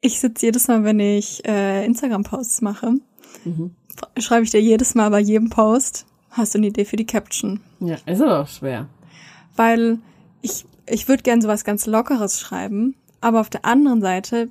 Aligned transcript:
Ich 0.00 0.20
sitze 0.20 0.46
jedes 0.46 0.68
Mal, 0.68 0.84
wenn 0.84 1.00
ich 1.00 1.44
äh, 1.46 1.84
Instagram-Posts 1.84 2.62
mache, 2.62 2.94
mhm. 3.44 3.74
schreibe 4.18 4.44
ich 4.44 4.50
dir 4.50 4.60
jedes 4.60 4.94
Mal 4.94 5.10
bei 5.10 5.20
jedem 5.20 5.50
Post, 5.50 6.06
hast 6.30 6.54
du 6.54 6.58
eine 6.58 6.68
Idee 6.68 6.84
für 6.84 6.96
die 6.96 7.06
Caption? 7.06 7.60
Ja, 7.80 7.96
ist 8.06 8.22
aber 8.22 8.40
auch 8.40 8.48
schwer. 8.48 8.88
Weil 9.56 9.98
ich, 10.40 10.64
ich 10.86 11.08
würde 11.08 11.24
gern 11.24 11.40
sowas 11.40 11.64
ganz 11.64 11.86
Lockeres 11.86 12.38
schreiben, 12.38 12.94
aber 13.20 13.40
auf 13.40 13.50
der 13.50 13.64
anderen 13.64 14.00
Seite 14.00 14.48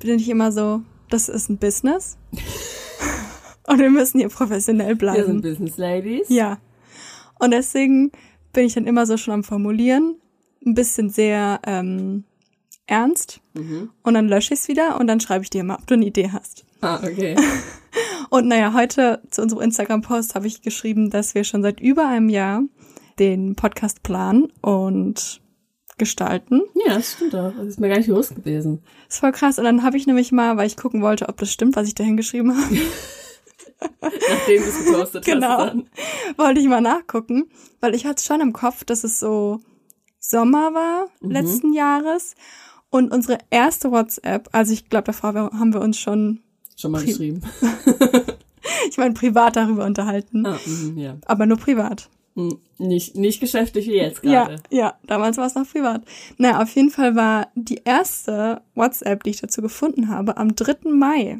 bin 0.00 0.18
ich 0.18 0.28
immer 0.30 0.50
so, 0.50 0.80
das 1.10 1.28
ist 1.28 1.50
ein 1.50 1.58
Business. 1.58 2.16
Und 3.66 3.80
wir 3.80 3.90
müssen 3.90 4.20
hier 4.20 4.28
professionell 4.28 4.94
bleiben. 4.94 5.18
Wir 5.18 5.26
sind 5.26 5.42
Business 5.42 5.76
Ladies. 5.76 6.28
Ja. 6.28 6.58
Und 7.38 7.50
deswegen 7.50 8.12
bin 8.52 8.64
ich 8.64 8.74
dann 8.74 8.86
immer 8.86 9.06
so 9.06 9.16
schon 9.16 9.34
am 9.34 9.44
Formulieren, 9.44 10.16
ein 10.64 10.74
bisschen 10.74 11.10
sehr 11.10 11.60
ähm, 11.66 12.24
ernst 12.86 13.40
mhm. 13.54 13.90
und 14.02 14.14
dann 14.14 14.28
lösche 14.28 14.54
ich 14.54 14.60
es 14.60 14.68
wieder 14.68 14.98
und 15.00 15.06
dann 15.06 15.20
schreibe 15.20 15.42
ich 15.42 15.50
dir 15.50 15.64
mal, 15.64 15.76
ob 15.76 15.86
du 15.86 15.94
eine 15.94 16.06
Idee 16.06 16.30
hast. 16.32 16.64
Ah, 16.80 17.00
okay. 17.02 17.36
und 18.30 18.48
naja, 18.48 18.72
heute 18.72 19.22
zu 19.30 19.42
unserem 19.42 19.62
Instagram-Post 19.62 20.34
habe 20.34 20.46
ich 20.46 20.62
geschrieben, 20.62 21.10
dass 21.10 21.34
wir 21.34 21.44
schon 21.44 21.62
seit 21.62 21.80
über 21.80 22.06
einem 22.06 22.28
Jahr 22.28 22.62
den 23.18 23.56
Podcast 23.56 24.02
planen 24.02 24.52
und 24.60 25.40
gestalten. 25.98 26.62
Ja, 26.86 26.94
das 26.94 27.12
stimmt 27.12 27.34
auch. 27.34 27.52
Das 27.56 27.66
ist 27.66 27.80
mir 27.80 27.88
gar 27.88 27.96
nicht 27.96 28.08
bewusst 28.08 28.34
gewesen. 28.34 28.82
Das 29.06 29.16
ist 29.16 29.20
voll 29.20 29.32
krass. 29.32 29.58
Und 29.58 29.64
dann 29.64 29.82
habe 29.82 29.96
ich 29.96 30.06
nämlich 30.06 30.30
mal, 30.30 30.56
weil 30.56 30.66
ich 30.66 30.76
gucken 30.76 31.02
wollte, 31.02 31.28
ob 31.28 31.38
das 31.38 31.50
stimmt, 31.50 31.76
was 31.76 31.88
ich 31.88 31.94
da 31.94 32.04
hingeschrieben 32.04 32.56
habe. 32.56 32.76
Nachdem 34.00 34.62
du 34.62 34.68
es 34.68 34.84
gepostet 34.84 35.24
genau, 35.24 35.58
hast. 35.58 35.72
Genau. 35.72 35.84
Wollte 36.36 36.60
ich 36.60 36.66
mal 36.66 36.80
nachgucken, 36.80 37.48
weil 37.80 37.94
ich 37.94 38.06
hatte 38.06 38.22
schon 38.22 38.40
im 38.40 38.52
Kopf, 38.52 38.84
dass 38.84 39.04
es 39.04 39.18
so 39.18 39.60
Sommer 40.18 40.74
war 40.74 41.06
mhm. 41.20 41.30
letzten 41.30 41.72
Jahres 41.72 42.34
und 42.90 43.12
unsere 43.12 43.38
erste 43.50 43.90
WhatsApp, 43.90 44.48
also 44.52 44.72
ich 44.72 44.88
glaube, 44.88 45.06
davor 45.06 45.34
haben 45.34 45.72
wir 45.72 45.80
uns 45.80 45.98
schon 45.98 46.40
schon 46.76 46.92
mal 46.92 47.04
geschrieben. 47.04 47.40
ich 48.90 48.98
meine, 48.98 49.14
privat 49.14 49.56
darüber 49.56 49.84
unterhalten. 49.84 50.46
Ah, 50.46 50.58
mh, 50.64 51.00
ja. 51.00 51.16
Aber 51.26 51.46
nur 51.46 51.56
privat. 51.56 52.10
Hm, 52.34 52.58
nicht, 52.78 53.16
nicht 53.16 53.40
geschäftlich 53.40 53.86
wie 53.86 53.96
jetzt 53.96 54.22
gerade. 54.22 54.56
Ja, 54.70 54.78
ja, 54.78 54.94
damals 55.06 55.38
war 55.38 55.46
es 55.46 55.54
noch 55.54 55.66
privat. 55.66 56.02
Naja, 56.36 56.62
auf 56.62 56.68
jeden 56.74 56.90
Fall 56.90 57.16
war 57.16 57.48
die 57.54 57.80
erste 57.84 58.60
WhatsApp, 58.74 59.24
die 59.24 59.30
ich 59.30 59.40
dazu 59.40 59.62
gefunden 59.62 60.10
habe, 60.10 60.36
am 60.36 60.54
3. 60.54 60.90
Mai. 60.90 61.38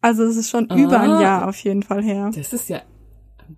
Also 0.00 0.24
es 0.24 0.36
ist 0.36 0.48
schon 0.48 0.70
ah, 0.70 0.76
über 0.76 1.00
ein 1.00 1.20
Jahr 1.20 1.48
auf 1.48 1.58
jeden 1.58 1.82
Fall 1.82 2.02
her. 2.02 2.30
Das 2.34 2.52
ist 2.52 2.68
ja. 2.68 2.80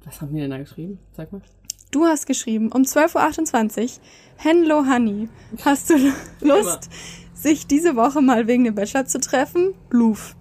Was 0.04 0.20
haben 0.20 0.34
wir 0.34 0.42
denn 0.42 0.50
da 0.50 0.58
geschrieben? 0.58 0.98
Sag 1.12 1.32
mal. 1.32 1.42
Du 1.90 2.06
hast 2.06 2.26
geschrieben, 2.26 2.70
um 2.70 2.82
12.28 2.82 3.82
Uhr, 3.82 3.90
Hello 4.36 4.86
Honey, 4.86 5.28
hast 5.64 5.90
du 5.90 5.94
Lust, 6.40 6.88
sich 7.34 7.66
diese 7.66 7.96
Woche 7.96 8.20
mal 8.22 8.46
wegen 8.46 8.62
dem 8.62 8.76
Bachelor 8.76 9.06
zu 9.06 9.18
treffen? 9.18 9.74
Luf. 9.90 10.36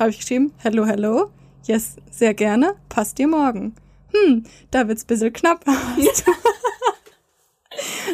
Habe 0.00 0.10
ich 0.10 0.18
geschrieben, 0.18 0.52
hello, 0.58 0.84
hello. 0.86 1.30
Yes, 1.64 1.96
sehr 2.10 2.34
gerne. 2.34 2.74
Passt 2.88 3.18
dir 3.18 3.28
morgen. 3.28 3.76
Hm, 4.12 4.42
da 4.72 4.88
wird's 4.88 5.04
bisschen 5.04 5.32
knapp. 5.32 5.64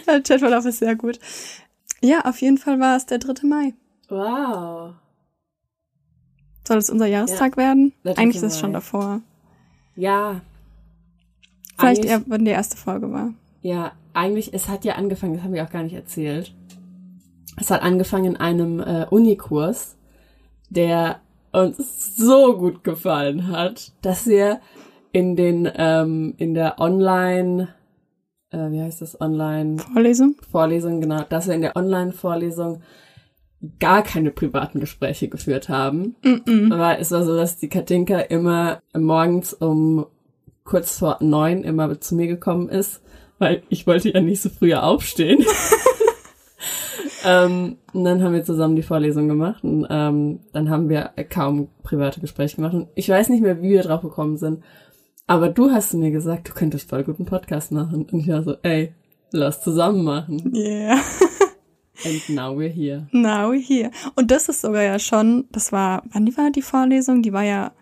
Der 0.06 0.22
Chatverlauf 0.22 0.66
ist 0.66 0.80
sehr 0.80 0.94
gut. 0.94 1.18
Ja, 2.02 2.26
auf 2.26 2.40
jeden 2.42 2.58
Fall 2.58 2.78
war 2.80 2.96
es 2.96 3.06
der 3.06 3.18
3. 3.18 3.46
Mai. 3.46 3.74
Wow. 4.08 4.94
Soll 6.66 6.76
es 6.78 6.90
unser 6.90 7.06
Jahrestag 7.06 7.52
ja, 7.52 7.56
werden? 7.56 7.94
Eigentlich 8.04 8.36
ist 8.36 8.42
es 8.42 8.60
schon 8.60 8.74
davor. 8.74 9.22
Ja, 9.96 10.42
Vielleicht 11.78 12.04
eher, 12.04 12.22
wenn 12.26 12.44
die 12.44 12.50
erste 12.50 12.76
Folge 12.76 13.12
war. 13.12 13.32
Ja, 13.62 13.92
eigentlich, 14.14 14.52
es 14.54 14.68
hat 14.68 14.84
ja 14.84 14.94
angefangen, 14.94 15.34
das 15.34 15.42
haben 15.42 15.54
wir 15.54 15.64
auch 15.64 15.70
gar 15.70 15.82
nicht 15.82 15.94
erzählt. 15.94 16.54
Es 17.60 17.70
hat 17.70 17.82
angefangen 17.82 18.24
in 18.24 18.36
einem 18.36 18.80
äh, 18.80 19.06
Unikurs, 19.10 19.96
der 20.70 21.20
uns 21.52 22.16
so 22.16 22.56
gut 22.56 22.84
gefallen 22.84 23.48
hat, 23.48 23.92
dass 24.02 24.26
wir 24.26 24.60
in 25.12 25.36
den, 25.36 25.68
ähm, 25.76 26.34
in 26.36 26.54
der 26.54 26.78
Online, 26.78 27.68
äh, 28.50 28.70
wie 28.70 28.80
heißt 28.80 29.02
das, 29.02 29.20
Online? 29.20 29.78
Vorlesung? 29.78 30.36
Vorlesung, 30.50 31.00
genau, 31.00 31.22
dass 31.28 31.46
wir 31.46 31.54
in 31.54 31.62
der 31.62 31.76
Online-Vorlesung 31.76 32.82
gar 33.80 34.02
keine 34.02 34.30
privaten 34.30 34.78
Gespräche 34.78 35.28
geführt 35.28 35.68
haben. 35.68 36.14
Mm 36.22 36.28
-mm. 36.28 36.74
Aber 36.74 36.98
es 37.00 37.10
war 37.10 37.24
so, 37.24 37.34
dass 37.34 37.56
die 37.56 37.68
Katinka 37.68 38.20
immer 38.20 38.80
morgens 38.96 39.52
um 39.52 40.06
kurz 40.68 40.98
vor 40.98 41.16
neun 41.20 41.64
immer 41.64 41.98
zu 41.98 42.14
mir 42.14 42.26
gekommen 42.26 42.68
ist, 42.68 43.00
weil 43.38 43.62
ich 43.70 43.86
wollte 43.86 44.12
ja 44.12 44.20
nicht 44.20 44.42
so 44.42 44.50
früher 44.50 44.84
aufstehen. 44.84 45.42
ähm, 47.24 47.78
und 47.94 48.04
dann 48.04 48.22
haben 48.22 48.34
wir 48.34 48.44
zusammen 48.44 48.76
die 48.76 48.82
Vorlesung 48.82 49.28
gemacht 49.28 49.64
und 49.64 49.86
ähm, 49.88 50.40
dann 50.52 50.68
haben 50.68 50.90
wir 50.90 51.12
kaum 51.30 51.68
private 51.82 52.20
Gespräche 52.20 52.56
gemacht. 52.56 52.74
Und 52.74 52.88
ich 52.94 53.08
weiß 53.08 53.30
nicht 53.30 53.42
mehr, 53.42 53.62
wie 53.62 53.70
wir 53.70 53.82
drauf 53.82 54.02
gekommen 54.02 54.36
sind. 54.36 54.62
Aber 55.26 55.48
du 55.48 55.70
hast 55.70 55.94
mir 55.94 56.10
gesagt, 56.10 56.50
du 56.50 56.52
könntest 56.52 56.90
voll 56.90 57.04
guten 57.04 57.24
Podcast 57.24 57.72
machen. 57.72 58.06
Und 58.10 58.20
ich 58.20 58.28
war 58.28 58.42
so, 58.42 58.56
ey, 58.62 58.92
lass 59.30 59.62
zusammen 59.62 60.04
machen. 60.04 60.52
Yeah. 60.54 61.00
And 62.04 62.28
now 62.28 62.54
we're 62.54 62.72
here. 62.72 63.08
Now 63.12 63.52
we're 63.52 63.60
here. 63.60 63.90
Und 64.16 64.30
das 64.30 64.48
ist 64.50 64.60
sogar 64.60 64.82
ja 64.82 64.98
schon, 64.98 65.46
das 65.50 65.72
war, 65.72 66.02
wann 66.12 66.26
war 66.36 66.50
die 66.50 66.62
Vorlesung? 66.62 67.22
Die 67.22 67.32
war 67.32 67.42
ja 67.42 67.72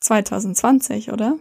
2020, 0.00 1.12
oder? 1.12 1.38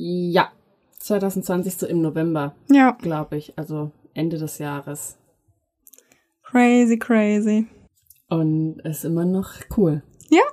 Ja, 0.00 0.52
2020 1.00 1.76
so 1.76 1.84
im 1.84 2.00
November. 2.00 2.54
Ja. 2.70 2.92
Glaube 2.92 3.36
ich. 3.36 3.58
Also 3.58 3.90
Ende 4.14 4.38
des 4.38 4.58
Jahres. 4.58 5.18
Crazy, 6.44 6.96
crazy. 6.96 7.66
Und 8.28 8.78
ist 8.84 9.04
immer 9.04 9.24
noch 9.24 9.54
cool. 9.76 10.04
Ja. 10.30 10.44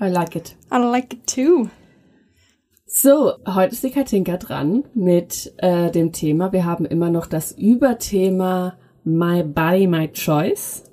I 0.00 0.08
like 0.08 0.34
it. 0.34 0.56
I 0.72 0.78
like 0.78 1.12
it 1.12 1.26
too. 1.26 1.68
So, 2.86 3.34
heute 3.46 3.74
ist 3.74 3.84
die 3.84 3.90
Katinka 3.90 4.38
dran 4.38 4.84
mit 4.94 5.52
äh, 5.58 5.90
dem 5.90 6.12
Thema. 6.12 6.50
Wir 6.52 6.64
haben 6.64 6.86
immer 6.86 7.10
noch 7.10 7.26
das 7.26 7.52
Überthema 7.52 8.78
My 9.04 9.42
Body, 9.42 9.88
My 9.88 10.08
Choice. 10.10 10.89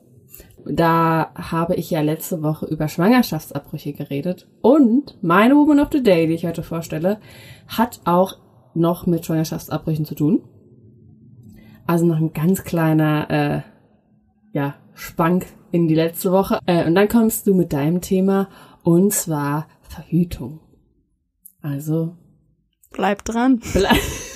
Da 0.69 1.31
habe 1.35 1.75
ich 1.75 1.89
ja 1.91 2.01
letzte 2.01 2.43
Woche 2.43 2.65
über 2.65 2.87
Schwangerschaftsabbrüche 2.87 3.93
geredet. 3.93 4.47
Und 4.61 5.17
meine 5.21 5.55
Woman 5.55 5.79
of 5.79 5.89
the 5.91 6.03
Day, 6.03 6.27
die 6.27 6.33
ich 6.33 6.45
heute 6.45 6.63
vorstelle, 6.63 7.19
hat 7.67 8.01
auch 8.05 8.37
noch 8.73 9.05
mit 9.05 9.25
Schwangerschaftsabbrüchen 9.25 10.05
zu 10.05 10.15
tun. 10.15 10.43
Also 11.85 12.05
noch 12.05 12.17
ein 12.17 12.33
ganz 12.33 12.63
kleiner, 12.63 13.29
äh, 13.29 13.61
ja, 14.51 14.75
Spank 14.93 15.45
in 15.71 15.87
die 15.87 15.95
letzte 15.95 16.31
Woche. 16.31 16.59
Äh, 16.65 16.85
und 16.85 16.95
dann 16.95 17.07
kommst 17.07 17.47
du 17.47 17.53
mit 17.53 17.71
deinem 17.71 18.01
Thema 18.01 18.49
und 18.83 19.13
zwar 19.13 19.67
Verhütung. 19.81 20.59
Also 21.61 22.15
bleib 22.91 23.23
dran. 23.25 23.61
Bleib. 23.73 23.97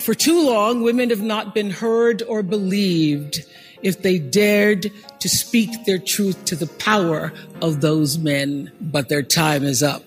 For 0.00 0.14
too 0.14 0.46
long, 0.46 0.82
women 0.82 1.10
have 1.10 1.22
not 1.22 1.54
been 1.54 1.70
heard 1.70 2.22
or 2.22 2.42
believed 2.42 3.44
if 3.82 4.02
they 4.02 4.18
dared 4.18 4.90
to 5.20 5.28
speak 5.28 5.84
their 5.84 5.98
truth 5.98 6.44
to 6.46 6.56
the 6.56 6.66
power 6.66 7.32
of 7.62 7.80
those 7.80 8.18
men. 8.18 8.72
But 8.80 9.08
their 9.08 9.22
time 9.22 9.64
is 9.64 9.82
up. 9.82 10.02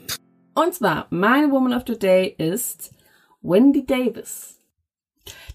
Und 0.56 0.74
zwar, 0.74 1.08
meine 1.10 1.52
Woman 1.52 1.74
of 1.74 1.84
the 1.88 1.98
Day 1.98 2.36
ist 2.38 2.92
Wendy 3.42 3.86
Davis. 3.86 4.60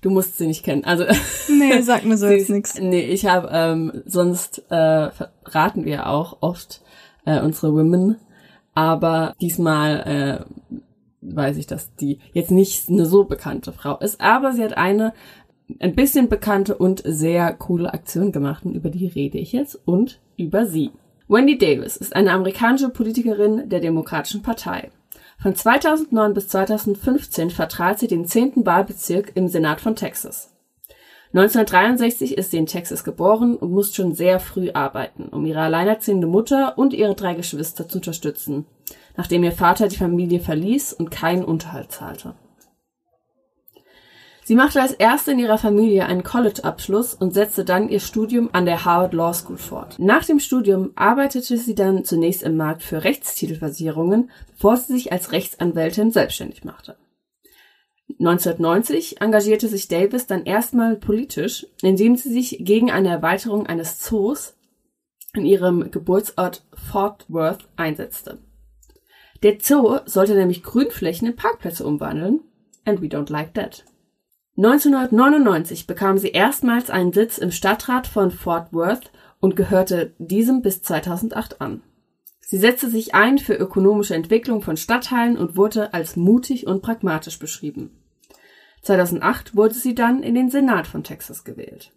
Du 0.01 0.11
musst 0.11 0.39
sie 0.39 0.47
nicht 0.47 0.65
kennen. 0.65 0.85
Also 0.85 1.05
nee, 1.49 1.81
sag 1.83 2.05
mir 2.05 2.17
so 2.19 2.29
jetzt 2.29 2.51
nichts. 2.51 2.79
Nee, 2.79 3.05
ich 3.05 3.27
habe 3.27 3.49
ähm, 3.53 4.03
sonst 4.07 4.63
äh, 4.71 5.11
raten 5.45 5.85
wir 5.85 6.07
auch 6.07 6.39
oft 6.41 6.83
äh, 7.25 7.41
unsere 7.41 7.73
Women, 7.73 8.17
aber 8.75 9.35
diesmal 9.41 10.45
äh, 10.71 10.81
weiß 11.25 11.57
ich, 11.57 11.67
dass 11.67 11.95
die 11.97 12.19
jetzt 12.33 12.51
nicht 12.51 12.89
eine 12.89 13.07
so 13.07 13.25
bekannte 13.25 13.73
Frau 13.73 13.99
ist, 13.99 14.21
aber 14.21 14.53
sie 14.53 14.63
hat 14.63 14.77
eine 14.77 15.13
ein 15.81 15.95
bisschen 15.95 16.29
bekannte 16.29 16.77
und 16.77 17.03
sehr 17.07 17.53
coole 17.55 17.93
Aktion 17.95 18.33
gemacht 18.33 18.67
und 18.67 18.75
über 18.75 18.91
die 18.91 19.07
rede 19.07 19.39
ich 19.39 19.53
jetzt 19.53 19.81
und 19.87 20.21
über 20.37 20.67
sie. 20.67 20.91
Wendy 21.27 21.57
Davis 21.57 21.97
ist 21.97 22.15
eine 22.15 22.33
amerikanische 22.33 22.91
Politikerin 22.91 23.69
der 23.71 23.81
Demokratischen 23.81 24.43
Partei. 24.43 24.91
Von 25.39 25.55
2009 25.55 26.35
bis 26.35 26.49
2015 26.49 27.51
vertrat 27.51 27.99
sie 27.99 28.09
den 28.09 28.27
10. 28.27 28.67
Wahlbezirk 28.67 29.33
im 29.35 29.49
Senat 29.49 29.81
von 29.81 29.97
Texas. 29.97 30.54
1963 31.35 32.39
ist 32.39 32.53
sie 32.53 32.59
in 32.59 32.67
Texas 32.67 33.03
geboren 33.03 33.57
und 33.57 33.73
muss 33.73 33.93
schon 33.93 34.15
sehr 34.15 34.39
früh 34.39 34.71
arbeiten, 34.73 35.25
um 35.25 35.45
ihre 35.45 35.63
alleinerziehende 35.63 36.29
Mutter 36.29 36.79
und 36.79 36.95
ihre 36.95 37.17
drei 37.17 37.35
Geschwister 37.35 37.89
zu 37.89 37.99
unterstützen, 37.99 38.67
nachdem 39.17 39.43
ihr 39.43 39.51
Vater 39.51 39.89
die 39.89 39.97
Familie 39.97 40.39
verließ 40.39 40.93
und 40.93 41.11
keinen 41.11 41.45
Unterhalt 41.45 41.91
zahlte. 41.91 42.37
Sie 44.45 44.55
machte 44.55 44.81
als 44.81 44.93
erste 44.93 45.33
in 45.33 45.41
ihrer 45.41 45.59
Familie 45.59 46.07
einen 46.07 46.23
College-Abschluss 46.23 47.15
und 47.15 47.35
setzte 47.35 47.65
dann 47.65 47.89
ihr 47.89 47.99
Studium 47.99 48.51
an 48.53 48.65
der 48.65 48.85
Harvard 48.85 49.13
Law 49.13 49.35
School 49.35 49.57
fort. 49.57 49.99
Nach 49.99 50.25
dem 50.25 50.39
Studium 50.39 50.93
arbeitete 50.95 51.57
sie 51.57 51.75
dann 51.75 52.05
zunächst 52.05 52.45
im 52.45 52.57
Markt 52.57 52.85
für 52.85 53.03
Rechtstitelversicherungen, 53.03 54.31
bevor 54.53 54.77
sie 54.77 54.93
sich 54.93 55.11
als 55.11 55.33
Rechtsanwältin 55.33 56.13
selbstständig 56.13 56.63
machte. 56.63 56.95
1990 58.11 59.21
engagierte 59.21 59.69
sich 59.69 59.89
Davis 59.89 60.27
dann 60.27 60.45
erstmal 60.45 60.97
politisch, 60.97 61.67
indem 61.83 62.17
sie 62.17 62.33
sich 62.33 62.59
gegen 62.61 62.91
eine 62.91 63.09
Erweiterung 63.09 63.67
eines 63.67 64.01
Zoos 64.01 64.55
in 65.35 65.45
ihrem 65.45 65.91
Geburtsort 65.91 66.65
Fort 66.75 67.27
Worth 67.29 67.69
einsetzte. 67.77 68.39
Der 69.43 69.59
Zoo 69.61 69.99
sollte 70.07 70.35
nämlich 70.35 70.63
Grünflächen 70.63 71.29
in 71.29 71.37
Parkplätze 71.37 71.85
umwandeln, 71.85 72.41
and 72.85 73.03
we 73.03 73.07
don't 73.07 73.31
like 73.31 73.53
that. 73.55 73.85
1999 74.57 75.87
bekam 75.87 76.17
sie 76.17 76.29
erstmals 76.29 76.89
einen 76.89 77.13
Sitz 77.13 77.39
im 77.39 77.51
Stadtrat 77.51 78.07
von 78.07 78.31
Fort 78.31 78.73
Worth 78.73 79.11
und 79.41 79.57
gehörte 79.57 80.15
diesem 80.19 80.63
bis 80.63 80.83
2008 80.83 81.61
an. 81.61 81.83
Sie 82.55 82.61
setzte 82.61 82.89
sich 82.89 83.17
ein 83.17 83.39
für 83.39 83.55
ökonomische 83.55 84.15
Entwicklung 84.15 84.63
von 84.63 84.77
Stadtteilen 84.77 85.37
und 85.37 85.57
wurde 85.57 85.93
als 85.93 86.15
mutig 86.15 86.69
und 86.69 86.83
pragmatisch 86.83 87.41
beschrieben. 87.41 87.91
2008 88.83 89.57
wurde 89.57 89.75
sie 89.75 89.97
dann 89.97 90.23
in 90.23 90.37
den 90.37 90.51
Senat 90.51 90.87
von 90.87 91.03
Texas 91.03 91.43
gewählt. 91.43 91.91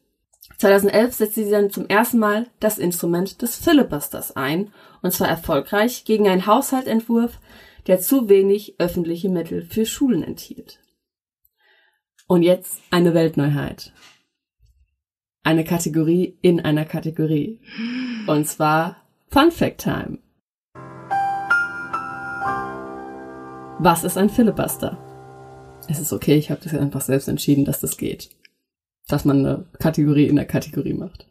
2011 0.58 1.14
setzte 1.14 1.44
sie 1.44 1.52
dann 1.52 1.70
zum 1.70 1.86
ersten 1.86 2.18
Mal 2.18 2.48
das 2.60 2.80
Instrument 2.80 3.44
des 3.44 3.56
Filibusters 3.56 4.36
ein, 4.36 4.74
und 5.04 5.14
zwar 5.14 5.28
erfolgreich 5.28 6.06
gegen 6.06 6.28
einen 6.28 6.48
Haushaltsentwurf, 6.48 7.40
der 7.86 8.00
zu 8.00 8.28
wenig 8.28 8.80
öffentliche 8.80 9.30
Mittel 9.30 9.62
für 9.62 9.86
Schulen 9.86 10.24
enthielt. 10.24 10.80
Und 12.26 12.42
jetzt 12.42 12.82
eine 12.90 13.14
Weltneuheit. 13.14 13.94
Eine 15.44 15.64
Kategorie 15.64 16.40
in 16.42 16.62
einer 16.62 16.86
Kategorie. 16.86 17.62
Und 18.26 18.48
zwar 18.48 19.04
Fun 19.30 19.52
Fact 19.52 19.82
Time. 19.82 20.18
Was 23.80 24.04
ist 24.04 24.18
ein 24.18 24.30
Filibuster? 24.30 24.98
Es 25.88 26.00
ist 26.00 26.12
okay, 26.12 26.36
ich 26.36 26.50
habe 26.50 26.60
das 26.64 26.74
einfach 26.74 27.02
selbst 27.02 27.28
entschieden, 27.28 27.64
dass 27.64 27.80
das 27.80 27.98
geht. 27.98 28.32
Dass 29.08 29.24
man 29.24 29.46
eine 29.46 29.68
Kategorie 29.78 30.26
in 30.26 30.36
der 30.36 30.46
Kategorie 30.46 30.96
macht. 30.96 31.28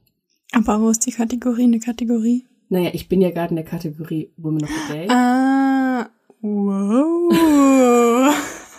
Aber 0.53 0.81
wo 0.81 0.89
ist 0.91 1.05
die 1.07 1.11
Kategorie 1.11 1.65
eine 1.65 1.81
Kategorie? 1.81 2.47
Naja, 2.69 2.91
ich 2.93 3.09
bin 3.09 3.21
ja 3.21 3.31
gerade 3.31 3.51
in 3.51 3.57
der 3.57 3.65
Kategorie 3.65 4.31
Women 4.37 4.63
of 4.63 4.71
the 4.71 4.93
Day. 4.93 5.09
Ah, 5.11 6.09
wow. 6.41 8.33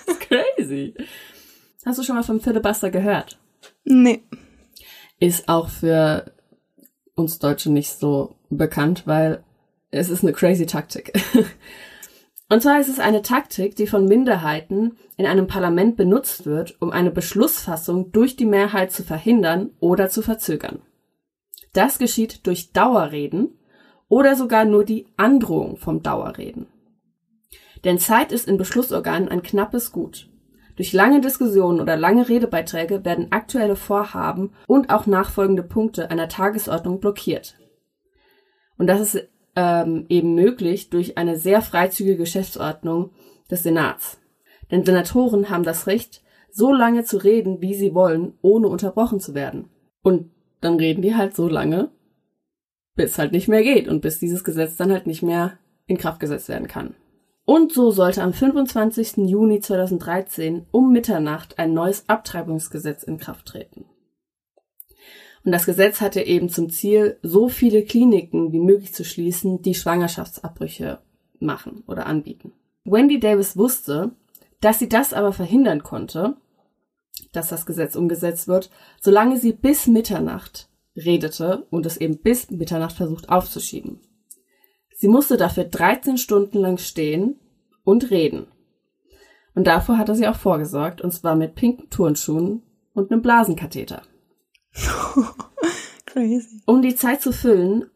Crazy. 0.21 0.93
Hast 1.85 1.99
du 1.99 2.03
schon 2.03 2.15
mal 2.15 2.23
vom 2.23 2.39
Filibuster 2.39 2.89
gehört? 2.89 3.37
Nee. 3.83 4.21
Ist 5.19 5.49
auch 5.49 5.67
für 5.67 6.31
uns 7.15 7.39
Deutsche 7.39 7.69
nicht 7.69 7.91
so 7.91 8.37
bekannt, 8.49 9.03
weil 9.05 9.43
es 9.91 10.09
ist 10.09 10.23
eine 10.23 10.31
crazy 10.31 10.65
Taktik. 10.65 11.11
Und 12.49 12.61
zwar 12.61 12.79
ist 12.79 12.87
es 12.87 12.99
eine 12.99 13.21
Taktik, 13.21 13.75
die 13.75 13.87
von 13.87 14.05
Minderheiten 14.05 14.97
in 15.17 15.25
einem 15.25 15.47
Parlament 15.47 15.97
benutzt 15.97 16.45
wird, 16.45 16.81
um 16.81 16.91
eine 16.91 17.11
Beschlussfassung 17.11 18.11
durch 18.11 18.37
die 18.37 18.45
Mehrheit 18.45 18.91
zu 18.91 19.03
verhindern 19.03 19.71
oder 19.79 20.09
zu 20.09 20.21
verzögern. 20.21 20.81
Das 21.73 21.99
geschieht 21.99 22.47
durch 22.47 22.71
Dauerreden 22.71 23.59
oder 24.07 24.35
sogar 24.35 24.63
nur 24.63 24.85
die 24.85 25.07
Androhung 25.17 25.75
vom 25.77 26.01
Dauerreden. 26.01 26.67
Denn 27.83 27.99
Zeit 27.99 28.31
ist 28.31 28.47
in 28.47 28.57
Beschlussorganen 28.57 29.27
ein 29.27 29.43
knappes 29.43 29.91
Gut. 29.91 30.29
Durch 30.77 30.93
lange 30.93 31.21
Diskussionen 31.21 31.81
oder 31.81 31.97
lange 31.97 32.29
Redebeiträge 32.29 33.03
werden 33.03 33.31
aktuelle 33.31 33.75
Vorhaben 33.75 34.53
und 34.67 34.89
auch 34.89 35.05
nachfolgende 35.05 35.63
Punkte 35.63 36.11
einer 36.11 36.29
Tagesordnung 36.29 36.99
blockiert. 36.99 37.57
Und 38.77 38.87
das 38.87 39.01
ist 39.01 39.27
ähm, 39.57 40.05
eben 40.07 40.35
möglich 40.35 40.91
durch 40.91 41.17
eine 41.17 41.35
sehr 41.35 41.61
freizügige 41.63 42.15
Geschäftsordnung 42.15 43.09
des 43.49 43.63
Senats. 43.63 44.19
Denn 44.69 44.85
Senatoren 44.85 45.49
haben 45.49 45.63
das 45.63 45.87
Recht, 45.87 46.21
so 46.51 46.71
lange 46.71 47.03
zu 47.03 47.17
reden, 47.17 47.59
wie 47.59 47.73
sie 47.73 47.93
wollen, 47.93 48.33
ohne 48.41 48.67
unterbrochen 48.67 49.19
zu 49.19 49.33
werden. 49.33 49.69
Und 50.03 50.29
dann 50.61 50.75
reden 50.75 51.01
die 51.01 51.15
halt 51.15 51.35
so 51.35 51.47
lange, 51.47 51.89
bis 52.95 53.17
halt 53.17 53.31
nicht 53.31 53.47
mehr 53.47 53.63
geht 53.63 53.87
und 53.87 54.01
bis 54.01 54.19
dieses 54.19 54.43
Gesetz 54.43 54.77
dann 54.77 54.91
halt 54.91 55.07
nicht 55.07 55.23
mehr 55.23 55.57
in 55.87 55.97
Kraft 55.97 56.19
gesetzt 56.19 56.49
werden 56.49 56.67
kann. 56.67 56.93
Und 57.43 57.71
so 57.71 57.91
sollte 57.91 58.21
am 58.21 58.33
25. 58.33 59.17
Juni 59.27 59.59
2013 59.59 60.67
um 60.71 60.91
Mitternacht 60.91 61.57
ein 61.57 61.73
neues 61.73 62.07
Abtreibungsgesetz 62.07 63.03
in 63.03 63.17
Kraft 63.17 63.47
treten. 63.47 63.85
Und 65.47 65.53
das 65.53 65.65
Gesetz 65.65 66.01
hatte 66.01 66.19
eben 66.19 66.49
zum 66.49 66.69
Ziel, 66.69 67.19
so 67.21 67.47
viele 67.47 67.85
Kliniken 67.85 68.51
wie 68.51 68.59
möglich 68.59 68.93
zu 68.93 69.05
schließen, 69.05 69.61
die 69.61 69.75
Schwangerschaftsabbrüche 69.75 70.99
machen 71.39 71.85
oder 71.87 72.05
anbieten. 72.05 72.51
Wendy 72.83 73.17
Davis 73.17 73.55
wusste, 73.55 74.11
dass 74.59 74.77
sie 74.77 74.89
das 74.89 75.13
aber 75.13 75.31
verhindern 75.31 75.83
konnte, 75.83 76.35
dass 77.31 77.47
das 77.47 77.65
Gesetz 77.65 77.95
umgesetzt 77.95 78.49
wird, 78.49 78.69
solange 78.99 79.37
sie 79.37 79.53
bis 79.53 79.87
Mitternacht 79.87 80.67
redete 80.97 81.65
und 81.69 81.85
es 81.85 81.95
eben 81.95 82.17
bis 82.17 82.51
Mitternacht 82.51 82.97
versucht 82.97 83.29
aufzuschieben. 83.29 84.01
Sie 84.97 85.07
musste 85.07 85.37
dafür 85.37 85.63
13 85.63 86.17
Stunden 86.17 86.57
lang 86.57 86.77
stehen 86.77 87.39
und 87.85 88.11
reden. 88.11 88.47
Und 89.55 89.65
davor 89.67 89.97
hatte 89.97 90.13
sie 90.13 90.27
auch 90.27 90.35
vorgesorgt, 90.35 90.99
und 90.99 91.11
zwar 91.11 91.37
mit 91.37 91.55
pinken 91.55 91.89
Turnschuhen 91.89 92.63
und 92.93 93.13
einem 93.13 93.21
Blasenkatheter. 93.21 94.01
Crazy. 96.05 96.61
Um 96.65 96.81
die 96.81 96.95
Zeit 96.95 97.21
zu 97.21 97.31
füllen, 97.31 97.89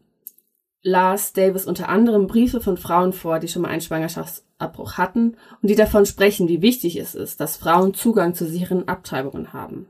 las 0.82 1.32
Davis 1.32 1.66
unter 1.66 1.88
anderem 1.88 2.26
Briefe 2.26 2.60
von 2.60 2.76
Frauen 2.76 3.12
vor, 3.12 3.38
die 3.38 3.48
schon 3.48 3.62
mal 3.62 3.68
einen 3.68 3.80
Schwangerschaftsabbruch 3.80 4.98
hatten 4.98 5.36
und 5.62 5.68
die 5.68 5.76
davon 5.76 6.06
sprechen, 6.06 6.48
wie 6.48 6.62
wichtig 6.62 6.96
es 6.96 7.14
ist, 7.14 7.40
dass 7.40 7.56
Frauen 7.56 7.94
Zugang 7.94 8.34
zu 8.34 8.46
sicheren 8.46 8.88
Abtreibungen 8.88 9.52
haben. 9.52 9.86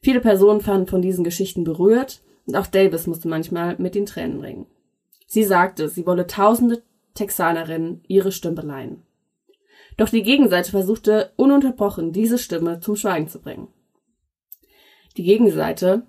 Viele 0.00 0.20
Personen 0.20 0.60
fanden 0.60 0.86
von 0.86 1.02
diesen 1.02 1.24
Geschichten 1.24 1.64
berührt 1.64 2.22
und 2.46 2.56
auch 2.56 2.66
Davis 2.66 3.06
musste 3.06 3.28
manchmal 3.28 3.76
mit 3.78 3.94
den 3.94 4.06
Tränen 4.06 4.40
ringen. 4.40 4.66
Sie 5.26 5.44
sagte, 5.44 5.88
sie 5.88 6.06
wolle 6.06 6.26
tausende 6.26 6.82
Texanerinnen 7.14 8.02
ihre 8.06 8.30
Stimme 8.30 8.62
leihen. 8.62 9.02
Doch 9.96 10.10
die 10.10 10.22
Gegenseite 10.22 10.70
versuchte 10.70 11.32
ununterbrochen, 11.36 12.12
diese 12.12 12.38
Stimme 12.38 12.80
zum 12.80 12.96
Schweigen 12.96 13.28
zu 13.28 13.40
bringen. 13.40 13.68
Die 15.16 15.22
Gegenseite, 15.22 16.02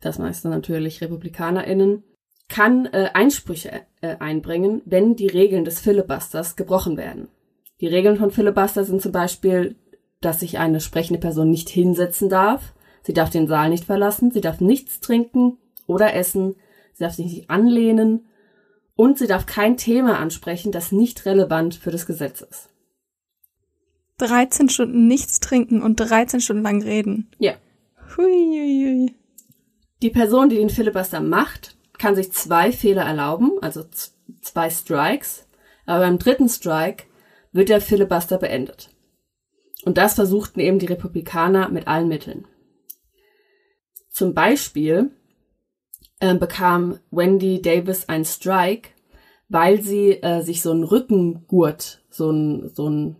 das 0.00 0.18
meiste 0.18 0.48
natürlich 0.48 1.00
RepublikanerInnen, 1.00 2.02
kann 2.48 2.86
äh, 2.86 3.10
Einsprüche 3.14 3.82
äh, 4.00 4.16
einbringen, 4.18 4.82
wenn 4.84 5.16
die 5.16 5.28
Regeln 5.28 5.64
des 5.64 5.80
Filibusters 5.80 6.56
gebrochen 6.56 6.96
werden. 6.96 7.28
Die 7.80 7.86
Regeln 7.86 8.16
von 8.16 8.30
Filibuster 8.30 8.84
sind 8.84 9.02
zum 9.02 9.12
Beispiel, 9.12 9.76
dass 10.20 10.40
sich 10.40 10.58
eine 10.58 10.80
sprechende 10.80 11.20
Person 11.20 11.50
nicht 11.50 11.68
hinsetzen 11.68 12.28
darf, 12.28 12.74
sie 13.02 13.12
darf 13.12 13.30
den 13.30 13.46
Saal 13.46 13.70
nicht 13.70 13.84
verlassen, 13.84 14.30
sie 14.30 14.40
darf 14.40 14.60
nichts 14.60 15.00
trinken 15.00 15.58
oder 15.86 16.14
essen, 16.14 16.56
sie 16.92 17.04
darf 17.04 17.14
sich 17.14 17.26
nicht 17.26 17.50
anlehnen 17.50 18.26
und 18.96 19.18
sie 19.18 19.26
darf 19.26 19.46
kein 19.46 19.76
Thema 19.76 20.18
ansprechen, 20.18 20.72
das 20.72 20.92
nicht 20.92 21.26
relevant 21.26 21.74
für 21.74 21.90
das 21.90 22.06
Gesetz 22.06 22.40
ist. 22.40 22.68
13 24.18 24.68
Stunden 24.68 25.08
nichts 25.08 25.40
trinken 25.40 25.82
und 25.82 25.96
13 25.96 26.40
Stunden 26.40 26.62
lang 26.62 26.82
reden. 26.82 27.30
Ja. 27.38 27.54
Huiuiui. 28.16 29.14
Die 30.02 30.10
Person, 30.10 30.48
die 30.48 30.56
den 30.56 30.70
Filibuster 30.70 31.20
macht, 31.20 31.76
kann 31.98 32.14
sich 32.14 32.32
zwei 32.32 32.72
Fehler 32.72 33.02
erlauben, 33.02 33.52
also 33.62 33.84
zwei 34.40 34.70
Strikes, 34.70 35.46
aber 35.86 36.00
beim 36.00 36.18
dritten 36.18 36.48
Strike 36.48 37.04
wird 37.52 37.68
der 37.68 37.80
Filibuster 37.80 38.38
beendet. 38.38 38.90
Und 39.84 39.98
das 39.98 40.14
versuchten 40.14 40.60
eben 40.60 40.78
die 40.78 40.86
Republikaner 40.86 41.68
mit 41.68 41.86
allen 41.88 42.08
Mitteln. 42.08 42.46
Zum 44.10 44.34
Beispiel 44.34 45.10
äh, 46.20 46.34
bekam 46.34 46.98
Wendy 47.10 47.60
Davis 47.60 48.08
einen 48.08 48.24
Strike, 48.24 48.90
weil 49.48 49.82
sie 49.82 50.22
äh, 50.22 50.42
sich 50.42 50.62
so 50.62 50.70
einen 50.70 50.84
Rückengurt, 50.84 52.02
so 52.10 52.30
ein, 52.30 52.70
so 52.74 52.88
ein, 52.88 53.16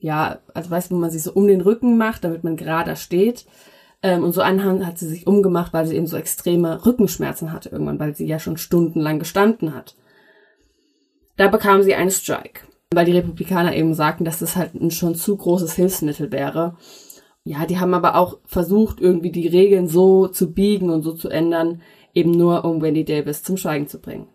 ja, 0.00 0.40
also 0.54 0.70
weißt 0.70 0.90
du, 0.90 0.94
wo 0.94 1.00
man 1.00 1.10
sich 1.10 1.22
so 1.22 1.32
um 1.32 1.46
den 1.46 1.60
Rücken 1.60 1.98
macht, 1.98 2.24
damit 2.24 2.44
man 2.44 2.56
gerader 2.56 2.96
steht. 2.96 3.46
Ähm, 4.02 4.22
und 4.22 4.32
so 4.32 4.40
einen 4.40 4.86
hat 4.86 4.98
sie 4.98 5.08
sich 5.08 5.26
umgemacht, 5.26 5.72
weil 5.72 5.86
sie 5.86 5.96
eben 5.96 6.06
so 6.06 6.16
extreme 6.16 6.84
Rückenschmerzen 6.86 7.52
hatte 7.52 7.70
irgendwann, 7.70 7.98
weil 7.98 8.14
sie 8.14 8.26
ja 8.26 8.38
schon 8.38 8.56
stundenlang 8.56 9.18
gestanden 9.18 9.74
hat. 9.74 9.96
Da 11.36 11.48
bekam 11.48 11.82
sie 11.82 11.94
einen 11.94 12.10
Strike, 12.10 12.62
weil 12.92 13.06
die 13.06 13.12
Republikaner 13.12 13.74
eben 13.74 13.94
sagten, 13.94 14.24
dass 14.24 14.38
das 14.38 14.56
halt 14.56 14.74
ein 14.74 14.90
schon 14.90 15.14
zu 15.14 15.36
großes 15.36 15.74
Hilfsmittel 15.74 16.32
wäre 16.32 16.76
ja, 17.48 17.64
die 17.64 17.78
haben 17.78 17.94
aber 17.94 18.16
auch 18.16 18.38
versucht, 18.44 19.00
irgendwie 19.00 19.30
die 19.30 19.48
Regeln 19.48 19.88
so 19.88 20.28
zu 20.28 20.52
biegen 20.52 20.90
und 20.90 21.00
so 21.00 21.14
zu 21.14 21.30
ändern, 21.30 21.80
eben 22.12 22.32
nur 22.32 22.66
um 22.66 22.82
Wendy 22.82 23.06
Davis 23.06 23.42
zum 23.42 23.56
Schweigen 23.56 23.88
zu 23.88 24.00
bringen. 24.00 24.28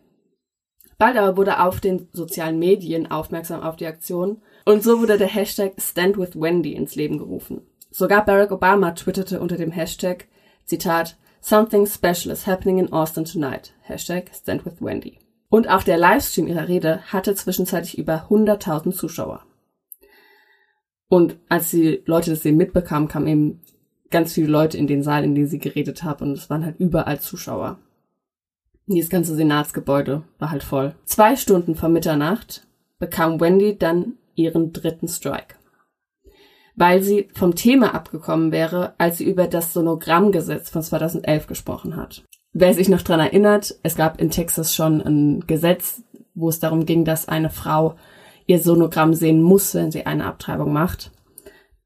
Bald 0.97 1.15
aber 1.17 1.37
wurde 1.37 1.61
auf 1.61 1.79
den 1.79 2.07
sozialen 2.11 2.57
Medien 2.57 3.11
aufmerksam 3.11 3.61
auf 3.61 3.75
die 3.75 3.85
Aktion 3.85 4.41
und 4.65 4.81
so 4.81 4.99
wurde 4.99 5.19
der 5.19 5.27
Hashtag 5.27 5.73
Stand 5.79 6.17
with 6.17 6.39
Wendy 6.39 6.73
ins 6.73 6.95
Leben 6.95 7.19
gerufen. 7.19 7.61
Sogar 7.93 8.25
Barack 8.25 8.51
Obama 8.51 8.95
twitterte 8.95 9.39
unter 9.39 9.55
dem 9.55 9.69
Hashtag, 9.69 10.25
Zitat, 10.65 11.15
Something 11.41 11.85
special 11.85 12.31
is 12.31 12.47
happening 12.47 12.79
in 12.79 12.91
Austin 12.91 13.23
tonight. 13.23 13.71
Hashtag 13.83 14.31
Stand 14.33 14.65
with 14.65 14.81
Wendy. 14.81 15.19
Und 15.49 15.69
auch 15.69 15.83
der 15.83 15.99
Livestream 15.99 16.47
ihrer 16.47 16.67
Rede 16.67 17.01
hatte 17.13 17.35
zwischenzeitlich 17.35 17.99
über 17.99 18.29
100.000 18.31 18.93
Zuschauer. 18.93 19.43
Und 21.07 21.37
als 21.49 21.69
die 21.69 22.01
Leute 22.07 22.31
das 22.31 22.43
eben 22.45 22.57
mitbekamen, 22.57 23.07
kamen 23.07 23.27
eben 23.27 23.61
ganz 24.09 24.33
viele 24.33 24.47
Leute 24.47 24.79
in 24.79 24.87
den 24.87 25.03
Saal, 25.03 25.23
in 25.23 25.35
dem 25.35 25.45
sie 25.45 25.59
geredet 25.59 26.01
haben 26.01 26.29
und 26.29 26.31
es 26.31 26.49
waren 26.49 26.65
halt 26.65 26.79
überall 26.79 27.19
Zuschauer. 27.19 27.77
Und 28.87 28.95
dieses 28.95 29.11
ganze 29.11 29.35
Senatsgebäude 29.35 30.23
war 30.39 30.49
halt 30.49 30.63
voll. 30.63 30.95
Zwei 31.05 31.35
Stunden 31.35 31.75
vor 31.75 31.89
Mitternacht 31.89 32.65
bekam 32.97 33.39
Wendy 33.39 33.77
dann 33.77 34.13
ihren 34.33 34.73
dritten 34.73 35.07
Strike. 35.07 35.57
Weil 36.75 37.03
sie 37.03 37.29
vom 37.33 37.55
Thema 37.55 37.93
abgekommen 37.93 38.51
wäre, 38.51 38.93
als 38.97 39.19
sie 39.19 39.29
über 39.29 39.47
das 39.47 39.73
Sonogrammgesetz 39.73 40.69
von 40.69 40.81
2011 40.81 41.47
gesprochen 41.47 41.95
hat. 41.95 42.23
Wer 42.51 42.73
sich 42.73 42.89
noch 42.89 43.01
dran 43.01 43.19
erinnert, 43.19 43.75
es 43.83 43.95
gab 43.95 44.19
in 44.19 44.31
Texas 44.31 44.73
schon 44.73 45.01
ein 45.01 45.47
Gesetz, 45.47 46.03
wo 46.35 46.49
es 46.49 46.59
darum 46.59 46.85
ging, 46.85 47.05
dass 47.05 47.27
eine 47.27 47.49
Frau 47.49 47.95
ihr 48.45 48.59
Sonogramm 48.59 49.13
sehen 49.13 49.41
muss, 49.41 49.73
wenn 49.75 49.91
sie 49.91 50.05
eine 50.05 50.25
Abtreibung 50.25 50.73
macht. 50.73 51.11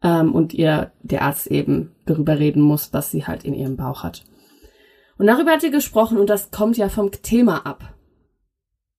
Ähm, 0.04 0.34
und 0.34 0.54
ihr 0.54 0.92
der 1.02 1.24
Arzt 1.24 1.48
eben 1.48 1.96
darüber 2.06 2.38
reden 2.38 2.62
muss, 2.62 2.94
was 2.94 3.12
sie 3.12 3.26
halt 3.26 3.44
in 3.44 3.54
ihrem 3.54 3.78
Bauch 3.78 4.04
hat. 4.04 4.24
Und 5.18 5.28
darüber 5.28 5.52
hat 5.52 5.62
sie 5.62 5.72
gesprochen 5.72 6.18
und 6.18 6.30
das 6.30 6.52
kommt 6.52 6.78
ja 6.78 6.90
vom 6.90 7.12
Thema 7.12 7.66
ab. 7.66 7.94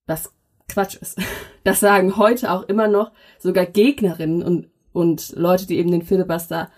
Was 0.07 0.33
Quatsch 0.69 0.97
ist. 0.97 1.19
Das 1.65 1.81
sagen 1.81 2.17
heute 2.17 2.51
auch 2.51 2.63
immer 2.63 2.89
noch 2.89 3.13
sogar 3.39 3.67
Gegnerinnen 3.67 4.43
und, 4.43 4.71
und 4.93 5.35
Leute, 5.37 5.67
die 5.67 5.79
eben 5.79 5.91
den 5.91 6.03
Filibuster 6.03 6.71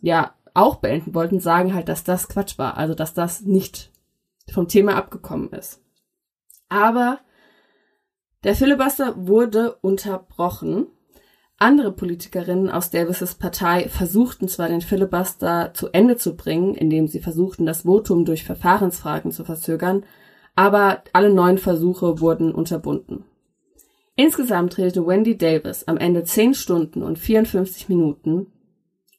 ja 0.00 0.34
auch 0.54 0.76
beenden 0.76 1.14
wollten, 1.14 1.40
sagen 1.40 1.74
halt, 1.74 1.88
dass 1.88 2.04
das 2.04 2.28
Quatsch 2.28 2.58
war. 2.58 2.76
Also, 2.76 2.94
dass 2.94 3.14
das 3.14 3.42
nicht 3.42 3.90
vom 4.52 4.68
Thema 4.68 4.96
abgekommen 4.96 5.50
ist. 5.50 5.80
Aber 6.68 7.20
der 8.44 8.54
Filibuster 8.54 9.14
wurde 9.26 9.74
unterbrochen. 9.80 10.86
Andere 11.58 11.90
Politikerinnen 11.90 12.70
aus 12.70 12.90
Davis' 12.90 13.34
Partei 13.34 13.88
versuchten 13.88 14.46
zwar 14.46 14.68
den 14.68 14.80
Filibuster 14.80 15.72
zu 15.74 15.88
Ende 15.88 16.16
zu 16.16 16.36
bringen, 16.36 16.76
indem 16.76 17.08
sie 17.08 17.18
versuchten, 17.20 17.66
das 17.66 17.82
Votum 17.82 18.24
durch 18.24 18.44
Verfahrensfragen 18.44 19.32
zu 19.32 19.44
verzögern, 19.44 20.04
aber 20.54 21.02
alle 21.12 21.32
neun 21.34 21.58
Versuche 21.58 22.20
wurden 22.20 22.54
unterbunden. 22.54 23.24
Insgesamt 24.20 24.78
redete 24.78 25.06
Wendy 25.06 25.38
Davis 25.38 25.86
am 25.86 25.96
Ende 25.96 26.24
10 26.24 26.54
Stunden 26.54 27.04
und 27.04 27.20
54 27.20 27.88
Minuten 27.88 28.48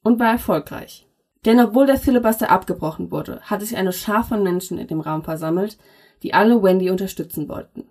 und 0.02 0.20
war 0.20 0.32
erfolgreich. 0.32 1.08
Denn 1.46 1.58
obwohl 1.58 1.86
der 1.86 1.96
Filibuster 1.96 2.50
abgebrochen 2.50 3.10
wurde, 3.10 3.40
hatte 3.40 3.64
sich 3.64 3.78
eine 3.78 3.94
Schar 3.94 4.24
von 4.24 4.42
Menschen 4.42 4.76
in 4.76 4.88
dem 4.88 5.00
Raum 5.00 5.24
versammelt, 5.24 5.78
die 6.22 6.34
alle 6.34 6.62
Wendy 6.62 6.90
unterstützen 6.90 7.48
wollten. 7.48 7.84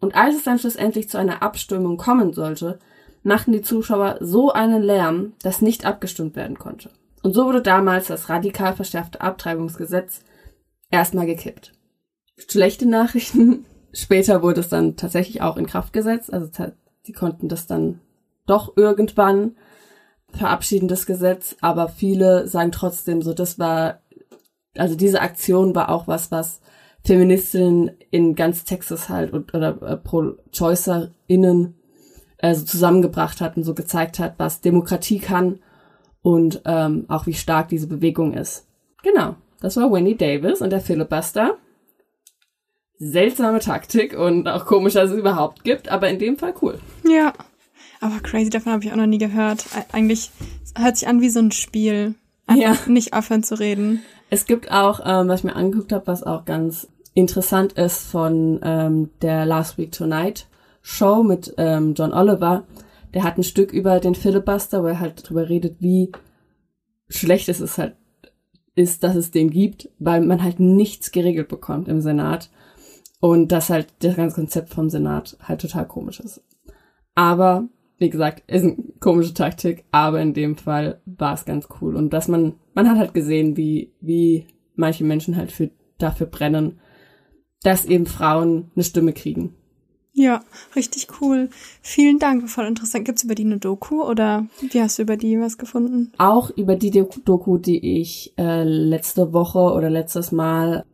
Und 0.00 0.14
als 0.14 0.36
es 0.36 0.44
dann 0.44 0.58
schlussendlich 0.58 1.10
zu 1.10 1.18
einer 1.18 1.42
Abstimmung 1.42 1.98
kommen 1.98 2.32
sollte, 2.32 2.78
machten 3.22 3.52
die 3.52 3.60
Zuschauer 3.60 4.16
so 4.20 4.50
einen 4.50 4.82
Lärm, 4.82 5.34
dass 5.42 5.60
nicht 5.60 5.84
abgestimmt 5.84 6.34
werden 6.34 6.58
konnte. 6.58 6.88
Und 7.22 7.34
so 7.34 7.44
wurde 7.44 7.60
damals 7.60 8.06
das 8.06 8.30
radikal 8.30 8.74
verschärfte 8.74 9.20
Abtreibungsgesetz 9.20 10.22
erstmal 10.90 11.26
gekippt. 11.26 11.72
Schlechte 12.38 12.86
Nachrichten. 12.86 13.66
Später 13.94 14.42
wurde 14.42 14.60
es 14.60 14.68
dann 14.68 14.96
tatsächlich 14.96 15.40
auch 15.40 15.56
in 15.56 15.66
Kraft 15.66 15.92
gesetzt. 15.92 16.32
Also 16.32 16.50
die 17.06 17.12
konnten 17.12 17.48
das 17.48 17.66
dann 17.66 18.00
doch 18.46 18.76
irgendwann 18.76 19.56
verabschieden, 20.32 20.88
das 20.88 21.06
Gesetz. 21.06 21.56
Aber 21.60 21.88
viele 21.88 22.48
sagen 22.48 22.72
trotzdem 22.72 23.22
so, 23.22 23.32
das 23.32 23.58
war, 23.58 24.00
also 24.76 24.96
diese 24.96 25.20
Aktion 25.20 25.74
war 25.74 25.88
auch 25.90 26.08
was, 26.08 26.30
was 26.32 26.60
Feministinnen 27.04 27.92
in 28.10 28.34
ganz 28.34 28.64
Texas 28.64 29.08
halt 29.08 29.32
oder 29.32 29.80
äh, 29.82 29.96
Pro-Choicerinnen 29.96 31.74
also 32.40 32.64
zusammengebracht 32.64 33.40
hat 33.40 33.56
und 33.56 33.62
so 33.62 33.74
gezeigt 33.74 34.18
hat, 34.18 34.34
was 34.38 34.60
Demokratie 34.60 35.18
kann 35.18 35.60
und 36.22 36.62
ähm, 36.64 37.04
auch 37.08 37.26
wie 37.26 37.34
stark 37.34 37.68
diese 37.68 37.86
Bewegung 37.86 38.32
ist. 38.32 38.66
Genau, 39.02 39.36
das 39.60 39.76
war 39.76 39.92
Wendy 39.92 40.16
Davis 40.16 40.60
und 40.60 40.70
der 40.70 40.80
Filibuster. 40.80 41.58
Seltsame 43.04 43.60
Taktik 43.60 44.18
und 44.18 44.48
auch 44.48 44.64
komisch, 44.64 44.94
dass 44.94 45.10
es 45.10 45.18
überhaupt 45.18 45.62
gibt, 45.62 45.88
aber 45.88 46.08
in 46.08 46.18
dem 46.18 46.38
Fall 46.38 46.54
cool. 46.62 46.78
Ja, 47.06 47.32
aber 48.00 48.20
crazy, 48.20 48.50
davon 48.50 48.72
habe 48.72 48.84
ich 48.84 48.92
auch 48.92 48.96
noch 48.96 49.06
nie 49.06 49.18
gehört. 49.18 49.66
Eigentlich 49.92 50.30
hört 50.76 50.96
sich 50.96 51.06
an 51.06 51.20
wie 51.20 51.28
so 51.28 51.40
ein 51.40 51.52
Spiel. 51.52 52.14
Einfach 52.46 52.86
ja. 52.86 52.92
nicht 52.92 53.12
aufhören 53.12 53.42
zu 53.42 53.58
reden. 53.58 54.02
Es 54.30 54.46
gibt 54.46 54.70
auch, 54.70 55.00
ähm, 55.04 55.28
was 55.28 55.40
ich 55.40 55.44
mir 55.44 55.56
angeguckt 55.56 55.92
habe, 55.92 56.06
was 56.06 56.22
auch 56.22 56.44
ganz 56.44 56.88
interessant 57.14 57.74
ist 57.74 58.06
von 58.06 58.60
ähm, 58.62 59.10
der 59.22 59.46
Last 59.46 59.78
Week 59.78 59.92
Tonight 59.92 60.46
Show 60.82 61.22
mit 61.22 61.54
ähm, 61.56 61.94
John 61.94 62.12
Oliver. 62.12 62.64
Der 63.14 63.22
hat 63.22 63.38
ein 63.38 63.44
Stück 63.44 63.72
über 63.72 64.00
den 64.00 64.14
Filibuster, 64.14 64.82
wo 64.82 64.88
er 64.88 65.00
halt 65.00 65.28
drüber 65.28 65.48
redet, 65.48 65.76
wie 65.80 66.10
schlecht 67.08 67.48
es 67.48 67.60
ist 67.60 67.78
halt 67.78 67.96
ist, 68.74 69.04
dass 69.04 69.14
es 69.14 69.30
den 69.30 69.50
gibt, 69.50 69.88
weil 69.98 70.20
man 70.20 70.42
halt 70.42 70.58
nichts 70.58 71.12
geregelt 71.12 71.48
bekommt 71.48 71.88
im 71.88 72.00
Senat 72.00 72.50
und 73.24 73.52
dass 73.52 73.70
halt 73.70 73.86
das 74.00 74.16
ganze 74.16 74.34
Konzept 74.34 74.68
vom 74.68 74.90
Senat 74.90 75.38
halt 75.40 75.62
total 75.62 75.88
komisch 75.88 76.20
ist. 76.20 76.42
Aber 77.14 77.66
wie 77.96 78.10
gesagt, 78.10 78.42
ist 78.50 78.64
eine 78.64 78.76
komische 79.00 79.32
Taktik, 79.32 79.86
aber 79.92 80.20
in 80.20 80.34
dem 80.34 80.56
Fall 80.56 81.00
war 81.06 81.32
es 81.32 81.46
ganz 81.46 81.68
cool 81.80 81.96
und 81.96 82.12
dass 82.12 82.28
man 82.28 82.56
man 82.74 82.86
hat 82.86 82.98
halt 82.98 83.14
gesehen, 83.14 83.56
wie 83.56 83.94
wie 84.02 84.46
manche 84.76 85.04
Menschen 85.04 85.38
halt 85.38 85.52
für 85.52 85.70
dafür 85.96 86.26
brennen 86.26 86.80
dass 87.62 87.86
eben 87.86 88.04
Frauen 88.04 88.70
eine 88.74 88.84
Stimme 88.84 89.14
kriegen. 89.14 89.54
Ja, 90.12 90.42
richtig 90.76 91.08
cool. 91.22 91.48
Vielen 91.80 92.18
Dank, 92.18 92.50
voll 92.50 92.66
interessant. 92.66 93.06
Gibt's 93.06 93.24
über 93.24 93.34
die 93.34 93.46
eine 93.46 93.56
Doku 93.56 94.02
oder 94.04 94.46
wie 94.60 94.82
hast 94.82 94.98
du 94.98 95.02
über 95.02 95.16
die 95.16 95.40
was 95.40 95.56
gefunden? 95.56 96.12
Auch 96.18 96.50
über 96.50 96.76
die 96.76 96.90
Doku, 96.90 97.56
die 97.56 98.00
ich 98.02 98.34
äh, 98.36 98.64
letzte 98.64 99.32
Woche 99.32 99.60
oder 99.60 99.88
letztes 99.88 100.30
Mal 100.30 100.84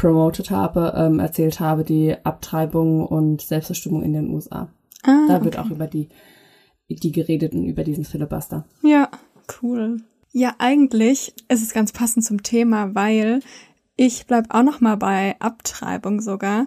promoted 0.00 0.50
habe, 0.50 0.94
ähm, 0.96 1.18
erzählt 1.18 1.60
habe, 1.60 1.84
die 1.84 2.16
Abtreibung 2.24 3.06
und 3.06 3.42
Selbstbestimmung 3.42 4.02
in 4.02 4.14
den 4.14 4.30
USA. 4.30 4.68
Ah, 5.02 5.26
da 5.28 5.44
wird 5.44 5.58
okay. 5.58 5.66
auch 5.66 5.70
über 5.70 5.86
die, 5.86 6.08
die 6.88 7.12
geredet 7.12 7.52
und 7.52 7.64
über 7.64 7.84
diesen 7.84 8.04
Filibuster. 8.04 8.64
Ja, 8.82 9.10
cool. 9.60 10.00
Ja, 10.32 10.54
eigentlich 10.58 11.34
ist 11.48 11.62
es 11.62 11.74
ganz 11.74 11.92
passend 11.92 12.24
zum 12.24 12.42
Thema, 12.42 12.94
weil 12.94 13.40
ich 13.96 14.26
bleib 14.26 14.46
auch 14.48 14.62
noch 14.62 14.80
mal 14.80 14.96
bei 14.96 15.36
Abtreibung 15.38 16.22
sogar. 16.22 16.66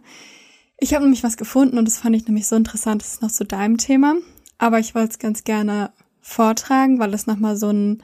Ich 0.77 0.93
habe 0.93 1.03
nämlich 1.03 1.23
was 1.23 1.37
gefunden 1.37 1.79
und 1.79 1.85
das 1.85 1.97
fand 1.97 2.15
ich 2.15 2.27
nämlich 2.27 2.45
so 2.45 2.55
interessant. 2.55 3.01
Das 3.01 3.13
ist 3.13 3.21
noch 3.23 3.31
zu 3.31 3.45
deinem 3.45 3.77
Thema, 3.77 4.15
aber 4.59 4.77
ich 4.77 4.93
wollte 4.93 5.11
es 5.11 5.19
ganz 5.19 5.43
gerne 5.43 5.91
vortragen, 6.21 6.99
weil 6.99 7.13
es 7.15 7.25
noch 7.25 7.37
mal 7.37 7.55
so 7.55 7.69
einen 7.69 8.03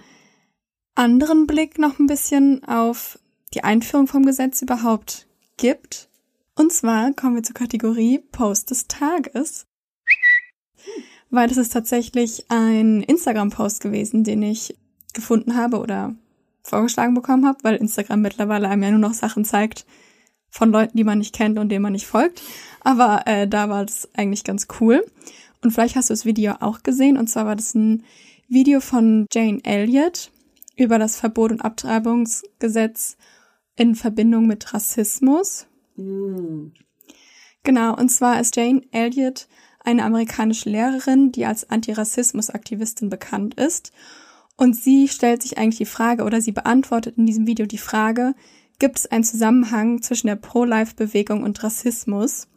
anderen 0.95 1.45
Blick 1.45 1.77
noch 1.77 1.99
ein 1.99 2.07
bisschen 2.07 2.63
auf 2.63 3.19
die 3.53 3.63
Einführung 3.63 4.07
vom 4.07 4.25
Gesetz 4.25 4.61
überhaupt 4.61 5.27
gibt. 5.57 6.09
Und 6.55 6.71
zwar 6.73 7.13
kommen 7.13 7.35
wir 7.35 7.43
zur 7.43 7.55
Kategorie 7.55 8.19
Post 8.19 8.71
des 8.71 8.87
Tages. 8.87 9.65
Weil 11.29 11.47
das 11.47 11.57
ist 11.57 11.73
tatsächlich 11.73 12.45
ein 12.49 13.03
Instagram-Post 13.03 13.81
gewesen, 13.81 14.23
den 14.23 14.41
ich 14.41 14.75
gefunden 15.13 15.55
habe 15.55 15.79
oder 15.79 16.15
vorgeschlagen 16.63 17.13
bekommen 17.13 17.45
habe, 17.45 17.59
weil 17.63 17.75
Instagram 17.75 18.21
mittlerweile 18.21 18.67
einem 18.67 18.83
ja 18.83 18.91
nur 18.91 18.99
noch 18.99 19.13
Sachen 19.13 19.45
zeigt 19.45 19.85
von 20.49 20.71
Leuten, 20.71 20.97
die 20.97 21.03
man 21.03 21.19
nicht 21.19 21.35
kennt 21.35 21.59
und 21.59 21.69
denen 21.69 21.83
man 21.83 21.93
nicht 21.93 22.07
folgt. 22.07 22.41
Aber 22.81 23.23
äh, 23.25 23.47
da 23.47 23.69
war 23.69 23.85
das 23.85 24.09
eigentlich 24.15 24.43
ganz 24.43 24.67
cool. 24.79 25.05
Und 25.61 25.71
vielleicht 25.71 25.95
hast 25.95 26.09
du 26.09 26.13
das 26.13 26.25
Video 26.25 26.55
auch 26.59 26.83
gesehen. 26.83 27.17
Und 27.17 27.27
zwar 27.27 27.45
war 27.45 27.55
das 27.55 27.75
ein 27.75 28.03
Video 28.47 28.79
von 28.79 29.27
Jane 29.31 29.59
Elliott 29.63 30.31
über 30.75 30.97
das 30.97 31.17
Verbot 31.17 31.51
und 31.51 31.61
Abtreibungsgesetz 31.61 33.17
in 33.79 33.95
Verbindung 33.95 34.45
mit 34.45 34.73
Rassismus. 34.73 35.67
Mm. 35.95 36.67
Genau, 37.63 37.95
und 37.95 38.09
zwar 38.09 38.39
ist 38.39 38.55
Jane 38.55 38.83
Elliott 38.91 39.47
eine 39.79 40.03
amerikanische 40.03 40.69
Lehrerin, 40.69 41.31
die 41.31 41.45
als 41.45 41.69
Antirassismus-Aktivistin 41.69 43.09
bekannt 43.09 43.55
ist 43.55 43.91
und 44.57 44.75
sie 44.75 45.07
stellt 45.07 45.41
sich 45.41 45.57
eigentlich 45.57 45.77
die 45.77 45.85
Frage 45.85 46.23
oder 46.23 46.41
sie 46.41 46.51
beantwortet 46.51 47.17
in 47.17 47.25
diesem 47.25 47.47
Video 47.47 47.65
die 47.65 47.77
Frage, 47.77 48.33
gibt 48.77 48.99
es 48.99 49.07
einen 49.07 49.23
Zusammenhang 49.23 50.01
zwischen 50.01 50.27
der 50.27 50.35
Pro-Life-Bewegung 50.35 51.43
und 51.43 51.63
Rassismus? 51.63 52.47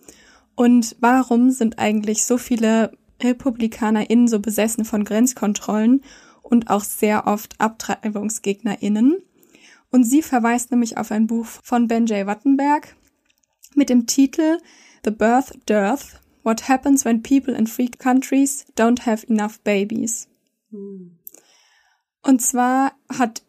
Und 0.57 0.97
warum 1.00 1.50
sind 1.50 1.79
eigentlich 1.79 2.25
so 2.25 2.38
viele 2.38 2.93
RepublikanerInnen 3.23 4.29
so 4.29 4.41
besessen 4.41 4.85
von 4.85 5.05
Grenzkontrollen 5.05 6.02
und 6.43 6.71
auch 6.71 6.85
sehr 6.85 7.26
oft 7.26 7.61
AbtreibungsgegnerInnen. 7.61 9.23
Und 9.93 10.05
sie 10.05 10.23
verweist 10.23 10.71
nämlich 10.71 10.97
auf 10.97 11.13
ein 11.13 11.27
Buch 11.27 11.47
von 11.47 11.87
Ben 11.87 12.07
J. 12.07 12.27
Wattenberg 12.27 12.97
mit 13.75 13.91
dem 13.91 14.07
Titel 14.07 14.59
The 15.05 15.11
Birth 15.11 15.53
Dearth 15.69 16.21
What 16.43 16.69
Happens 16.69 17.05
When 17.05 17.23
People 17.23 17.55
in 17.55 17.67
Free 17.67 17.89
Countries 17.89 18.65
Don't 18.77 19.07
Have 19.07 19.27
Enough 19.29 19.61
Babies. 19.61 20.29
Und 22.23 22.41
zwar 22.41 22.93
hat 23.09 23.43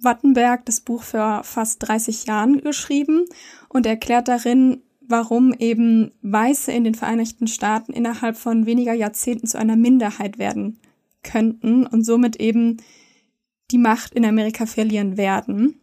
Wattenberg 0.00 0.64
das 0.64 0.80
Buch 0.80 1.02
für 1.02 1.42
fast 1.44 1.86
30 1.86 2.24
Jahren 2.24 2.62
geschrieben 2.62 3.26
und 3.68 3.84
erklärt 3.86 4.28
darin, 4.28 4.82
warum 5.00 5.52
eben 5.52 6.12
Weiße 6.22 6.72
in 6.72 6.84
den 6.84 6.94
Vereinigten 6.94 7.46
Staaten 7.46 7.92
innerhalb 7.92 8.36
von 8.36 8.64
weniger 8.64 8.94
Jahrzehnten 8.94 9.46
zu 9.46 9.58
einer 9.58 9.76
Minderheit 9.76 10.38
werden 10.38 10.78
könnten 11.22 11.86
und 11.86 12.04
somit 12.04 12.36
eben 12.36 12.78
die 13.70 13.78
Macht 13.78 14.14
in 14.14 14.24
Amerika 14.24 14.66
verlieren 14.66 15.16
werden. 15.16 15.81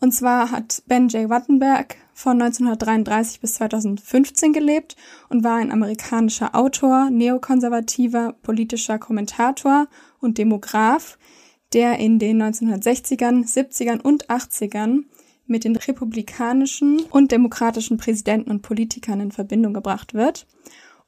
Und 0.00 0.12
zwar 0.12 0.52
hat 0.52 0.82
Ben 0.86 1.08
J. 1.08 1.28
Wattenberg 1.28 1.96
von 2.14 2.40
1933 2.40 3.40
bis 3.40 3.54
2015 3.54 4.52
gelebt 4.52 4.96
und 5.28 5.42
war 5.42 5.56
ein 5.56 5.72
amerikanischer 5.72 6.54
Autor, 6.54 7.10
neokonservativer 7.10 8.34
politischer 8.42 8.98
Kommentator 8.98 9.88
und 10.20 10.38
Demograf, 10.38 11.18
der 11.72 11.98
in 11.98 12.18
den 12.18 12.42
1960ern, 12.42 13.44
70ern 13.44 14.00
und 14.00 14.28
80ern 14.28 15.04
mit 15.46 15.64
den 15.64 15.76
republikanischen 15.76 17.00
und 17.10 17.32
demokratischen 17.32 17.96
Präsidenten 17.96 18.50
und 18.50 18.62
Politikern 18.62 19.20
in 19.20 19.32
Verbindung 19.32 19.74
gebracht 19.74 20.14
wird. 20.14 20.46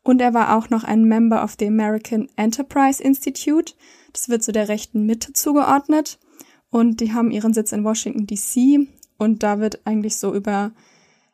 Und 0.02 0.20
er 0.20 0.34
war 0.34 0.56
auch 0.56 0.70
noch 0.70 0.82
ein 0.82 1.04
Member 1.04 1.44
of 1.44 1.56
the 1.58 1.66
American 1.66 2.28
Enterprise 2.36 3.02
Institute. 3.02 3.74
Das 4.12 4.28
wird 4.28 4.42
zu 4.42 4.50
der 4.50 4.68
rechten 4.68 5.04
Mitte 5.04 5.32
zugeordnet. 5.32 6.18
Und 6.70 7.00
die 7.00 7.12
haben 7.12 7.30
ihren 7.30 7.52
Sitz 7.52 7.72
in 7.72 7.84
Washington, 7.84 8.26
DC. 8.26 8.88
Und 9.18 9.42
da 9.42 9.58
wird 9.58 9.80
eigentlich 9.84 10.16
so 10.16 10.34
über, 10.34 10.72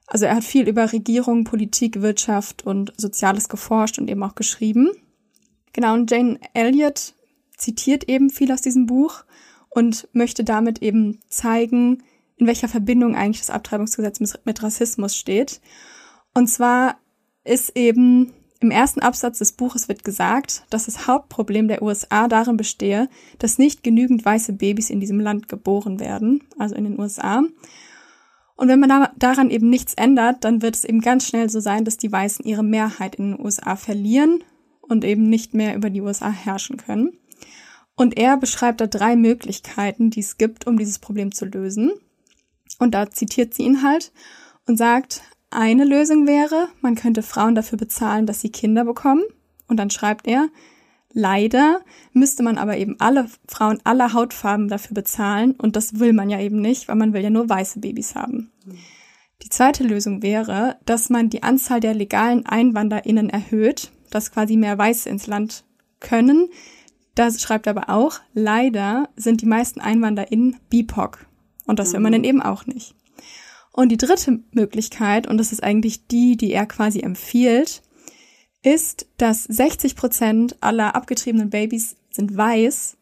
also 0.07 0.27
er 0.27 0.37
hat 0.37 0.45
viel 0.45 0.69
über 0.69 0.93
Regierung, 0.93 1.45
Politik, 1.45 2.01
Wirtschaft 2.01 2.65
und 2.67 2.93
Soziales 2.97 3.49
geforscht 3.49 3.99
und 3.99 4.09
eben 4.09 4.23
auch 4.23 4.35
geschrieben. 4.35 4.91
Genau, 5.73 5.95
und 5.95 6.11
Jane 6.11 6.41
Elliott 6.55 7.15
zitiert 7.57 8.09
eben 8.09 8.31
viel 8.31 8.51
aus 8.51 8.63
diesem 8.63 8.87
Buch 8.87 9.25
und 9.69 10.09
möchte 10.13 10.43
damit 10.43 10.83
eben 10.83 11.21
zeigen, 11.29 12.03
in 12.37 12.47
welcher 12.47 12.69
Verbindung 12.69 13.15
eigentlich 13.15 13.41
das 13.41 13.51
Abtreibungsgesetz 13.51 14.21
mit 14.45 14.63
Rassismus 14.63 15.17
steht. 15.17 15.61
Und 16.35 16.49
zwar 16.49 16.99
ist 17.45 17.77
eben 17.77 18.33
im 18.61 18.71
ersten 18.71 19.01
Absatz 19.01 19.39
des 19.39 19.53
Buches 19.53 19.89
wird 19.89 20.05
gesagt, 20.05 20.65
dass 20.71 20.87
das 20.87 21.07
Hauptproblem 21.07 21.69
der 21.69 21.83
USA 21.83 22.27
darin 22.27 22.57
bestehe, 22.57 23.09
dass 23.39 23.59
nicht 23.59 23.83
genügend 23.83 24.25
weiße 24.25 24.55
Babys 24.55 24.91
in 24.91 25.01
diesem 25.01 25.21
Land 25.21 25.49
geboren 25.49 26.01
werden, 26.01 26.43
also 26.59 26.75
in 26.75 26.85
den 26.85 26.99
USA. 26.99 27.43
Und 28.57 28.69
wenn 28.69 28.81
man 28.81 28.89
da, 28.89 29.13
daran 29.17 29.51
eben 29.51 29.69
nichts 29.69 29.93
ändert, 29.95 30.45
dann 30.45 30.63
wird 30.63 30.75
es 30.75 30.85
eben 30.85 31.01
ganz 31.01 31.27
schnell 31.27 31.51
so 31.51 31.61
sein, 31.61 31.85
dass 31.85 31.99
die 31.99 32.11
Weißen 32.11 32.47
ihre 32.47 32.65
Mehrheit 32.65 33.17
in 33.17 33.33
den 33.33 33.45
USA 33.45 33.77
verlieren 33.77 34.43
und 34.81 35.05
eben 35.05 35.29
nicht 35.29 35.53
mehr 35.53 35.77
über 35.77 35.91
die 35.91 36.01
USA 36.01 36.31
herrschen 36.31 36.79
können. 36.79 37.19
Und 37.95 38.19
er 38.19 38.39
beschreibt 38.39 38.81
da 38.81 38.87
drei 38.87 39.17
Möglichkeiten, 39.17 40.11
die 40.11 40.21
es 40.21 40.39
gibt, 40.39 40.67
um 40.67 40.79
dieses 40.79 40.99
Problem 40.99 41.33
zu 41.33 41.45
lösen. 41.45 41.93
Und 42.79 42.95
da 42.95 43.11
zitiert 43.11 43.55
sie 43.55 43.63
ihn 43.63 43.83
halt 43.83 44.13
und 44.67 44.77
sagt, 44.77 45.23
eine 45.51 45.85
Lösung 45.85 46.27
wäre, 46.27 46.69
man 46.81 46.95
könnte 46.95 47.23
Frauen 47.23 47.55
dafür 47.55 47.79
bezahlen, 47.79 48.27
dass 48.27 48.41
sie 48.41 48.51
Kinder 48.51 48.85
bekommen. 48.85 49.23
Und 49.69 49.79
dann 49.79 49.91
schreibt 49.91 50.27
er, 50.27 50.49
leider 51.13 51.81
müsste 52.13 52.43
man 52.43 52.59
aber 52.59 52.77
eben 52.77 52.97
alle 52.99 53.29
Frauen 53.49 53.81
aller 53.85 54.13
Hautfarben 54.13 54.69
dafür 54.69 54.95
bezahlen. 54.95 55.53
Und 55.53 55.77
das 55.77 55.99
will 55.99 56.13
man 56.13 56.31
ja 56.31 56.41
eben 56.41 56.61
nicht, 56.61 56.89
weil 56.89 56.97
man 56.97 57.13
will 57.13 57.23
ja 57.23 57.31
nur 57.31 57.49
weiße 57.49 57.81
Babys 57.81 58.15
haben. 58.15 58.53
Die 59.43 59.51
zweite 59.51 59.85
Lösung 59.85 60.23
wäre, 60.23 60.77
dass 60.85 61.11
man 61.11 61.31
die 61.31 61.43
Anzahl 61.43 61.81
der 61.81 61.95
legalen 61.95 62.47
EinwanderInnen 62.47 63.31
erhöht, 63.31 63.93
dass 64.11 64.33
quasi 64.33 64.57
mehr 64.57 64.79
Weiße 64.79 65.09
ins 65.09 65.27
Land 65.27 65.65
können, 66.01 66.49
das 67.17 67.41
schreibt 67.41 67.67
aber 67.67 67.89
auch, 67.89 68.21
leider 68.35 69.09
sind 69.17 69.41
die 69.41 69.47
meisten 69.47 69.81
EinwanderInnen 69.81 70.59
BIPOC. 70.69 71.27
Und 71.65 71.79
das 71.79 71.95
will 71.95 72.01
man 72.01 72.13
dann 72.13 72.25
eben 72.25 72.43
auch 72.43 72.67
nicht. 72.67 72.95
Und 73.77 73.91
die 73.91 73.99
dritte 73.99 74.41
Möglichkeit, 74.53 75.27
und 75.27 75.37
das 75.37 75.53
ist 75.53 75.63
eigentlich 75.63 76.07
die, 76.07 76.39
die 76.39 76.51
er 76.53 76.65
quasi 76.65 77.01
empfiehlt, 77.01 77.83
ist, 78.63 79.07
dass 79.19 79.45
60 79.45 79.97
Prozent 79.97 80.57
aller 80.63 80.95
abgetriebenen 80.95 81.51
Babys 81.51 81.95
sind 82.11 82.35
weiß. 82.35 82.97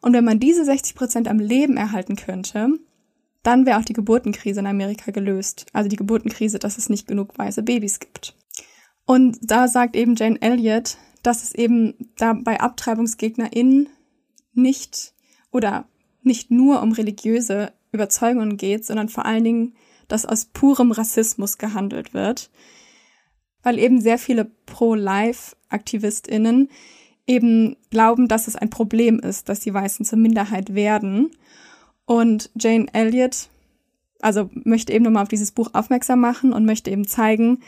Und 0.00 0.12
wenn 0.12 0.24
man 0.24 0.38
diese 0.38 0.64
60 0.64 0.94
Prozent 0.94 1.26
am 1.26 1.40
Leben 1.40 1.76
erhalten 1.76 2.14
könnte, 2.14 2.68
dann 3.42 3.66
wäre 3.66 3.80
auch 3.80 3.84
die 3.84 3.92
Geburtenkrise 3.92 4.60
in 4.60 4.68
Amerika 4.68 5.10
gelöst. 5.10 5.66
Also 5.72 5.88
die 5.88 5.96
Geburtenkrise, 5.96 6.60
dass 6.60 6.78
es 6.78 6.88
nicht 6.88 7.08
genug 7.08 7.36
weiße 7.36 7.64
Babys 7.64 7.98
gibt. 7.98 8.36
Und 9.06 9.36
da 9.42 9.66
sagt 9.66 9.96
eben 9.96 10.14
Jane 10.14 10.40
Elliott, 10.40 10.96
dass 11.24 11.42
es 11.42 11.56
eben 11.56 11.94
da 12.18 12.34
bei 12.34 12.60
AbtreibungsgegnerInnen 12.60 13.88
nicht 14.52 15.12
oder 15.50 15.88
nicht 16.22 16.52
nur 16.52 16.82
um 16.82 16.92
religiöse 16.92 17.72
Überzeugungen 17.90 18.56
geht, 18.56 18.86
sondern 18.86 19.08
vor 19.08 19.26
allen 19.26 19.42
Dingen, 19.42 19.74
dass 20.10 20.26
aus 20.26 20.46
purem 20.46 20.90
Rassismus 20.92 21.58
gehandelt 21.58 22.14
wird, 22.14 22.50
weil 23.62 23.78
eben 23.78 24.00
sehr 24.00 24.18
viele 24.18 24.46
Pro-Life-AktivistInnen 24.66 26.68
eben 27.26 27.76
glauben, 27.90 28.28
dass 28.28 28.48
es 28.48 28.56
ein 28.56 28.70
Problem 28.70 29.20
ist, 29.20 29.48
dass 29.48 29.60
die 29.60 29.72
Weißen 29.72 30.04
zur 30.04 30.18
Minderheit 30.18 30.74
werden. 30.74 31.30
Und 32.04 32.50
Jane 32.56 32.86
Elliott, 32.92 33.48
also 34.20 34.50
möchte 34.52 34.92
eben 34.92 35.04
nochmal 35.04 35.22
auf 35.22 35.28
dieses 35.28 35.52
Buch 35.52 35.70
aufmerksam 35.72 36.20
machen 36.20 36.52
und 36.52 36.64
möchte 36.64 36.90
eben 36.90 37.06
zeigen, 37.06 37.60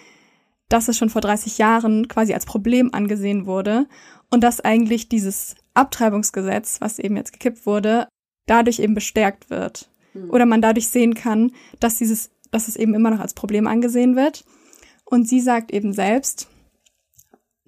dass 0.68 0.88
es 0.88 0.96
schon 0.96 1.10
vor 1.10 1.20
30 1.20 1.58
Jahren 1.58 2.08
quasi 2.08 2.34
als 2.34 2.46
Problem 2.46 2.92
angesehen 2.92 3.46
wurde 3.46 3.86
und 4.30 4.42
dass 4.42 4.60
eigentlich 4.60 5.08
dieses 5.08 5.54
Abtreibungsgesetz, 5.74 6.80
was 6.80 6.98
eben 6.98 7.16
jetzt 7.16 7.32
gekippt 7.32 7.66
wurde, 7.66 8.08
dadurch 8.46 8.80
eben 8.80 8.94
bestärkt 8.94 9.50
wird. 9.50 9.91
Mhm. 10.14 10.30
Oder 10.30 10.46
man 10.46 10.62
dadurch 10.62 10.88
sehen 10.88 11.14
kann, 11.14 11.52
dass 11.80 11.96
dieses, 11.96 12.30
dass 12.50 12.68
es 12.68 12.76
eben 12.76 12.94
immer 12.94 13.10
noch 13.10 13.20
als 13.20 13.34
Problem 13.34 13.66
angesehen 13.66 14.16
wird. 14.16 14.44
Und 15.04 15.28
sie 15.28 15.40
sagt 15.40 15.72
eben 15.72 15.92
selbst, 15.92 16.48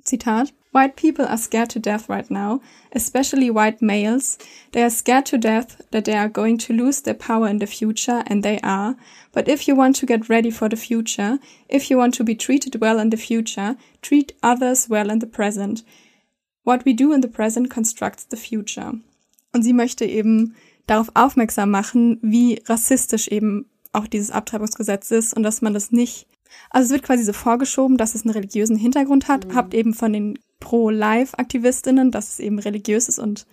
Zitat, 0.02 0.52
White 0.74 0.96
people 0.96 1.24
are 1.24 1.38
scared 1.38 1.70
to 1.70 1.78
death 1.78 2.08
right 2.08 2.28
now, 2.28 2.60
especially 2.90 3.48
white 3.48 3.80
males. 3.80 4.36
They 4.72 4.82
are 4.82 4.90
scared 4.90 5.24
to 5.26 5.38
death 5.38 5.76
that 5.92 6.04
they 6.04 6.16
are 6.16 6.28
going 6.28 6.58
to 6.58 6.72
lose 6.72 7.00
their 7.00 7.14
power 7.14 7.46
in 7.46 7.60
the 7.60 7.68
future, 7.68 8.24
and 8.26 8.42
they 8.42 8.58
are. 8.60 8.96
But 9.30 9.46
if 9.46 9.68
you 9.68 9.76
want 9.76 9.94
to 10.00 10.06
get 10.06 10.28
ready 10.28 10.50
for 10.50 10.68
the 10.68 10.76
future, 10.76 11.38
if 11.68 11.90
you 11.90 11.96
want 11.96 12.14
to 12.14 12.24
be 12.24 12.34
treated 12.34 12.80
well 12.80 12.98
in 12.98 13.10
the 13.10 13.16
future, 13.16 13.76
treat 14.02 14.32
others 14.42 14.88
well 14.88 15.10
in 15.10 15.20
the 15.20 15.28
present. 15.28 15.84
What 16.64 16.84
we 16.84 16.92
do 16.92 17.12
in 17.12 17.20
the 17.20 17.28
present 17.28 17.70
constructs 17.70 18.24
the 18.24 18.36
future. 18.36 18.94
Und 19.52 19.62
sie 19.62 19.72
möchte 19.72 20.04
eben 20.04 20.56
darauf 20.86 21.10
aufmerksam 21.14 21.70
machen, 21.70 22.18
wie 22.22 22.62
rassistisch 22.66 23.28
eben 23.28 23.66
auch 23.92 24.06
dieses 24.06 24.30
Abtreibungsgesetz 24.30 25.10
ist 25.10 25.34
und 25.34 25.42
dass 25.42 25.62
man 25.62 25.74
das 25.74 25.92
nicht 25.92 26.26
also 26.70 26.86
es 26.86 26.92
wird 26.92 27.02
quasi 27.02 27.24
so 27.24 27.32
vorgeschoben, 27.32 27.96
dass 27.96 28.14
es 28.14 28.24
einen 28.24 28.34
religiösen 28.34 28.76
Hintergrund 28.76 29.28
hat, 29.28 29.48
mhm. 29.48 29.54
habt 29.54 29.74
eben 29.74 29.94
von 29.94 30.12
den 30.12 30.38
Pro-Life-Aktivistinnen, 30.60 32.10
dass 32.10 32.30
es 32.30 32.40
eben 32.40 32.58
religiös 32.58 33.08
ist 33.08 33.18
und 33.18 33.46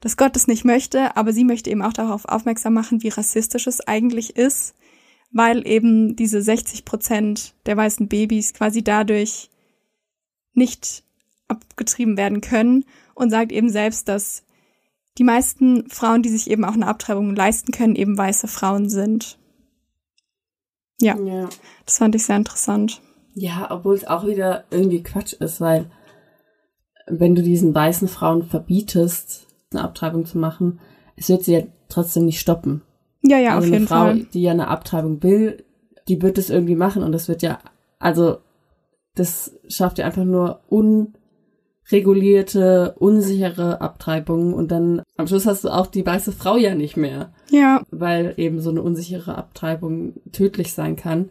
dass 0.00 0.16
Gott 0.16 0.36
es 0.36 0.46
nicht 0.46 0.64
möchte, 0.64 1.16
aber 1.16 1.32
sie 1.32 1.44
möchte 1.44 1.70
eben 1.70 1.82
auch 1.82 1.92
darauf 1.92 2.26
aufmerksam 2.26 2.74
machen, 2.74 3.02
wie 3.02 3.08
rassistisch 3.08 3.66
es 3.66 3.80
eigentlich 3.80 4.36
ist, 4.36 4.74
weil 5.32 5.66
eben 5.66 6.16
diese 6.16 6.42
60 6.42 6.84
Prozent 6.84 7.54
der 7.66 7.76
weißen 7.76 8.08
Babys 8.08 8.52
quasi 8.52 8.84
dadurch 8.84 9.48
nicht 10.52 11.04
abgetrieben 11.48 12.16
werden 12.16 12.40
können 12.40 12.84
und 13.14 13.30
sagt 13.30 13.50
eben 13.50 13.70
selbst, 13.70 14.08
dass 14.08 14.44
die 15.18 15.24
meisten 15.24 15.88
Frauen, 15.90 16.22
die 16.22 16.28
sich 16.28 16.50
eben 16.50 16.64
auch 16.64 16.74
eine 16.74 16.86
Abtreibung 16.86 17.34
leisten 17.34 17.72
können, 17.72 17.96
eben 17.96 18.18
weiße 18.18 18.48
Frauen 18.48 18.88
sind. 18.88 19.38
Ja, 21.00 21.18
ja. 21.18 21.48
das 21.86 21.98
fand 21.98 22.14
ich 22.14 22.24
sehr 22.24 22.36
interessant. 22.36 23.00
Ja, 23.34 23.68
obwohl 23.70 23.94
es 23.94 24.06
auch 24.06 24.26
wieder 24.26 24.64
irgendwie 24.70 25.02
Quatsch 25.02 25.32
ist, 25.34 25.60
weil 25.60 25.90
wenn 27.06 27.34
du 27.34 27.42
diesen 27.42 27.74
weißen 27.74 28.08
Frauen 28.08 28.44
verbietest, 28.44 29.46
eine 29.72 29.82
Abtreibung 29.82 30.24
zu 30.24 30.38
machen, 30.38 30.80
es 31.16 31.28
wird 31.28 31.44
sie 31.44 31.54
ja 31.54 31.62
trotzdem 31.88 32.24
nicht 32.24 32.40
stoppen. 32.40 32.82
Ja, 33.22 33.38
ja, 33.38 33.54
also 33.54 33.66
auf 33.66 33.72
jeden 33.72 33.88
Frau, 33.88 34.04
Fall. 34.04 34.24
Die 34.32 34.42
ja 34.42 34.52
eine 34.52 34.68
Abtreibung 34.68 35.22
will, 35.22 35.64
die 36.08 36.22
wird 36.22 36.38
es 36.38 36.50
irgendwie 36.50 36.76
machen 36.76 37.02
und 37.02 37.12
das 37.12 37.28
wird 37.28 37.42
ja, 37.42 37.58
also 37.98 38.38
das 39.14 39.52
schafft 39.68 39.98
ja 39.98 40.06
einfach 40.06 40.24
nur 40.24 40.60
unregulierte, 41.90 42.94
unsichere 42.98 43.80
Abtreibungen 43.80 44.54
und 44.54 44.70
dann 44.70 45.02
am 45.16 45.26
Schluss 45.26 45.46
hast 45.46 45.64
du 45.64 45.68
auch 45.68 45.86
die 45.86 46.04
weiße 46.04 46.32
Frau 46.32 46.56
ja 46.56 46.74
nicht 46.74 46.96
mehr. 46.96 47.32
Ja. 47.50 47.82
Weil 47.90 48.34
eben 48.36 48.60
so 48.60 48.70
eine 48.70 48.82
unsichere 48.82 49.36
Abtreibung 49.36 50.14
tödlich 50.32 50.72
sein 50.72 50.96
kann. 50.96 51.30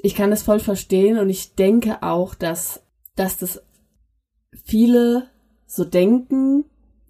Ich 0.00 0.14
kann 0.14 0.30
das 0.30 0.42
voll 0.42 0.58
verstehen 0.58 1.18
und 1.18 1.30
ich 1.30 1.54
denke 1.54 2.02
auch, 2.02 2.34
dass, 2.34 2.82
dass 3.14 3.38
das 3.38 3.62
viele 4.64 5.28
so 5.66 5.84
denken, 5.84 6.64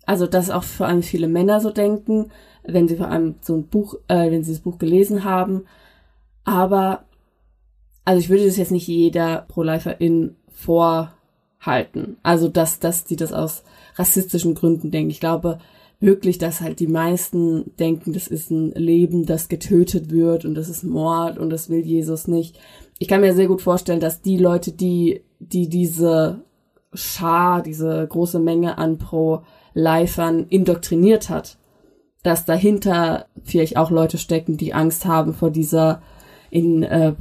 Also, 0.04 0.26
dass 0.26 0.50
auch 0.50 0.64
vor 0.64 0.86
allem 0.86 1.02
viele 1.02 1.28
Männer 1.28 1.60
so 1.60 1.70
denken, 1.70 2.30
wenn 2.64 2.88
sie 2.88 2.96
vor 2.96 3.08
allem 3.08 3.36
so 3.40 3.54
ein 3.54 3.68
Buch, 3.68 3.94
äh, 4.08 4.30
wenn 4.30 4.42
sie 4.42 4.52
das 4.52 4.60
Buch 4.60 4.78
gelesen 4.78 5.22
haben. 5.24 5.64
Aber, 6.44 7.04
also 8.04 8.18
ich 8.18 8.28
würde 8.28 8.44
das 8.44 8.56
jetzt 8.56 8.72
nicht 8.72 8.88
jeder 8.88 9.46
Pro-Liferin 9.48 10.36
vorhalten. 11.62 12.16
Also, 12.22 12.48
dass, 12.48 12.78
dass 12.78 13.04
die 13.04 13.16
das 13.16 13.32
aus 13.32 13.62
rassistischen 13.96 14.54
Gründen 14.54 14.90
denken. 14.90 15.10
Ich 15.10 15.20
glaube 15.20 15.58
wirklich, 16.00 16.38
dass 16.38 16.60
halt 16.60 16.80
die 16.80 16.88
meisten 16.88 17.76
denken, 17.78 18.12
das 18.12 18.26
ist 18.26 18.50
ein 18.50 18.72
Leben, 18.72 19.24
das 19.24 19.48
getötet 19.48 20.10
wird 20.10 20.44
und 20.44 20.54
das 20.54 20.68
ist 20.68 20.82
Mord 20.82 21.38
und 21.38 21.50
das 21.50 21.68
will 21.68 21.84
Jesus 21.84 22.26
nicht. 22.26 22.58
Ich 22.98 23.08
kann 23.08 23.20
mir 23.20 23.34
sehr 23.34 23.46
gut 23.46 23.62
vorstellen, 23.62 24.00
dass 24.00 24.22
die 24.22 24.38
Leute, 24.38 24.72
die, 24.72 25.22
die 25.38 25.68
diese 25.68 26.42
Schar, 26.92 27.62
diese 27.62 28.06
große 28.06 28.40
Menge 28.40 28.78
an 28.78 28.98
Pro-Lifern 28.98 30.46
indoktriniert 30.48 31.28
hat, 31.28 31.58
dass 32.22 32.44
dahinter 32.44 33.26
vielleicht 33.42 33.76
auch 33.76 33.90
Leute 33.90 34.18
stecken, 34.18 34.56
die 34.56 34.74
Angst 34.74 35.06
haben 35.06 35.34
vor 35.34 35.50
dieser, 35.50 36.02
in, 36.50 36.82
äh, 36.82 37.12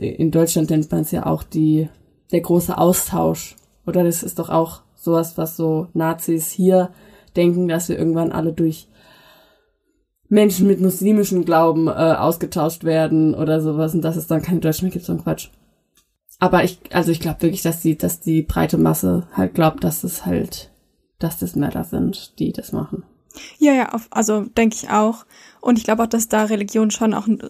in 0.00 0.30
Deutschland 0.30 0.70
nennt 0.70 0.90
man 0.90 1.02
es 1.02 1.10
ja 1.10 1.26
auch 1.26 1.42
die, 1.42 1.88
der 2.32 2.40
große 2.40 2.76
Austausch. 2.76 3.56
Oder 3.86 4.04
das 4.04 4.22
ist 4.22 4.38
doch 4.38 4.48
auch 4.48 4.82
sowas, 4.94 5.38
was 5.38 5.56
so 5.56 5.88
Nazis 5.94 6.50
hier 6.50 6.90
denken, 7.36 7.68
dass 7.68 7.88
wir 7.88 7.98
irgendwann 7.98 8.32
alle 8.32 8.52
durch 8.52 8.88
Menschen 10.28 10.66
mit 10.66 10.80
muslimischem 10.80 11.44
Glauben 11.44 11.88
äh, 11.88 11.90
ausgetauscht 11.90 12.84
werden 12.84 13.34
oder 13.34 13.60
sowas 13.60 13.94
und 13.94 14.02
dass 14.02 14.16
es 14.16 14.28
dann 14.28 14.42
keine 14.42 14.60
Deutschen 14.60 14.86
mehr 14.86 14.92
gibt, 14.92 15.04
so 15.04 15.12
ein 15.12 15.22
Quatsch. 15.22 15.48
Aber 16.38 16.64
ich, 16.64 16.78
also 16.92 17.10
ich 17.10 17.20
glaube 17.20 17.42
wirklich, 17.42 17.62
dass 17.62 17.80
die, 17.80 17.98
dass 17.98 18.20
die 18.20 18.42
breite 18.42 18.78
Masse 18.78 19.26
halt 19.32 19.54
glaubt, 19.54 19.84
dass 19.84 20.04
es 20.04 20.24
halt, 20.24 20.70
dass 21.18 21.38
das 21.38 21.56
Männer 21.56 21.84
sind, 21.84 22.38
die 22.38 22.52
das 22.52 22.72
machen. 22.72 23.04
Ja, 23.58 23.72
ja, 23.72 23.92
auf, 23.92 24.08
also 24.10 24.42
denke 24.44 24.76
ich 24.76 24.90
auch. 24.90 25.26
Und 25.60 25.78
ich 25.78 25.84
glaube 25.84 26.02
auch, 26.02 26.08
dass 26.08 26.28
da 26.28 26.44
Religion 26.44 26.90
schon 26.90 27.12
auch 27.12 27.26
ein 27.26 27.42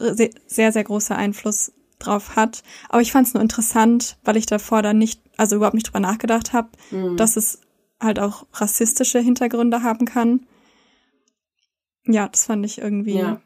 sehr, 0.47 0.73
sehr 0.73 0.85
großer 0.85 1.17
Einfluss 1.17 1.73
drauf 2.01 2.37
hat. 2.37 2.63
Aber 2.89 3.03
ich 3.03 3.13
fand 3.13 3.29
es 3.29 3.35
nur 3.35 3.43
interessant, 3.43 4.19
weil 4.25 4.37
ich 4.37 4.47
davor 4.47 4.83
dann 4.83 4.99
nicht, 4.99 5.21
also 5.37 5.57
überhaupt 5.57 5.75
nicht 5.75 5.87
drüber 5.87 6.01
nachgedacht 6.01 6.53
habe, 6.53 6.71
mhm. 6.91 7.17
dass 7.17 7.37
es 7.37 7.61
halt 8.01 8.19
auch 8.19 8.47
rassistische 8.53 9.21
Hintergründe 9.21 9.83
haben 9.83 10.07
kann. 10.07 10.47
Ja, 12.07 12.29
das 12.29 12.47
fand 12.47 12.65
ich 12.65 12.79
irgendwie, 12.79 13.19
ja. 13.19 13.41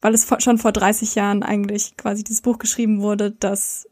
weil 0.00 0.12
es 0.12 0.26
schon 0.38 0.58
vor 0.58 0.72
30 0.72 1.14
Jahren 1.14 1.42
eigentlich 1.42 1.96
quasi 1.96 2.24
dieses 2.24 2.42
Buch 2.42 2.58
geschrieben 2.58 3.00
wurde, 3.00 3.30
dass 3.30 3.86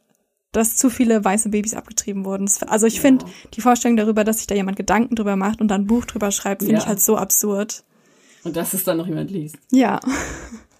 dass 0.54 0.76
zu 0.76 0.88
viele 0.88 1.24
weiße 1.24 1.48
Babys 1.48 1.74
abgetrieben 1.74 2.24
wurden. 2.24 2.48
Also 2.68 2.86
ich 2.86 2.96
ja. 2.96 3.00
finde 3.00 3.26
die 3.54 3.60
Vorstellung 3.60 3.96
darüber, 3.96 4.22
dass 4.22 4.38
sich 4.38 4.46
da 4.46 4.54
jemand 4.54 4.76
Gedanken 4.76 5.16
drüber 5.16 5.34
macht 5.34 5.60
und 5.60 5.66
dann 5.66 5.82
ein 5.82 5.86
Buch 5.86 6.04
drüber 6.04 6.30
schreibt, 6.30 6.62
finde 6.62 6.74
ja. 6.76 6.80
ich 6.80 6.86
halt 6.86 7.00
so 7.00 7.16
absurd. 7.16 7.82
Und 8.44 8.56
dass 8.56 8.72
es 8.72 8.84
dann 8.84 8.98
noch 8.98 9.08
jemand 9.08 9.30
liest. 9.30 9.56
Ja. 9.72 10.00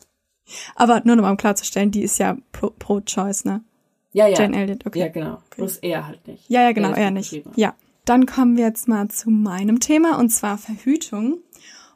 Aber 0.74 1.02
nur 1.04 1.16
noch 1.16 1.22
mal 1.22 1.30
um 1.30 1.37
klarzustellen, 1.37 1.90
die 1.90 2.02
ist 2.02 2.18
ja 2.18 2.37
pro-choice, 2.52 3.42
pro 3.42 3.50
ne? 3.50 3.64
Ja, 4.12 4.28
ja. 4.28 4.38
Jane 4.38 4.57
Elliott, 4.57 4.87
okay. 4.87 5.00
Ja, 5.00 5.09
genau. 5.09 5.38
Bloß 5.57 5.78
er 5.78 6.07
halt 6.07 6.26
nicht. 6.28 6.48
Ja, 6.48 6.62
ja, 6.62 6.72
genau, 6.72 6.90
er, 6.90 6.96
er 6.96 7.11
nicht. 7.11 7.42
Ja. 7.57 7.74
Dann 8.04 8.26
kommen 8.26 8.57
wir 8.57 8.64
jetzt 8.64 8.87
mal 8.87 9.09
zu 9.09 9.30
meinem 9.30 9.80
Thema 9.80 10.18
und 10.18 10.30
zwar 10.30 10.59
Verhütung. 10.59 11.38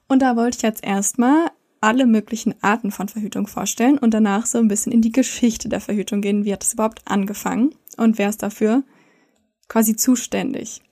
Und 0.09 0.23
da 0.23 0.37
wollte 0.37 0.57
ich 0.57 0.63
jetzt 0.63 0.83
erstmal 0.83 1.51
alle 1.81 2.07
möglichen 2.07 2.55
Arten 2.63 2.91
von 2.91 3.09
Verhütung 3.09 3.47
vorstellen 3.47 3.99
und 3.99 4.15
danach 4.15 4.47
so 4.47 4.59
ein 4.59 4.69
bisschen 4.69 4.91
in 4.91 5.03
die 5.03 5.13
Geschichte 5.13 5.69
der 5.69 5.81
Verhütung 5.81 6.21
gehen. 6.21 6.45
Wie 6.45 6.53
hat 6.53 6.65
es 6.65 6.73
überhaupt 6.73 7.03
angefangen 7.05 7.75
und 7.97 8.19
wer 8.19 8.29
ist 8.29 8.43
dafür 8.43 8.83
quasi 9.69 9.95
zuständig? 9.95 10.83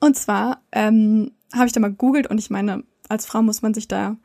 Und 0.00 0.16
zwar 0.16 0.62
ähm, 0.72 1.32
habe 1.52 1.66
ich 1.66 1.72
da 1.72 1.80
mal 1.80 1.90
gegoogelt 1.90 2.26
und 2.26 2.38
ich 2.38 2.50
meine, 2.50 2.82
als 3.08 3.26
Frau 3.26 3.42
muss 3.42 3.62
man 3.62 3.74
sich 3.74 3.86
da, 3.86 4.16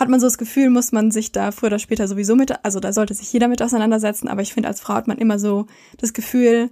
hat 0.00 0.08
man 0.08 0.18
so 0.18 0.26
das 0.26 0.38
Gefühl, 0.38 0.70
muss 0.70 0.90
man 0.90 1.10
sich 1.10 1.30
da 1.30 1.52
früher 1.52 1.68
oder 1.68 1.78
später 1.78 2.08
sowieso 2.08 2.34
mit, 2.34 2.64
also 2.64 2.80
da 2.80 2.92
sollte 2.92 3.14
sich 3.14 3.32
jeder 3.32 3.48
mit 3.48 3.62
auseinandersetzen, 3.62 4.26
aber 4.26 4.42
ich 4.42 4.52
finde, 4.52 4.68
als 4.68 4.80
Frau 4.80 4.94
hat 4.94 5.06
man 5.06 5.18
immer 5.18 5.38
so 5.38 5.66
das 5.98 6.14
Gefühl, 6.14 6.70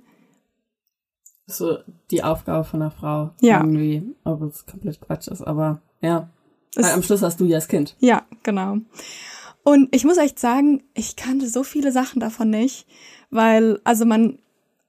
so 1.47 1.79
die 2.11 2.23
Aufgabe 2.23 2.65
von 2.65 2.83
einer 2.83 2.91
Frau. 2.91 3.31
Ja. 3.41 3.61
Irgendwie, 3.61 4.03
ob 4.25 4.43
es 4.43 4.67
komplett 4.67 5.01
Quatsch 5.01 5.29
ist, 5.29 5.43
aber 5.43 5.81
ja. 6.01 6.29
Weil 6.75 6.93
am 6.93 7.03
Schluss 7.03 7.23
hast 7.23 7.41
du 7.41 7.47
ja 7.47 7.57
das 7.57 7.69
Kind. 7.69 7.97
Ja, 8.01 8.27
genau. 8.43 8.79
Und 9.65 9.95
ich 9.95 10.05
muss 10.05 10.19
echt 10.19 10.39
sagen, 10.39 10.83
ich 10.95 11.17
kannte 11.17 11.49
so 11.49 11.63
viele 11.63 11.91
Sachen 11.93 12.21
davon 12.21 12.51
nicht, 12.51 12.87
weil, 13.31 13.81
also 13.85 14.05
man, 14.05 14.39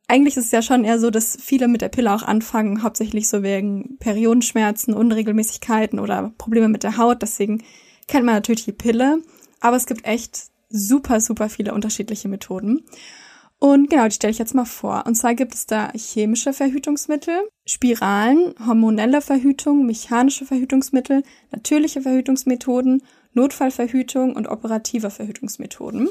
eigentlich 0.08 0.38
ist 0.38 0.46
es 0.46 0.52
ja 0.52 0.62
schon 0.62 0.84
eher 0.84 1.00
so, 1.00 1.10
dass 1.10 1.38
viele 1.40 1.68
mit 1.68 1.82
der 1.82 1.90
Pille 1.90 2.14
auch 2.14 2.24
anfangen, 2.24 2.84
hauptsächlich 2.84 3.28
so 3.30 3.42
wegen 3.42 3.98
Periodenschmerzen, 4.00 4.94
Unregelmäßigkeiten 4.94 6.00
oder 6.00 6.34
Probleme 6.38 6.68
mit 6.68 6.84
der 6.84 6.98
Haut. 6.98 7.22
Deswegen 7.22 7.64
kennt 8.10 8.26
man 8.26 8.36
natürlich 8.36 8.66
die 8.66 8.74
Pille. 8.74 9.22
Aber 9.62 9.78
es 9.78 9.86
gibt 9.86 10.06
echt 10.06 10.48
super, 10.70 11.22
super 11.22 11.50
viele 11.50 11.74
unterschiedliche 11.74 12.28
Methoden. 12.28 12.84
Und 13.60 13.90
genau, 13.90 14.06
die 14.06 14.16
stelle 14.16 14.32
ich 14.32 14.40
jetzt 14.40 14.56
mal 14.56 14.66
vor. 14.66 15.04
Und 15.06 15.16
zwar 15.16 15.36
gibt 15.36 15.54
es 15.54 15.66
da 15.66 15.92
chemische 15.94 16.54
Verhütungsmittel, 16.54 17.42
Spiralen, 17.66 18.56
hormonelle 18.66 19.22
Verhütung, 19.22 19.86
mechanische 19.86 20.46
Verhütungsmittel, 20.46 21.24
natürliche 21.52 22.02
Verhütungsmethoden, 22.02 23.04
Notfallverhütung 23.34 24.36
und 24.36 24.48
operative 24.48 25.10
Verhütungsmethoden. 25.10 26.10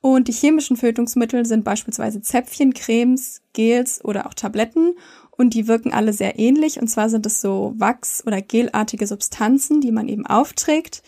Und 0.00 0.28
die 0.28 0.32
chemischen 0.32 0.76
Verhütungsmittel 0.76 1.44
sind 1.44 1.64
beispielsweise 1.64 2.22
Zäpfchen, 2.22 2.72
Cremes, 2.72 3.42
Gels 3.52 4.02
oder 4.04 4.26
auch 4.26 4.34
Tabletten. 4.34 4.94
Und 5.36 5.54
die 5.54 5.68
wirken 5.68 5.92
alle 5.92 6.12
sehr 6.12 6.38
ähnlich. 6.38 6.80
Und 6.80 6.88
zwar 6.88 7.08
sind 7.08 7.26
es 7.26 7.40
so 7.40 7.74
Wachs- 7.76 8.26
oder 8.26 8.40
gelartige 8.40 9.06
Substanzen, 9.06 9.80
die 9.80 9.92
man 9.92 10.08
eben 10.08 10.26
aufträgt. 10.26 11.02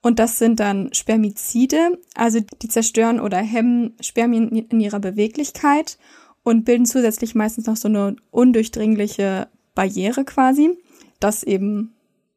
Und 0.00 0.18
das 0.18 0.38
sind 0.38 0.60
dann 0.60 0.94
Spermizide, 0.94 1.98
also 2.14 2.40
die 2.62 2.68
zerstören 2.68 3.20
oder 3.20 3.38
hemmen 3.38 3.94
Spermien 4.00 4.50
in 4.50 4.80
ihrer 4.80 5.00
Beweglichkeit 5.00 5.98
und 6.44 6.64
bilden 6.64 6.86
zusätzlich 6.86 7.34
meistens 7.34 7.66
noch 7.66 7.76
so 7.76 7.88
eine 7.88 8.14
undurchdringliche 8.30 9.48
Barriere 9.74 10.24
quasi, 10.24 10.70
dass 11.18 11.42
eben 11.42 11.92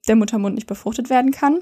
der 0.08 0.16
Muttermund 0.16 0.56
nicht 0.56 0.68
befruchtet 0.68 1.12
werden 1.12 1.32
kann. 1.32 1.60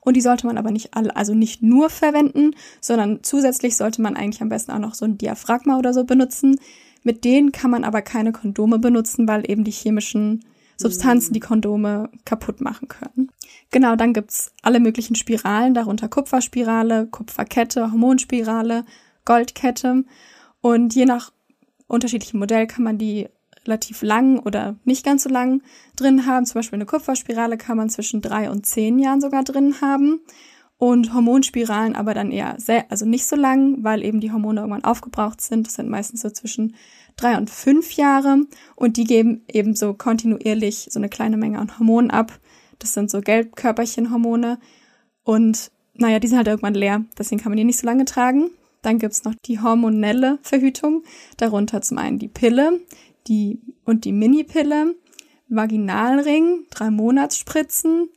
Und 0.00 0.16
die 0.16 0.20
sollte 0.20 0.46
man 0.46 0.58
aber 0.58 0.70
nicht 0.70 0.94
alle, 0.94 1.14
also 1.16 1.34
nicht 1.34 1.62
nur 1.62 1.90
verwenden, 1.90 2.54
sondern 2.80 3.22
zusätzlich 3.22 3.76
sollte 3.76 4.02
man 4.02 4.16
eigentlich 4.16 4.42
am 4.42 4.48
besten 4.48 4.72
auch 4.72 4.78
noch 4.78 4.94
so 4.94 5.04
ein 5.04 5.18
Diaphragma 5.18 5.78
oder 5.78 5.92
so 5.92 6.04
benutzen. 6.04 6.60
Mit 7.02 7.24
denen 7.24 7.52
kann 7.52 7.70
man 7.70 7.84
aber 7.84 8.02
keine 8.02 8.32
Kondome 8.32 8.78
benutzen, 8.78 9.26
weil 9.26 9.48
eben 9.50 9.64
die 9.64 9.70
chemischen 9.70 10.44
Substanzen 10.76 11.32
die 11.32 11.40
Kondome 11.40 12.10
kaputt 12.24 12.60
machen 12.60 12.88
können. 12.88 13.30
Genau, 13.70 13.96
dann 13.96 14.12
gibt's 14.12 14.52
alle 14.62 14.80
möglichen 14.80 15.14
Spiralen, 15.14 15.74
darunter 15.74 16.08
Kupferspirale, 16.08 17.06
Kupferkette, 17.06 17.90
Hormonspirale, 17.90 18.84
Goldkette. 19.24 20.04
Und 20.60 20.94
je 20.94 21.06
nach 21.06 21.32
unterschiedlichem 21.86 22.38
Modell 22.38 22.66
kann 22.66 22.84
man 22.84 22.98
die 22.98 23.28
relativ 23.64 24.02
lang 24.02 24.40
oder 24.40 24.76
nicht 24.84 25.04
ganz 25.04 25.22
so 25.22 25.30
lang 25.30 25.62
drin 25.96 26.26
haben. 26.26 26.46
Zum 26.46 26.54
Beispiel 26.54 26.76
eine 26.76 26.86
Kupferspirale 26.86 27.56
kann 27.56 27.76
man 27.76 27.90
zwischen 27.90 28.20
drei 28.20 28.50
und 28.50 28.66
zehn 28.66 28.98
Jahren 28.98 29.20
sogar 29.20 29.44
drin 29.44 29.80
haben. 29.80 30.20
Und 30.82 31.14
Hormonspiralen 31.14 31.94
aber 31.94 32.12
dann 32.12 32.32
eher 32.32 32.56
sehr, 32.58 32.90
also 32.90 33.06
nicht 33.06 33.24
so 33.26 33.36
lang, 33.36 33.84
weil 33.84 34.04
eben 34.04 34.18
die 34.18 34.32
Hormone 34.32 34.62
irgendwann 34.62 34.82
aufgebraucht 34.82 35.40
sind. 35.40 35.68
Das 35.68 35.74
sind 35.74 35.88
meistens 35.88 36.22
so 36.22 36.30
zwischen 36.30 36.74
drei 37.14 37.36
und 37.38 37.50
fünf 37.50 37.92
Jahre 37.92 38.46
und 38.74 38.96
die 38.96 39.04
geben 39.04 39.44
eben 39.46 39.76
so 39.76 39.94
kontinuierlich 39.94 40.88
so 40.90 40.98
eine 40.98 41.08
kleine 41.08 41.36
Menge 41.36 41.60
an 41.60 41.78
Hormonen 41.78 42.10
ab. 42.10 42.36
Das 42.80 42.94
sind 42.94 43.12
so 43.12 43.20
Gelbkörperchenhormone 43.20 44.58
und 45.22 45.70
naja, 45.94 46.18
die 46.18 46.26
sind 46.26 46.38
halt 46.38 46.48
irgendwann 46.48 46.74
leer, 46.74 47.04
deswegen 47.16 47.40
kann 47.40 47.52
man 47.52 47.58
die 47.58 47.64
nicht 47.64 47.78
so 47.78 47.86
lange 47.86 48.04
tragen. 48.04 48.50
Dann 48.82 48.98
gibt's 48.98 49.22
noch 49.22 49.36
die 49.46 49.60
hormonelle 49.60 50.40
Verhütung, 50.42 51.04
darunter 51.36 51.80
zum 51.82 51.98
einen 51.98 52.18
die 52.18 52.26
Pille 52.26 52.80
die, 53.28 53.60
und 53.84 54.04
die 54.04 54.10
Minipille, 54.10 54.96
Vaginalring, 55.48 56.66
drei 56.70 56.90
Monatsspritzen, 56.90 58.08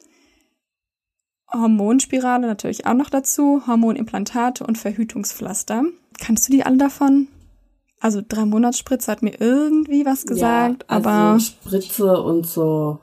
Hormonspirale 1.60 2.48
natürlich 2.48 2.86
auch 2.86 2.94
noch 2.94 3.10
dazu, 3.10 3.64
Hormonimplantate 3.68 4.66
und 4.66 4.78
Verhütungspflaster. 4.78 5.84
Kannst 6.20 6.48
du 6.48 6.52
die 6.52 6.66
alle 6.66 6.78
davon? 6.78 7.28
Also 8.00 8.22
drei 8.28 8.46
Monatsspritze 8.46 9.12
hat 9.12 9.22
mir 9.22 9.40
irgendwie 9.40 10.06
was 10.06 10.26
gesagt, 10.26 10.84
ja, 10.84 10.96
also 10.96 11.10
aber 11.10 11.40
Spritze 11.40 12.22
und 12.22 12.46
so 12.46 13.00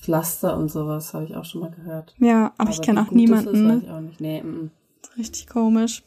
Pflaster 0.00 0.56
und 0.56 0.70
sowas 0.70 1.12
habe 1.12 1.24
ich 1.24 1.36
auch 1.36 1.44
schon 1.44 1.60
mal 1.60 1.70
gehört. 1.70 2.14
Ja, 2.18 2.46
aber, 2.46 2.54
aber 2.58 2.70
ich 2.70 2.80
kenne 2.80 3.02
auch 3.02 3.10
niemanden. 3.10 3.54
Ist, 3.54 3.74
weiß 3.76 3.82
ich 3.82 3.90
auch 3.90 4.00
nicht. 4.00 4.20
Nee, 4.20 4.38
m 4.38 4.70
-m. 4.72 5.18
Richtig 5.18 5.46
komisch. 5.48 6.02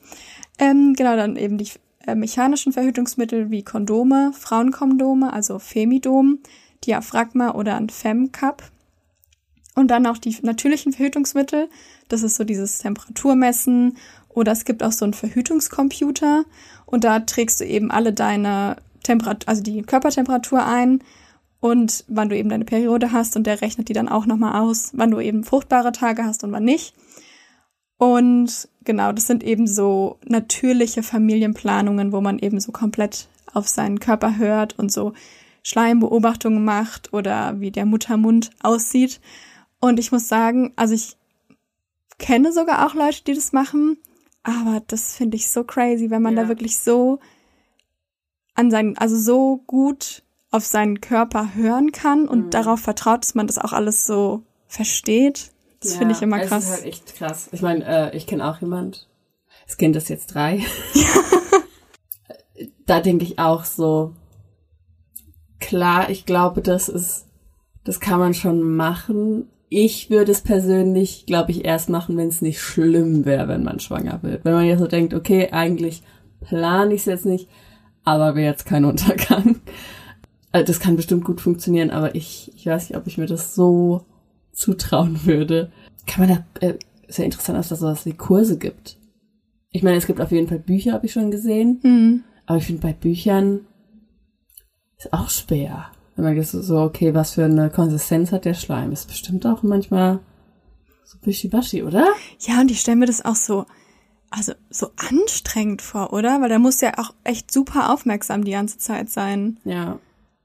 Ähm, 0.57 0.93
genau, 0.95 1.15
dann 1.15 1.35
eben 1.35 1.57
die 1.57 1.69
äh, 2.07 2.15
mechanischen 2.15 2.73
Verhütungsmittel 2.73 3.51
wie 3.51 3.63
Kondome, 3.63 4.31
Frauenkondome, 4.33 5.31
also 5.31 5.59
Femidom, 5.59 6.39
Diaphragma 6.85 7.51
oder 7.51 7.75
ein 7.75 7.89
Femcup. 7.89 8.63
Und 9.75 9.89
dann 9.89 10.05
auch 10.05 10.17
die 10.17 10.35
natürlichen 10.41 10.91
Verhütungsmittel. 10.91 11.69
Das 12.09 12.23
ist 12.23 12.35
so 12.35 12.43
dieses 12.43 12.79
Temperaturmessen 12.79 13.97
oder 14.29 14.51
es 14.51 14.65
gibt 14.65 14.83
auch 14.83 14.91
so 14.91 15.05
einen 15.05 15.13
Verhütungscomputer 15.13 16.45
und 16.85 17.03
da 17.03 17.19
trägst 17.19 17.61
du 17.61 17.65
eben 17.65 17.91
alle 17.91 18.13
deine 18.13 18.77
Temperatur, 19.03 19.47
also 19.47 19.63
die 19.63 19.81
Körpertemperatur 19.81 20.65
ein 20.65 21.01
und 21.59 22.05
wann 22.07 22.29
du 22.29 22.37
eben 22.37 22.49
deine 22.49 22.65
Periode 22.65 23.11
hast 23.11 23.35
und 23.35 23.45
der 23.47 23.61
rechnet 23.61 23.89
die 23.89 23.93
dann 23.93 24.09
auch 24.09 24.25
nochmal 24.25 24.61
aus, 24.61 24.91
wann 24.93 25.11
du 25.11 25.19
eben 25.19 25.43
fruchtbare 25.43 25.91
Tage 25.91 26.25
hast 26.25 26.43
und 26.43 26.51
wann 26.51 26.65
nicht. 26.65 26.93
Und 27.97 28.67
genau, 28.83 29.11
das 29.11 29.27
sind 29.27 29.43
eben 29.43 29.67
so 29.67 30.17
natürliche 30.25 31.03
Familienplanungen, 31.03 32.11
wo 32.11 32.19
man 32.19 32.39
eben 32.39 32.59
so 32.59 32.71
komplett 32.71 33.27
auf 33.53 33.67
seinen 33.67 33.99
Körper 33.99 34.37
hört 34.37 34.77
und 34.79 34.91
so 34.91 35.13
Schleimbeobachtungen 35.61 36.63
macht 36.63 37.13
oder 37.13 37.59
wie 37.59 37.69
der 37.69 37.85
Muttermund 37.85 38.49
aussieht. 38.63 39.21
Und 39.81 39.99
ich 39.99 40.11
muss 40.11 40.27
sagen, 40.29 40.71
also 40.77 40.93
ich 40.93 41.17
kenne 42.17 42.53
sogar 42.53 42.85
auch 42.87 42.93
Leute, 42.93 43.23
die 43.23 43.33
das 43.33 43.51
machen, 43.51 43.97
aber 44.43 44.81
das 44.87 45.15
finde 45.15 45.35
ich 45.37 45.49
so 45.49 45.63
crazy, 45.63 46.09
wenn 46.09 46.21
man 46.21 46.37
Ja. 46.37 46.43
da 46.43 46.47
wirklich 46.49 46.77
so 46.79 47.19
an 48.53 48.69
seinen, 48.71 48.97
also 48.97 49.17
so 49.17 49.57
gut 49.67 50.23
auf 50.51 50.65
seinen 50.65 51.01
Körper 51.01 51.55
hören 51.55 51.91
kann 51.91 52.27
und 52.27 52.45
Mhm. 52.45 52.49
darauf 52.51 52.79
vertraut, 52.81 53.23
dass 53.23 53.35
man 53.35 53.47
das 53.47 53.57
auch 53.57 53.73
alles 53.73 54.05
so 54.05 54.43
versteht. 54.67 55.51
Das 55.81 55.95
finde 55.95 56.13
ich 56.13 56.21
immer 56.21 56.39
krass. 56.39 56.65
ist 56.65 56.71
halt 56.71 56.85
echt 56.85 57.15
krass. 57.15 57.49
Ich 57.51 57.61
meine, 57.63 57.83
äh, 58.11 58.15
ich 58.17 58.27
kenne 58.27 58.47
auch 58.47 58.61
jemand. 58.61 59.07
Das 59.65 59.77
Kind 59.77 59.95
ist 59.95 60.09
jetzt 60.09 60.27
drei. 60.35 60.63
da 62.85 62.99
denke 63.01 63.23
ich 63.23 63.39
auch 63.39 63.65
so, 63.65 64.13
klar, 65.59 66.09
ich 66.09 66.25
glaube, 66.25 66.61
das 66.61 66.89
ist, 66.89 67.25
das 67.83 67.99
kann 67.99 68.19
man 68.19 68.33
schon 68.33 68.75
machen. 68.75 69.49
Ich 69.73 70.09
würde 70.09 70.33
es 70.33 70.41
persönlich, 70.41 71.25
glaube 71.25 71.51
ich, 71.51 71.63
erst 71.63 71.87
machen, 71.87 72.17
wenn 72.17 72.27
es 72.27 72.41
nicht 72.41 72.59
schlimm 72.59 73.23
wäre, 73.23 73.47
wenn 73.47 73.63
man 73.63 73.79
schwanger 73.79 74.21
wird. 74.21 74.43
Wenn 74.43 74.51
man 74.51 74.65
jetzt 74.65 74.79
so 74.79 74.87
denkt, 74.87 75.13
okay, 75.13 75.47
eigentlich 75.51 76.03
plane 76.41 76.93
ich 76.93 77.01
es 77.01 77.05
jetzt 77.05 77.25
nicht, 77.25 77.47
aber 78.03 78.35
wäre 78.35 78.51
jetzt 78.51 78.65
kein 78.65 78.83
Untergang. 78.91 79.61
Also 80.51 80.67
das 80.67 80.81
kann 80.81 80.97
bestimmt 80.97 81.23
gut 81.23 81.39
funktionieren, 81.39 81.89
aber 81.89 82.15
ich, 82.15 82.51
ich 82.53 82.65
weiß 82.65 82.89
nicht, 82.89 82.97
ob 82.97 83.07
ich 83.07 83.17
mir 83.17 83.27
das 83.27 83.55
so 83.55 84.03
zutrauen 84.51 85.25
würde. 85.25 85.71
Kann 86.05 86.27
man 86.27 86.43
da, 86.59 86.67
äh, 86.67 86.73
ist 87.07 87.19
ja 87.19 87.23
interessant, 87.23 87.57
dass 87.57 87.69
da 87.69 87.77
sowas 87.77 88.05
wie 88.05 88.11
Kurse 88.11 88.57
gibt. 88.57 88.97
Ich 89.69 89.83
meine, 89.83 89.95
es 89.95 90.05
gibt 90.05 90.19
auf 90.19 90.33
jeden 90.33 90.49
Fall 90.49 90.59
Bücher, 90.59 90.91
habe 90.91 91.05
ich 91.05 91.13
schon 91.13 91.31
gesehen. 91.31 91.79
Mhm. 91.83 92.23
Aber 92.45 92.57
ich 92.57 92.65
finde 92.65 92.81
bei 92.81 92.91
Büchern 92.91 93.61
ist 94.97 95.13
auch 95.13 95.29
schwer. 95.29 95.91
Wenn 96.15 96.25
man 96.25 96.35
jetzt 96.35 96.51
so, 96.51 96.79
okay, 96.79 97.13
was 97.13 97.31
für 97.33 97.45
eine 97.45 97.69
Konsistenz 97.69 98.31
hat 98.31 98.45
der 98.45 98.53
Schleim? 98.53 98.91
Ist 98.91 99.07
bestimmt 99.07 99.45
auch 99.45 99.63
manchmal 99.63 100.19
so 101.03 101.17
wischiwaschi, 101.23 101.83
oder? 101.83 102.07
Ja, 102.39 102.61
und 102.61 102.69
ich 102.71 102.79
stelle 102.81 102.97
mir 102.97 103.05
das 103.05 103.23
auch 103.23 103.35
so, 103.35 103.65
also 104.29 104.53
so 104.69 104.91
anstrengend 104.97 105.81
vor, 105.81 106.13
oder? 106.13 106.41
Weil 106.41 106.49
da 106.49 106.59
musst 106.59 106.81
du 106.81 106.87
ja 106.87 106.93
auch 106.97 107.13
echt 107.23 107.51
super 107.51 107.91
aufmerksam 107.93 108.43
die 108.43 108.51
ganze 108.51 108.77
Zeit 108.77 109.09
sein. 109.09 109.57
Ja, 109.63 109.99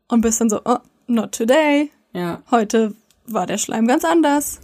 Und 0.09 0.21
bist 0.21 0.41
dann 0.41 0.51
so, 0.51 0.61
oh, 0.65 0.79
not 1.07 1.33
today. 1.33 1.91
ja. 2.13 2.43
Heute 2.51 2.95
war 3.27 3.47
der 3.47 3.59
Schleim 3.59 3.87
ganz 3.89 4.05
anders. 4.05 4.61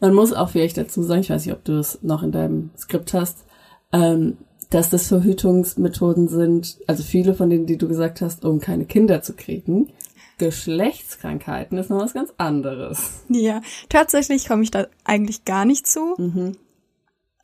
Man 0.00 0.14
muss 0.14 0.32
auch 0.32 0.50
vielleicht 0.50 0.76
dazu 0.76 1.02
sagen, 1.02 1.20
ich 1.20 1.30
weiß 1.30 1.46
nicht, 1.46 1.54
ob 1.54 1.64
du 1.64 1.78
es 1.78 2.00
noch 2.02 2.22
in 2.22 2.32
deinem 2.32 2.70
Skript 2.76 3.14
hast, 3.14 3.44
ähm, 3.92 4.36
dass 4.70 4.90
das 4.90 5.06
Verhütungsmethoden 5.08 6.28
sind, 6.28 6.78
also 6.86 7.02
viele 7.02 7.34
von 7.34 7.48
denen, 7.50 7.66
die 7.66 7.78
du 7.78 7.88
gesagt 7.88 8.20
hast, 8.20 8.44
um 8.44 8.60
keine 8.60 8.84
Kinder 8.84 9.22
zu 9.22 9.32
kriegen. 9.34 9.90
Geschlechtskrankheiten 10.38 11.78
ist 11.78 11.90
noch 11.90 11.98
was 12.00 12.14
ganz 12.14 12.32
anderes. 12.36 13.22
Ja, 13.28 13.60
tatsächlich 13.88 14.46
komme 14.46 14.62
ich 14.62 14.70
da 14.70 14.86
eigentlich 15.04 15.44
gar 15.44 15.64
nicht 15.64 15.86
zu. 15.86 16.14
Mhm. 16.18 16.56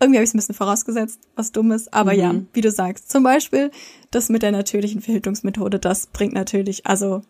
Irgendwie 0.01 0.19
habe 0.19 0.25
ich 0.25 0.31
es 0.31 0.35
ein 0.35 0.39
bisschen 0.39 0.55
vorausgesetzt, 0.55 1.21
was 1.35 1.51
dumm 1.53 1.73
ist. 1.73 1.93
Aber 1.95 2.13
ja, 2.13 2.33
Mhm. 2.33 2.49
wie 2.53 2.61
du 2.61 2.71
sagst, 2.71 3.11
zum 3.11 3.23
Beispiel 3.23 3.71
das 4.11 4.29
mit 4.29 4.43
der 4.43 4.53
natürlichen 4.53 5.01
Verhütungsmethode, 5.01 5.79
das 5.79 6.07
bringt 6.09 6.35
natürlich, 6.35 6.87
also 6.87 7.23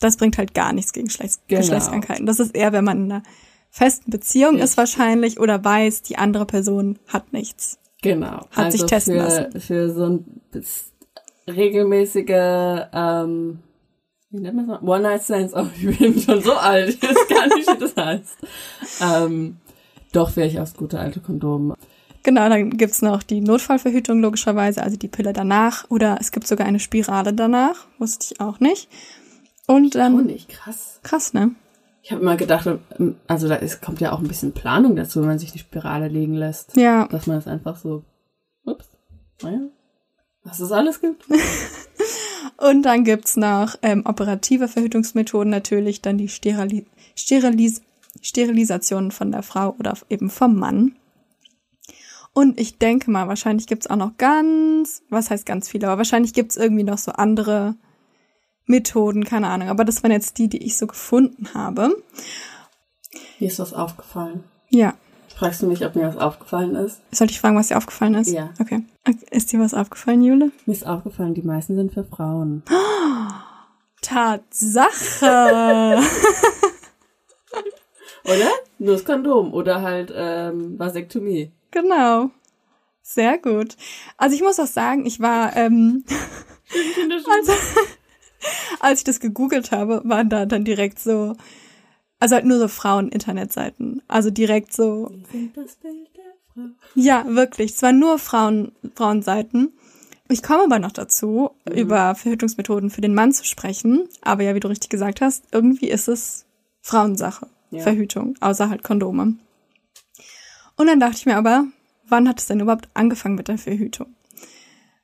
das 0.00 0.16
bringt 0.16 0.38
halt 0.38 0.54
gar 0.54 0.72
nichts 0.72 0.92
gegen 0.92 1.06
Geschlechts 1.06 1.40
Genau. 1.46 1.60
Geschlechtskrankheiten. 1.60 2.26
Das 2.26 2.40
ist 2.40 2.54
eher, 2.54 2.72
wenn 2.72 2.84
man 2.84 3.04
in 3.04 3.12
einer 3.12 3.22
festen 3.70 4.10
Beziehung 4.10 4.58
ist 4.58 4.76
wahrscheinlich 4.76 5.38
oder 5.38 5.62
weiß, 5.64 6.02
die 6.02 6.16
andere 6.16 6.46
Person 6.46 6.98
hat 7.06 7.32
nichts. 7.32 7.78
Genau. 8.02 8.46
Hat 8.52 8.72
sich 8.72 8.84
testen 8.84 9.14
für, 9.14 9.20
lassen. 9.20 9.60
Für 9.60 9.92
so 9.92 10.04
ein 10.06 10.42
regelmäßige, 11.48 12.86
ähm, 12.92 13.58
wie 14.30 14.40
nennt 14.40 14.56
man 14.56 14.68
das? 14.68 14.82
One-Night-Stands. 14.82 15.54
Oh, 15.54 15.66
ich 15.76 15.98
bin 15.98 16.20
schon 16.20 16.40
so 16.42 16.54
alt. 16.54 16.88
Ich 16.90 17.02
weiß 17.02 17.28
gar 17.28 17.46
nicht, 17.54 17.68
wie 17.68 17.78
das 17.78 17.96
heißt. 17.96 18.36
Ähm, 19.02 19.56
doch 20.12 20.36
wäre 20.36 20.46
ich 20.48 20.60
aufs 20.60 20.74
gute 20.74 20.98
alte 20.98 21.20
Kondom. 21.20 21.74
Genau, 22.22 22.48
dann 22.48 22.70
gibt's 22.76 23.00
noch 23.02 23.22
die 23.22 23.40
Notfallverhütung 23.40 24.20
logischerweise, 24.20 24.82
also 24.82 24.96
die 24.96 25.08
Pille 25.08 25.32
danach. 25.32 25.86
Oder 25.90 26.18
es 26.20 26.32
gibt 26.32 26.46
sogar 26.46 26.66
eine 26.66 26.78
Spirale 26.80 27.32
danach, 27.32 27.86
wusste 27.98 28.34
ich 28.34 28.40
auch 28.40 28.60
nicht. 28.60 28.88
Und 29.66 29.94
dann, 29.94 30.14
Oh, 30.14 30.18
nicht 30.18 30.48
krass. 30.48 31.00
krass, 31.02 31.32
ne? 31.32 31.52
Ich 32.02 32.12
habe 32.12 32.22
immer 32.22 32.36
gedacht, 32.36 32.66
ähm, 32.98 33.16
also 33.26 33.48
da 33.48 33.56
ist, 33.56 33.82
kommt 33.82 34.00
ja 34.00 34.12
auch 34.12 34.20
ein 34.20 34.28
bisschen 34.28 34.52
Planung 34.52 34.96
dazu, 34.96 35.20
wenn 35.20 35.28
man 35.28 35.38
sich 35.38 35.52
die 35.52 35.58
Spirale 35.58 36.08
legen 36.08 36.34
lässt. 36.34 36.76
Ja. 36.76 37.06
Dass 37.08 37.26
man 37.26 37.36
das 37.36 37.46
einfach 37.46 37.76
so, 37.76 38.04
ups, 38.64 38.88
naja, 39.42 39.60
was 40.44 40.60
es 40.60 40.72
alles 40.72 41.00
gibt. 41.00 41.24
Und 42.56 42.82
dann 42.82 43.04
gibt's 43.04 43.36
noch 43.36 43.76
ähm, 43.82 44.04
operative 44.04 44.68
Verhütungsmethoden 44.68 45.50
natürlich, 45.50 46.02
dann 46.02 46.18
die 46.18 46.28
Sterili 46.28 46.86
Sterilis 47.14 47.82
Sterilisation 48.20 49.12
von 49.12 49.30
der 49.30 49.42
Frau 49.42 49.74
oder 49.78 49.96
eben 50.08 50.30
vom 50.30 50.56
Mann. 50.56 50.96
Und 52.32 52.60
ich 52.60 52.78
denke 52.78 53.10
mal, 53.10 53.28
wahrscheinlich 53.28 53.66
gibt's 53.66 53.88
auch 53.88 53.96
noch 53.96 54.16
ganz, 54.18 55.02
was 55.10 55.30
heißt 55.30 55.46
ganz 55.46 55.68
viele, 55.68 55.88
aber 55.88 55.98
wahrscheinlich 55.98 56.32
gibt's 56.32 56.56
irgendwie 56.56 56.84
noch 56.84 56.98
so 56.98 57.12
andere 57.12 57.76
Methoden, 58.70 59.24
keine 59.24 59.48
Ahnung. 59.48 59.68
Aber 59.68 59.84
das 59.84 60.02
waren 60.02 60.12
jetzt 60.12 60.38
die, 60.38 60.48
die 60.48 60.64
ich 60.64 60.78
so 60.78 60.86
gefunden 60.86 61.48
habe. 61.54 61.94
Mir 63.38 63.48
ist 63.48 63.58
was 63.58 63.72
aufgefallen. 63.74 64.44
Ja. 64.68 64.94
Fragst 65.36 65.62
du 65.62 65.66
mich, 65.66 65.84
ob 65.84 65.96
mir 65.96 66.06
was 66.06 66.16
aufgefallen 66.18 66.74
ist? 66.74 67.00
Sollte 67.12 67.32
ich 67.32 67.40
fragen, 67.40 67.56
was 67.56 67.68
dir 67.68 67.78
aufgefallen 67.78 68.14
ist? 68.14 68.30
Ja. 68.30 68.50
Okay. 68.60 68.84
Ist 69.30 69.52
dir 69.52 69.60
was 69.60 69.74
aufgefallen, 69.74 70.22
Jule? 70.22 70.52
Mir 70.66 70.72
ist 70.72 70.86
aufgefallen, 70.86 71.34
die 71.34 71.42
meisten 71.42 71.76
sind 71.76 71.92
für 71.94 72.04
Frauen. 72.04 72.62
Tatsache! 74.02 76.00
Oder? 78.24 78.50
Nur 78.78 78.94
das 78.94 79.04
Kondom 79.04 79.54
oder 79.54 79.82
halt 79.82 80.12
ähm, 80.14 80.78
Vasektomie. 80.78 81.52
Genau. 81.70 82.30
Sehr 83.02 83.38
gut. 83.38 83.76
Also 84.16 84.36
ich 84.36 84.42
muss 84.42 84.60
auch 84.60 84.66
sagen, 84.66 85.06
ich 85.06 85.20
war, 85.20 85.56
ähm, 85.56 86.04
also, 87.30 87.52
als 88.80 89.00
ich 89.00 89.04
das 89.04 89.20
gegoogelt 89.20 89.72
habe, 89.72 90.02
waren 90.04 90.28
da 90.28 90.46
dann 90.46 90.64
direkt 90.64 90.98
so, 90.98 91.36
also 92.18 92.34
halt 92.34 92.44
nur 92.44 92.58
so 92.58 92.68
Frauen-Internetseiten. 92.68 94.02
Also 94.08 94.30
direkt 94.30 94.72
so, 94.72 95.10
ja, 96.94 97.24
wirklich. 97.26 97.72
Es 97.72 97.82
waren 97.82 97.98
nur 97.98 98.18
Frauen, 98.18 98.72
Frauenseiten. 98.94 99.72
Ich 100.28 100.42
komme 100.42 100.64
aber 100.64 100.78
noch 100.78 100.92
dazu, 100.92 101.50
über 101.72 102.14
Verhütungsmethoden 102.14 102.90
für 102.90 103.00
den 103.00 103.14
Mann 103.14 103.32
zu 103.32 103.44
sprechen. 103.44 104.08
Aber 104.22 104.42
ja, 104.42 104.54
wie 104.54 104.60
du 104.60 104.68
richtig 104.68 104.90
gesagt 104.90 105.20
hast, 105.20 105.44
irgendwie 105.52 105.88
ist 105.88 106.08
es 106.08 106.46
Frauensache. 106.82 107.48
Ja. 107.70 107.82
Verhütung, 107.82 108.34
außer 108.40 108.68
halt 108.68 108.82
Kondome. 108.82 109.34
Und 110.76 110.86
dann 110.86 110.98
dachte 110.98 111.16
ich 111.18 111.26
mir 111.26 111.36
aber, 111.36 111.66
wann 112.08 112.28
hat 112.28 112.40
es 112.40 112.46
denn 112.46 112.60
überhaupt 112.60 112.88
angefangen 112.94 113.36
mit 113.36 113.48
der 113.48 113.58
Verhütung? 113.58 114.14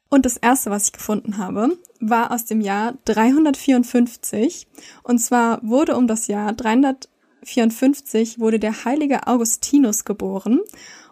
Und 0.08 0.24
das 0.24 0.36
erste, 0.36 0.70
was 0.70 0.86
ich 0.86 0.92
gefunden 0.92 1.36
habe, 1.38 1.76
war 2.00 2.30
aus 2.30 2.44
dem 2.44 2.60
Jahr 2.60 2.94
354. 3.06 4.66
Und 5.02 5.18
zwar 5.18 5.58
wurde 5.62 5.96
um 5.96 6.06
das 6.06 6.26
Jahr 6.28 6.52
354 6.52 8.38
wurde 8.38 8.58
der 8.58 8.84
heilige 8.84 9.26
Augustinus 9.26 10.04
geboren. 10.04 10.60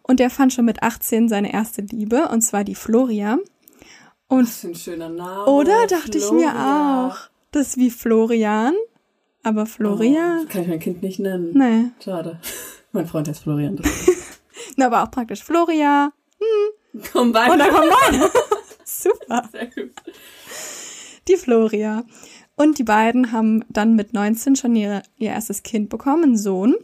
Und 0.02 0.20
der 0.20 0.30
fand 0.30 0.52
schon 0.52 0.64
mit 0.66 0.83
18 0.83 1.28
seine 1.28 1.52
erste 1.52 1.83
Liebe, 1.83 2.28
und 2.28 2.42
zwar 2.42 2.62
die 2.64 2.74
Floria. 2.74 3.38
Und 4.28 4.46
Was 4.46 4.59
für 4.61 4.68
ein 4.68 4.74
schöner 4.74 5.09
Name. 5.09 5.46
oder 5.46 5.87
dachte 5.87 6.18
ich 6.18 6.30
mir 6.30 6.50
Floria. 6.50 7.09
auch, 7.09 7.16
das 7.52 7.68
ist 7.68 7.76
wie 7.78 7.90
Florian, 7.90 8.74
aber 9.42 9.66
Floria, 9.66 10.40
Oh, 10.42 10.46
kann 10.48 10.62
ich 10.62 10.68
mein 10.68 10.80
Kind 10.80 11.02
nicht 11.02 11.18
nennen. 11.20 11.50
nee. 11.54 11.90
Schade. 12.02 12.40
Mein 12.92 13.07
Freund 13.07 13.26
heißt 13.28 13.42
Florian. 13.42 13.80
Na, 14.76 14.87
aber 14.87 15.02
auch 15.02 15.11
praktisch 15.11 15.42
Floria. 15.42 16.12
Komm 17.12 17.33
bei. 17.33 17.50
Und 17.50 17.59
da 17.59 17.68
kommen 17.68 17.90
beide. 18.09 18.30
Super. 18.85 19.49
Sehr 19.53 19.66
gut. 19.66 19.92
Die 21.29 21.37
Floria. 21.37 22.05
Und 22.57 22.79
die 22.79 22.85
beiden 22.85 23.33
haben 23.33 23.64
dann 23.68 23.97
mit 23.97 24.12
19 24.12 24.57
schon 24.57 24.77
ihre, 24.77 25.03
ihr 25.16 25.31
erstes 25.31 25.62
Kind 25.62 25.88
bekommen, 25.88 26.25
einen 26.25 26.37
Sohn. 26.37 26.77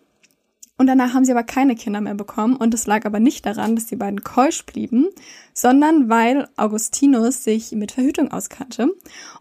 Und 0.76 0.86
danach 0.86 1.12
haben 1.12 1.26
sie 1.26 1.32
aber 1.32 1.42
keine 1.42 1.76
Kinder 1.76 2.00
mehr 2.00 2.14
bekommen. 2.14 2.56
Und 2.56 2.72
es 2.72 2.86
lag 2.86 3.04
aber 3.04 3.20
nicht 3.20 3.44
daran, 3.44 3.76
dass 3.76 3.86
die 3.86 3.96
beiden 3.96 4.24
keusch 4.24 4.64
blieben, 4.64 5.08
sondern 5.52 6.08
weil 6.08 6.48
Augustinus 6.56 7.44
sich 7.44 7.72
mit 7.72 7.92
Verhütung 7.92 8.32
auskannte. 8.32 8.88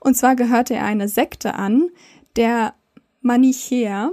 Und 0.01 0.17
zwar 0.17 0.35
gehörte 0.35 0.75
er 0.75 0.83
einer 0.83 1.07
Sekte 1.07 1.53
an, 1.53 1.89
der 2.35 2.73
Manichäer. 3.21 4.11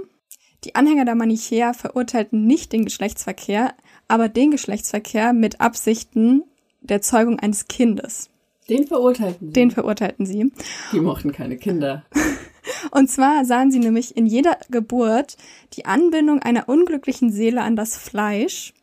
Die 0.63 0.75
Anhänger 0.75 1.05
der 1.05 1.15
Manichäer 1.15 1.73
verurteilten 1.73 2.47
nicht 2.47 2.71
den 2.71 2.85
Geschlechtsverkehr, 2.85 3.73
aber 4.07 4.29
den 4.29 4.49
Geschlechtsverkehr 4.49 5.33
mit 5.33 5.59
Absichten 5.59 6.43
der 6.79 7.01
Zeugung 7.01 7.39
eines 7.39 7.67
Kindes. 7.67 8.29
Den 8.69 8.87
verurteilten 8.87 9.47
sie. 9.47 9.53
Den 9.53 9.71
verurteilten 9.71 10.25
sie. 10.25 10.51
Die 10.91 10.99
mochten 10.99 11.31
keine 11.31 11.57
Kinder. 11.57 12.05
Und 12.91 13.09
zwar 13.09 13.45
sahen 13.45 13.71
sie 13.71 13.79
nämlich 13.79 14.17
in 14.17 14.25
jeder 14.25 14.57
Geburt 14.69 15.37
die 15.73 15.85
Anbindung 15.85 16.39
einer 16.39 16.67
unglücklichen 16.67 17.31
Seele 17.31 17.61
an 17.61 17.75
das 17.75 17.97
Fleisch. 17.97 18.73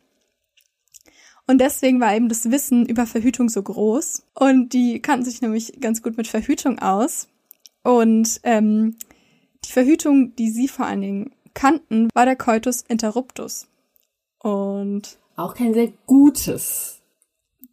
Und 1.47 1.61
deswegen 1.61 2.01
war 2.01 2.15
eben 2.15 2.29
das 2.29 2.51
Wissen 2.51 2.87
über 2.87 3.07
Verhütung 3.07 3.51
so 3.51 3.63
groß. 3.63 4.23
Und 4.35 4.73
die 4.73 5.01
kannten 5.01 5.27
sich 5.27 5.43
nämlich 5.43 5.81
ganz 5.81 6.03
gut 6.03 6.17
mit 6.17 6.27
Verhütung 6.27 6.79
aus. 6.79 7.29
Und 7.83 8.41
ähm, 8.45 8.97
die 9.65 9.73
Verhütung, 9.73 10.35
die 10.37 10.51
sie 10.51 10.69
vor 10.69 10.87
allen 10.87 11.03
Dingen 11.03 11.35
kannten, 11.53 12.09
war 12.15 12.25
der 12.25 12.37
Coitus 12.37 12.83
interruptus. 12.89 13.67
Und 14.39 15.19
Auch 15.37 15.55
kein 15.55 15.75
sehr 15.75 15.93
gutes 16.07 17.03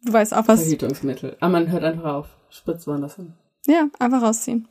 du 0.04 0.12
weißt 0.12 0.34
auch 0.34 0.48
was. 0.48 0.62
Verhütungsmittel. 0.62 1.36
Aber 1.40 1.52
man 1.52 1.70
hört 1.70 1.84
einfach 1.84 2.14
auf. 2.14 2.28
Spritzt 2.50 2.86
woanders 2.86 3.16
hin. 3.16 3.32
Ja, 3.66 3.88
einfach 3.98 4.22
rausziehen. 4.22 4.68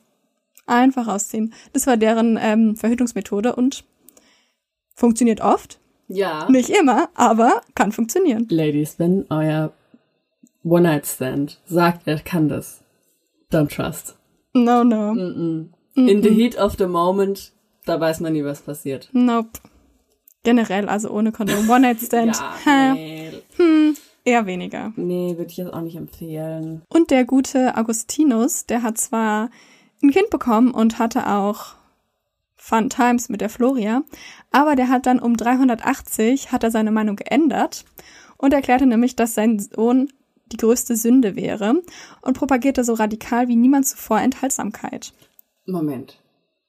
Einfach 0.66 1.08
rausziehen. 1.08 1.52
Das 1.72 1.86
war 1.86 1.96
deren 1.96 2.38
ähm, 2.40 2.76
Verhütungsmethode 2.76 3.56
und 3.56 3.84
funktioniert 4.94 5.40
oft. 5.40 5.80
Ja. 6.08 6.48
Nicht 6.48 6.70
immer, 6.70 7.08
aber 7.14 7.62
kann 7.74 7.90
funktionieren. 7.90 8.46
Ladies, 8.50 8.98
wenn 8.98 9.26
euer 9.30 9.72
One-Night-Stand 10.62 11.60
sagt, 11.64 12.06
er 12.06 12.20
kann 12.20 12.48
das, 12.48 12.82
don't 13.50 13.74
trust. 13.74 14.16
No, 14.52 14.84
no. 14.84 15.12
In 15.94 16.22
the 16.22 16.30
heat 16.30 16.56
of 16.58 16.76
the 16.78 16.86
moment, 16.86 17.52
da 17.86 17.98
weiß 17.98 18.20
man 18.20 18.34
nie, 18.34 18.44
was 18.44 18.60
passiert. 18.60 19.08
Nope. 19.12 19.58
Generell, 20.44 20.88
also 20.88 21.10
ohne 21.10 21.32
Kondom. 21.32 21.68
One-Night-Stand. 21.68 22.36
Ja, 22.64 22.94
nee, 22.94 23.32
eher 24.24 24.46
weniger. 24.46 24.92
nee 24.96 25.36
würde 25.36 25.50
ich 25.50 25.56
jetzt 25.56 25.72
auch 25.72 25.80
nicht 25.80 25.96
empfehlen. 25.96 26.82
Und 26.88 27.10
der 27.10 27.24
gute 27.24 27.76
Augustinus, 27.76 28.66
der 28.66 28.82
hat 28.82 28.98
zwar 28.98 29.50
ein 30.02 30.10
Kind 30.10 30.30
bekommen 30.30 30.72
und 30.72 30.98
hatte 30.98 31.28
auch 31.28 31.74
Fun 32.56 32.90
Times 32.90 33.28
mit 33.28 33.40
der 33.40 33.48
Floria, 33.48 34.02
aber 34.52 34.76
der 34.76 34.88
hat 34.88 35.06
dann 35.06 35.18
um 35.18 35.36
380 35.36 36.52
hat 36.52 36.62
er 36.62 36.70
seine 36.70 36.92
Meinung 36.92 37.16
geändert 37.16 37.84
und 38.36 38.52
erklärte 38.52 38.86
nämlich, 38.86 39.16
dass 39.16 39.34
sein 39.34 39.58
Sohn 39.58 40.08
die 40.46 40.58
größte 40.58 40.94
Sünde 40.96 41.34
wäre 41.34 41.82
und 42.20 42.36
propagierte 42.36 42.84
so 42.84 42.94
radikal 42.94 43.48
wie 43.48 43.56
niemand 43.56 43.86
zuvor 43.86 44.20
Enthaltsamkeit. 44.20 45.12
Moment. 45.66 46.18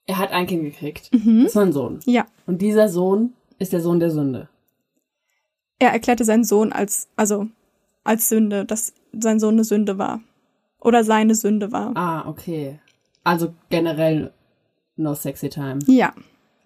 Er 0.06 0.18
hat 0.18 0.32
ein 0.32 0.48
Kind 0.48 0.64
gekriegt. 0.64 1.12
Mhm. 1.14 1.44
Das 1.44 1.56
war 1.56 1.64
ein 1.64 1.74
Sohn. 1.74 2.00
Ja, 2.06 2.26
Und 2.46 2.62
dieser 2.62 2.90
Sohn 2.90 3.34
ist 3.60 3.74
der 3.74 3.82
Sohn 3.82 4.00
der 4.00 4.12
Sünde. 4.12 4.50
Er 5.88 5.94
erklärte 5.94 6.26
seinen 6.26 6.44
Sohn 6.44 6.72
als, 6.74 7.08
also 7.16 7.48
als 8.04 8.30
Sünde, 8.30 8.66
dass 8.66 8.94
sein 9.12 9.40
Sohn 9.40 9.56
eine 9.56 9.64
Sünde 9.64 9.98
war. 9.98 10.22
Oder 10.80 11.04
seine 11.04 11.36
Sünde 11.36 11.72
war. 11.72 11.96
Ah, 11.96 12.28
okay. 12.28 12.80
Also 13.24 13.54
generell 13.70 14.34
no 14.98 15.14
sexy 15.16 15.50
time. 15.50 15.80
Ja, 15.88 16.14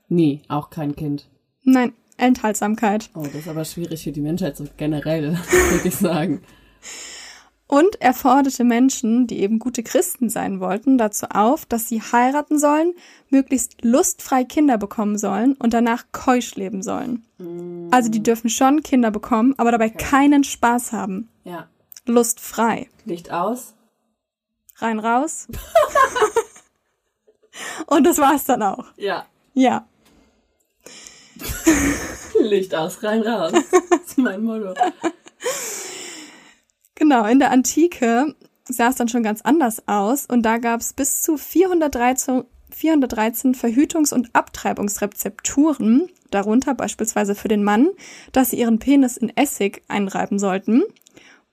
Nie, 0.09 0.41
auch 0.47 0.69
kein 0.69 0.95
Kind. 0.95 1.27
nein, 1.63 1.93
Enthaltsamkeit. 2.17 3.09
Oh, 3.13 3.21
das 3.23 3.35
ist 3.35 3.47
aber 3.47 3.65
schwierig 3.65 4.03
für 4.03 4.11
die 4.11 4.21
Menschheit 4.21 4.55
so 4.57 4.65
generell, 4.77 5.33
würde 5.71 5.87
ich 5.87 5.95
sagen. 5.95 6.41
Und 7.67 7.99
er 8.01 8.13
forderte 8.13 8.63
Menschen, 8.63 9.27
die 9.27 9.39
eben 9.39 9.59
gute 9.59 9.83
Christen 9.83 10.29
sein 10.29 10.61
wollten, 10.61 10.97
dazu 10.97 11.27
auf, 11.29 11.65
dass 11.65 11.89
sie 11.89 12.01
heiraten 12.01 12.57
sollen, 12.57 12.93
möglichst 13.29 13.83
lustfrei 13.83 14.45
Kinder 14.45 14.77
bekommen 14.77 15.17
sollen 15.17 15.53
und 15.55 15.73
danach 15.73 16.05
keusch 16.13 16.55
leben 16.55 16.81
sollen. 16.81 17.25
Also 17.91 18.09
die 18.09 18.23
dürfen 18.23 18.49
schon 18.49 18.83
Kinder 18.83 19.11
bekommen, 19.11 19.53
aber 19.57 19.71
dabei 19.71 19.89
keinen 19.89 20.45
Spaß 20.45 20.93
haben. 20.93 21.29
Ja. 21.43 21.67
Lustfrei. 22.05 22.89
Licht 23.03 23.31
aus. 23.31 23.73
Rein 24.77 24.99
raus. 24.99 25.47
und 27.87 28.05
das 28.05 28.17
war's 28.17 28.45
dann 28.45 28.63
auch. 28.63 28.85
Ja. 28.95 29.25
Ja. 29.53 29.85
Licht 32.39 32.73
aus, 32.73 33.03
rein 33.03 33.21
raus. 33.23 33.51
Das 34.07 34.11
ist 34.11 34.17
mein 34.19 34.41
Motto. 34.41 34.73
Genau, 36.97 37.25
in 37.25 37.37
der 37.37 37.51
Antike 37.51 38.35
sah 38.67 38.89
es 38.89 38.95
dann 38.95 39.07
schon 39.07 39.21
ganz 39.21 39.41
anders 39.41 39.87
aus 39.87 40.25
und 40.25 40.41
da 40.41 40.57
gab 40.57 40.81
es 40.81 40.93
bis 40.93 41.21
zu 41.21 41.37
413, 41.37 42.43
413 42.71 43.53
Verhütungs- 43.53 44.13
und 44.13 44.33
Abtreibungsrezepturen, 44.33 46.09
darunter 46.31 46.73
beispielsweise 46.73 47.35
für 47.35 47.49
den 47.49 47.63
Mann, 47.63 47.89
dass 48.31 48.49
sie 48.49 48.59
ihren 48.59 48.79
Penis 48.79 49.15
in 49.15 49.31
Essig 49.37 49.83
einreiben 49.87 50.39
sollten. 50.39 50.81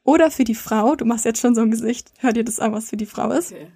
Oder 0.03 0.31
für 0.31 0.45
die 0.45 0.55
Frau, 0.55 0.97
du 0.97 1.05
machst 1.05 1.27
jetzt 1.27 1.41
schon 1.41 1.55
so 1.55 1.61
ein 1.61 1.71
Gesicht, 1.71 2.13
hör 2.21 2.33
dir 2.33 2.45
das 2.45 2.59
an, 2.59 2.73
was 2.73 2.89
für 2.89 2.97
die 2.97 3.07
Frau 3.07 3.31
ist. 3.31 3.53
Okay. 3.53 3.69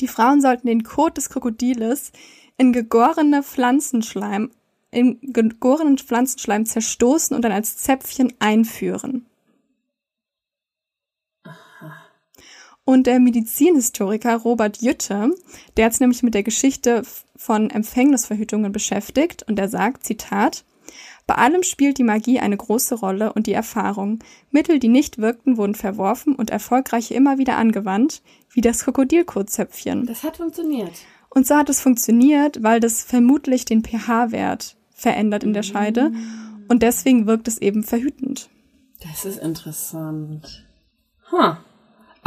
Die 0.00 0.08
Frauen 0.08 0.40
sollten 0.40 0.66
den 0.66 0.82
Kot 0.82 1.16
des 1.16 1.30
Krokodiles 1.30 2.10
in 2.56 2.72
gegorene 2.72 3.44
Pflanzenschleim, 3.44 4.50
in 4.90 5.20
gegorenen 5.22 5.98
Pflanzenschleim 5.98 6.66
zerstoßen 6.66 7.36
und 7.36 7.42
dann 7.42 7.52
als 7.52 7.76
Zäpfchen 7.76 8.32
einführen. 8.40 9.26
Und 12.88 13.06
der 13.06 13.20
Medizinhistoriker 13.20 14.34
Robert 14.36 14.80
Jütte, 14.80 15.34
der 15.76 15.84
hat 15.84 15.92
sich 15.92 16.00
nämlich 16.00 16.22
mit 16.22 16.32
der 16.32 16.42
Geschichte 16.42 17.02
von 17.36 17.68
Empfängnisverhütungen 17.68 18.72
beschäftigt 18.72 19.42
und 19.46 19.58
er 19.58 19.68
sagt, 19.68 20.06
Zitat, 20.06 20.64
bei 21.26 21.34
allem 21.34 21.64
spielt 21.64 21.98
die 21.98 22.02
Magie 22.02 22.40
eine 22.40 22.56
große 22.56 22.94
Rolle 22.94 23.34
und 23.34 23.46
die 23.46 23.52
Erfahrung. 23.52 24.20
Mittel, 24.50 24.78
die 24.78 24.88
nicht 24.88 25.18
wirkten, 25.18 25.58
wurden 25.58 25.74
verworfen 25.74 26.34
und 26.34 26.48
erfolgreiche 26.48 27.12
immer 27.12 27.36
wieder 27.36 27.58
angewandt, 27.58 28.22
wie 28.52 28.62
das 28.62 28.84
Krokodilkotzöpfchen. 28.84 30.06
Das 30.06 30.22
hat 30.22 30.38
funktioniert. 30.38 30.92
Und 31.28 31.46
so 31.46 31.56
hat 31.56 31.68
es 31.68 31.82
funktioniert, 31.82 32.62
weil 32.62 32.80
das 32.80 33.02
vermutlich 33.02 33.66
den 33.66 33.84
pH-Wert 33.84 34.76
verändert 34.94 35.44
in 35.44 35.52
der 35.52 35.62
Scheide 35.62 36.10
und 36.68 36.82
deswegen 36.82 37.26
wirkt 37.26 37.48
es 37.48 37.58
eben 37.58 37.82
verhütend. 37.82 38.48
Das 39.02 39.26
ist 39.26 39.40
interessant. 39.40 40.66
Ha. 41.30 41.62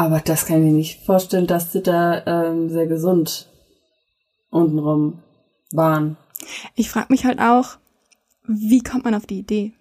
Aber 0.01 0.19
das 0.19 0.47
kann 0.47 0.57
ich 0.57 0.63
mir 0.63 0.75
nicht 0.75 1.05
vorstellen, 1.05 1.45
dass 1.45 1.71
sie 1.71 1.83
da 1.83 2.25
ähm, 2.25 2.71
sehr 2.71 2.87
gesund 2.87 3.47
untenrum 4.49 5.21
waren. 5.71 6.17
Ich 6.73 6.89
frage 6.89 7.05
mich 7.09 7.23
halt 7.23 7.39
auch, 7.39 7.77
wie 8.47 8.81
kommt 8.81 9.05
man 9.05 9.13
auf 9.13 9.27
die 9.27 9.37
Idee? 9.37 9.73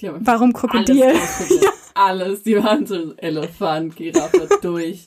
Die 0.00 0.10
Warum 0.10 0.54
Krokodil? 0.54 1.02
Alles, 1.02 1.20
ausprobiert. 1.20 1.72
alles. 1.94 2.42
Die 2.44 2.56
waren 2.56 2.86
so 2.86 3.12
Elefant, 3.18 3.94
Giraffe 3.94 4.48
durch. 4.62 5.06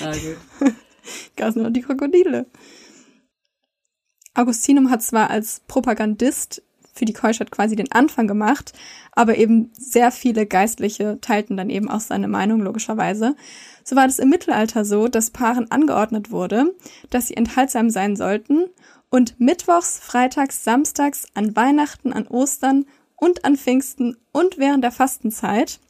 Na 0.00 0.12
gut. 0.12 1.56
Nur 1.56 1.70
die 1.70 1.82
Krokodile. 1.82 2.46
Augustinum 4.32 4.90
hat 4.90 5.02
zwar 5.02 5.28
als 5.28 5.60
Propagandist 5.68 6.62
für 7.00 7.06
die 7.06 7.14
Keuschheit 7.14 7.50
quasi 7.50 7.76
den 7.76 7.90
Anfang 7.90 8.28
gemacht, 8.28 8.74
aber 9.12 9.38
eben 9.38 9.72
sehr 9.72 10.12
viele 10.12 10.44
Geistliche 10.44 11.18
teilten 11.22 11.56
dann 11.56 11.70
eben 11.70 11.90
auch 11.90 12.00
seine 12.00 12.28
Meinung, 12.28 12.60
logischerweise. 12.60 13.34
So 13.84 13.96
war 13.96 14.06
es 14.06 14.18
im 14.18 14.28
Mittelalter 14.28 14.84
so, 14.84 15.08
dass 15.08 15.30
Paaren 15.30 15.70
angeordnet 15.70 16.30
wurde, 16.30 16.74
dass 17.08 17.28
sie 17.28 17.38
enthaltsam 17.38 17.88
sein 17.88 18.16
sollten 18.16 18.66
und 19.08 19.40
mittwochs, 19.40 19.98
freitags, 19.98 20.62
samstags, 20.62 21.26
an 21.32 21.56
Weihnachten, 21.56 22.12
an 22.12 22.26
Ostern 22.26 22.84
und 23.16 23.46
an 23.46 23.56
Pfingsten 23.56 24.18
und 24.30 24.58
während 24.58 24.84
der 24.84 24.92
Fastenzeit 24.92 25.80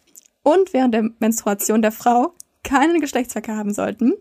und 0.44 0.72
während 0.72 0.94
der 0.94 1.10
Menstruation 1.18 1.82
der 1.82 1.92
Frau 1.92 2.34
keinen 2.62 3.00
Geschlechtsverkehr 3.00 3.56
haben 3.56 3.74
sollten. 3.74 4.12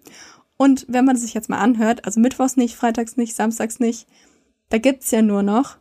Und 0.58 0.88
wenn 0.90 1.06
man 1.06 1.18
sich 1.18 1.36
jetzt 1.36 1.50
mal 1.50 1.60
anhört, 1.60 2.06
also 2.06 2.20
mittwochs 2.20 2.58
nicht, 2.58 2.76
freitags 2.76 3.16
nicht, 3.16 3.36
samstags 3.36 3.80
nicht, 3.80 4.08
da 4.70 4.80
gibt's 4.80 5.12
ja 5.12 5.22
nur 5.22 5.44
noch 5.44 5.78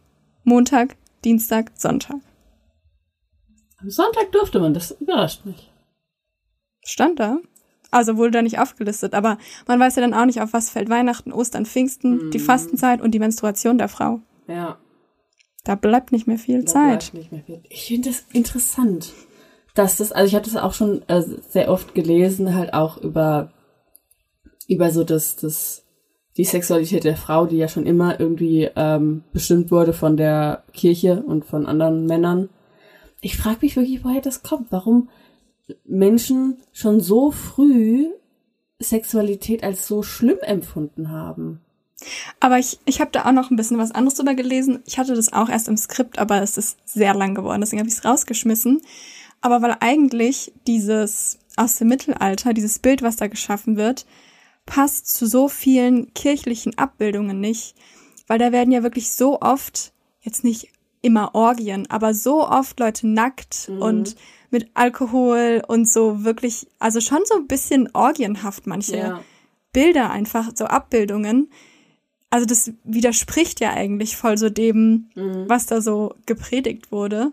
Montag, 0.48 0.96
Dienstag, 1.24 1.72
Sonntag. 1.74 2.16
Am 3.80 3.90
Sonntag 3.90 4.32
durfte 4.32 4.58
man, 4.58 4.74
das 4.74 4.90
überrascht 4.92 5.44
mich. 5.44 5.70
Stand 6.84 7.20
da. 7.20 7.38
Also 7.90 8.16
wurde 8.16 8.32
da 8.32 8.42
nicht 8.42 8.58
aufgelistet, 8.58 9.14
aber 9.14 9.38
man 9.66 9.80
weiß 9.80 9.96
ja 9.96 10.02
dann 10.02 10.14
auch 10.14 10.26
nicht, 10.26 10.42
auf 10.42 10.52
was 10.52 10.68
fällt 10.68 10.90
Weihnachten, 10.90 11.32
Ostern, 11.32 11.64
Pfingsten, 11.64 12.30
die 12.30 12.38
Fastenzeit 12.38 13.00
und 13.00 13.12
die 13.12 13.18
Menstruation 13.18 13.78
der 13.78 13.88
Frau. 13.88 14.20
Ja. 14.46 14.78
Da 15.64 15.74
bleibt 15.74 16.12
nicht 16.12 16.26
mehr 16.26 16.38
viel 16.38 16.64
Da 16.64 16.72
Zeit. 16.72 17.12
bleibt 17.12 17.14
Nicht 17.14 17.32
mehr 17.32 17.42
viel. 17.42 17.62
Ich 17.68 17.86
finde 17.86 18.10
das 18.10 18.24
interessant, 18.32 19.12
dass 19.74 19.96
das, 19.96 20.12
also 20.12 20.26
ich 20.26 20.34
habe 20.34 20.44
das 20.44 20.56
auch 20.56 20.74
schon 20.74 21.02
äh, 21.08 21.22
sehr 21.22 21.70
oft 21.70 21.94
gelesen, 21.94 22.54
halt 22.54 22.74
auch 22.74 22.98
über 22.98 23.52
über 24.66 24.90
so 24.90 25.02
das 25.02 25.36
das 25.36 25.84
die 26.38 26.44
Sexualität 26.44 27.04
der 27.04 27.16
Frau, 27.16 27.46
die 27.46 27.56
ja 27.56 27.68
schon 27.68 27.84
immer 27.84 28.18
irgendwie 28.18 28.70
ähm, 28.76 29.24
bestimmt 29.32 29.70
wurde 29.72 29.92
von 29.92 30.16
der 30.16 30.62
Kirche 30.72 31.22
und 31.22 31.44
von 31.44 31.66
anderen 31.66 32.06
Männern. 32.06 32.48
Ich 33.20 33.36
frage 33.36 33.58
mich 33.62 33.74
wirklich, 33.74 34.04
woher 34.04 34.20
das 34.20 34.44
kommt. 34.44 34.68
Warum 34.70 35.08
Menschen 35.84 36.58
schon 36.72 37.00
so 37.00 37.32
früh 37.32 38.06
Sexualität 38.78 39.64
als 39.64 39.88
so 39.88 40.04
schlimm 40.04 40.38
empfunden 40.40 41.10
haben. 41.10 41.60
Aber 42.38 42.60
ich, 42.60 42.78
ich 42.84 43.00
habe 43.00 43.10
da 43.10 43.24
auch 43.26 43.32
noch 43.32 43.50
ein 43.50 43.56
bisschen 43.56 43.78
was 43.78 43.90
anderes 43.90 44.14
drüber 44.14 44.34
gelesen. 44.34 44.84
Ich 44.86 44.98
hatte 44.98 45.16
das 45.16 45.32
auch 45.32 45.48
erst 45.48 45.66
im 45.66 45.76
Skript, 45.76 46.20
aber 46.20 46.40
es 46.40 46.56
ist 46.56 46.78
sehr 46.84 47.14
lang 47.14 47.34
geworden, 47.34 47.60
deswegen 47.60 47.80
habe 47.80 47.88
ich 47.88 47.96
es 47.96 48.04
rausgeschmissen. 48.04 48.80
Aber 49.40 49.60
weil 49.62 49.76
eigentlich 49.80 50.52
dieses 50.68 51.38
aus 51.56 51.76
dem 51.76 51.88
Mittelalter, 51.88 52.54
dieses 52.54 52.78
Bild, 52.78 53.02
was 53.02 53.16
da 53.16 53.26
geschaffen 53.26 53.76
wird, 53.76 54.06
passt 54.68 55.08
zu 55.08 55.26
so 55.26 55.48
vielen 55.48 56.12
kirchlichen 56.14 56.76
Abbildungen 56.76 57.40
nicht, 57.40 57.74
weil 58.26 58.38
da 58.38 58.52
werden 58.52 58.70
ja 58.72 58.82
wirklich 58.82 59.10
so 59.12 59.40
oft, 59.40 59.92
jetzt 60.20 60.44
nicht 60.44 60.68
immer 61.00 61.34
Orgien, 61.34 61.88
aber 61.90 62.12
so 62.12 62.46
oft 62.46 62.78
Leute 62.80 63.06
nackt 63.08 63.68
Mhm. 63.68 63.82
und 63.82 64.16
mit 64.50 64.70
Alkohol 64.74 65.62
und 65.66 65.88
so 65.88 66.24
wirklich, 66.24 66.66
also 66.78 67.00
schon 67.00 67.20
so 67.24 67.34
ein 67.36 67.46
bisschen 67.46 67.88
orgienhaft 67.94 68.66
manche 68.66 68.96
Ja. 68.96 69.24
Bilder 69.72 70.10
einfach, 70.10 70.50
so 70.54 70.64
Abbildungen. 70.66 71.50
Also 72.30 72.46
das 72.46 72.72
widerspricht 72.84 73.60
ja 73.60 73.72
eigentlich 73.72 74.16
voll 74.16 74.36
so 74.38 74.50
dem, 74.50 75.08
was 75.48 75.66
da 75.66 75.80
so 75.80 76.14
gepredigt 76.26 76.90
wurde. 76.92 77.32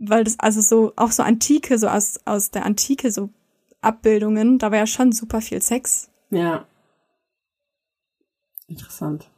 Weil 0.00 0.24
das 0.24 0.38
also 0.38 0.60
so, 0.60 0.92
auch 0.96 1.12
so 1.12 1.22
Antike, 1.22 1.78
so 1.78 1.88
aus, 1.88 2.18
aus 2.26 2.50
der 2.50 2.66
Antike 2.66 3.10
so 3.10 3.30
Abbildungen, 3.80 4.58
da 4.58 4.70
war 4.70 4.78
ja 4.78 4.86
schon 4.86 5.12
super 5.12 5.40
viel 5.40 5.62
Sex. 5.62 6.08
Ja. 6.30 6.66
Interessant. 8.66 9.30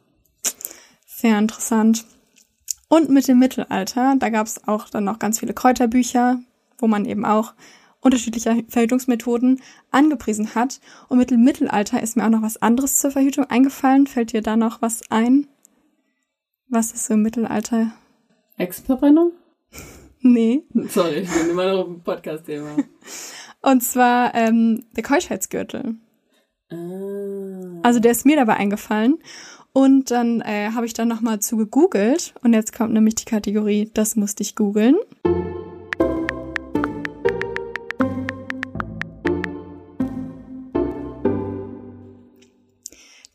Sehr 1.05 1.37
interessant. 1.37 2.05
Und 2.89 3.09
mit 3.09 3.27
dem 3.27 3.39
Mittelalter, 3.39 4.15
da 4.19 4.29
gab 4.29 4.47
es 4.47 4.67
auch 4.67 4.89
dann 4.89 5.05
noch 5.05 5.19
ganz 5.19 5.39
viele 5.39 5.53
Kräuterbücher, 5.53 6.39
wo 6.77 6.87
man 6.87 7.05
eben 7.05 7.23
auch 7.23 7.53
unterschiedliche 8.01 8.65
Verhütungsmethoden 8.67 9.61
angepriesen 9.91 10.55
hat. 10.55 10.81
Und 11.07 11.17
mit 11.17 11.31
dem 11.31 11.43
Mittelalter 11.43 12.01
ist 12.01 12.17
mir 12.17 12.25
auch 12.25 12.29
noch 12.29 12.41
was 12.41 12.61
anderes 12.61 12.97
zur 12.97 13.11
Verhütung 13.11 13.45
eingefallen. 13.45 14.07
Fällt 14.07 14.33
dir 14.33 14.41
da 14.41 14.57
noch 14.57 14.81
was 14.81 15.09
ein? 15.09 15.47
Was 16.67 16.91
ist 16.91 17.05
so 17.05 17.13
im 17.13 17.21
Mittelalter? 17.21 17.91
Exverbrennung? 18.57 19.31
Nee. 20.23 20.61
Sorry, 20.89 21.21
ich 21.21 21.31
bin 21.31 21.49
immer 21.49 21.73
noch 21.73 21.87
im 21.87 22.03
Podcast-Thema. 22.03 22.77
Und 23.63 23.81
zwar 23.81 24.35
ähm, 24.35 24.85
der 24.95 25.01
Keuschheitsgürtel. 25.01 25.95
Ah. 26.71 27.79
Also 27.83 27.99
der 27.99 28.11
ist 28.11 28.25
mir 28.25 28.37
dabei 28.37 28.55
eingefallen. 28.55 29.17
Und 29.73 30.11
dann 30.11 30.41
äh, 30.41 30.71
habe 30.73 30.85
ich 30.85 30.93
dann 30.93 31.07
nochmal 31.07 31.39
zu 31.39 31.57
gegoogelt. 31.57 32.33
Und 32.43 32.53
jetzt 32.53 32.73
kommt 32.73 32.93
nämlich 32.93 33.15
die 33.15 33.25
Kategorie, 33.25 33.89
das 33.93 34.15
musste 34.15 34.43
ich 34.43 34.55
googeln. 34.55 34.95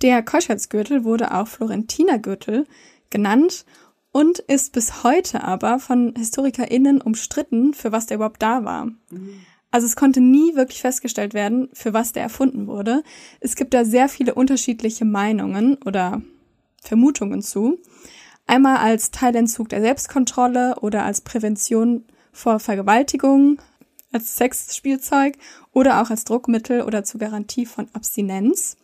Der 0.03 0.23
Keuschheitsgürtel 0.23 1.05
wurde 1.05 1.33
auch 1.33 1.49
Florentinergürtel 1.49 2.67
genannt 3.09 3.65
und 4.13 4.39
ist 4.41 4.73
bis 4.73 5.05
heute 5.05 5.43
aber 5.43 5.79
von 5.79 6.15
HistorikerInnen 6.17 7.01
umstritten, 7.01 7.73
für 7.73 7.93
was 7.93 8.07
der 8.07 8.17
überhaupt 8.17 8.43
da 8.43 8.65
war. 8.65 8.89
Also 9.71 9.87
es 9.87 9.97
konnte 9.97 10.21
nie 10.21 10.55
wirklich 10.55 10.81
festgestellt 10.81 11.35
werden, 11.35 11.69
für 11.73 11.93
was 11.93 12.13
der 12.13 12.23
erfunden 12.23 12.67
wurde. 12.67 13.03
Es 13.41 13.57
gibt 13.57 13.75
da 13.75 13.85
sehr 13.85 14.09
viele 14.09 14.35
unterschiedliche 14.35 15.05
Meinungen 15.05 15.77
oder 15.85 16.23
Vermutungen 16.81 17.43
zu. 17.43 17.79
Einmal 18.47 18.77
als 18.79 19.11
Teilentzug 19.11 19.69
der 19.69 19.81
Selbstkontrolle 19.81 20.77
oder 20.81 21.05
als 21.05 21.21
Prävention 21.21 22.05
vor 22.33 22.61
Vergewaltigung, 22.61 23.61
als 24.13 24.37
Sexspielzeug 24.37 25.37
oder 25.73 26.01
auch 26.01 26.11
als 26.11 26.25
Druckmittel 26.25 26.83
oder 26.83 27.05
zur 27.05 27.21
Garantie 27.21 27.67
von 27.67 27.89
Abstinenz. 27.93 28.77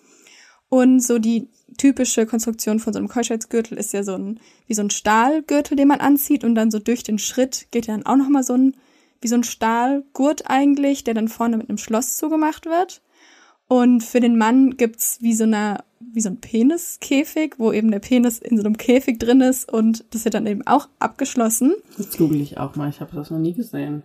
Und 0.69 1.01
so 1.01 1.19
die 1.19 1.49
typische 1.79 2.27
Konstruktion 2.27 2.81
von 2.81 2.93
so 2.93 2.99
einem 2.99 3.09
Keuschheitsgürtel 3.09 3.79
ist 3.79 3.93
ja 3.93 4.03
so 4.03 4.15
ein, 4.15 4.41
wie 4.67 4.75
so 4.75 4.83
ein 4.83 4.91
Stahlgürtel, 4.91 5.77
den 5.77 5.89
man 5.89 6.01
anzieht 6.01 6.45
und 6.45 6.55
dann 6.55 6.71
so 6.71 6.79
durch 6.79 7.03
den 7.03 7.19
Schritt 7.19 7.69
geht 7.71 7.87
ja 7.87 7.95
dann 7.95 8.07
auch 8.07 8.17
nochmal 8.17 8.43
so 8.43 8.55
ein, 8.55 8.77
wie 9.23 9.29
so 9.29 9.37
ein 9.37 9.45
Stahlgurt 9.45 10.51
eigentlich, 10.51 11.05
der 11.05 11.15
dann 11.15 11.29
vorne 11.29 11.57
mit 11.57 11.69
einem 11.69 11.79
Schloss 11.79 12.17
zugemacht 12.17 12.67
wird. 12.67 13.03
Und 13.69 14.03
für 14.05 14.21
den 14.21 14.37
Mann 14.37 14.77
gibt's 14.77 15.19
wie 15.23 15.35
so 15.35 15.45
eine, 15.45 15.85
wie 16.01 16.21
so 16.21 16.29
ein 16.29 16.41
Peniskäfig, 16.41 17.55
wo 17.59 17.73
eben 17.73 17.91
der 17.91 18.01
Penis 18.01 18.39
in 18.39 18.59
so 18.59 18.65
einem 18.65 18.77
Käfig 18.77 19.19
drin 19.19 19.41
ist 19.41 19.73
und 19.73 20.05
das 20.11 20.25
wird 20.25 20.35
dann 20.35 20.47
eben 20.47 20.67
auch 20.67 20.89
abgeschlossen. 20.99 21.75
Das 21.97 22.19
google 22.19 22.41
ich 22.41 22.59
auch 22.59 22.77
mal, 22.77 22.91
ich 22.91 23.01
habe 23.01 23.17
das 23.17 23.31
noch 23.31 23.39
nie 23.39 23.55
gesehen. 23.55 24.03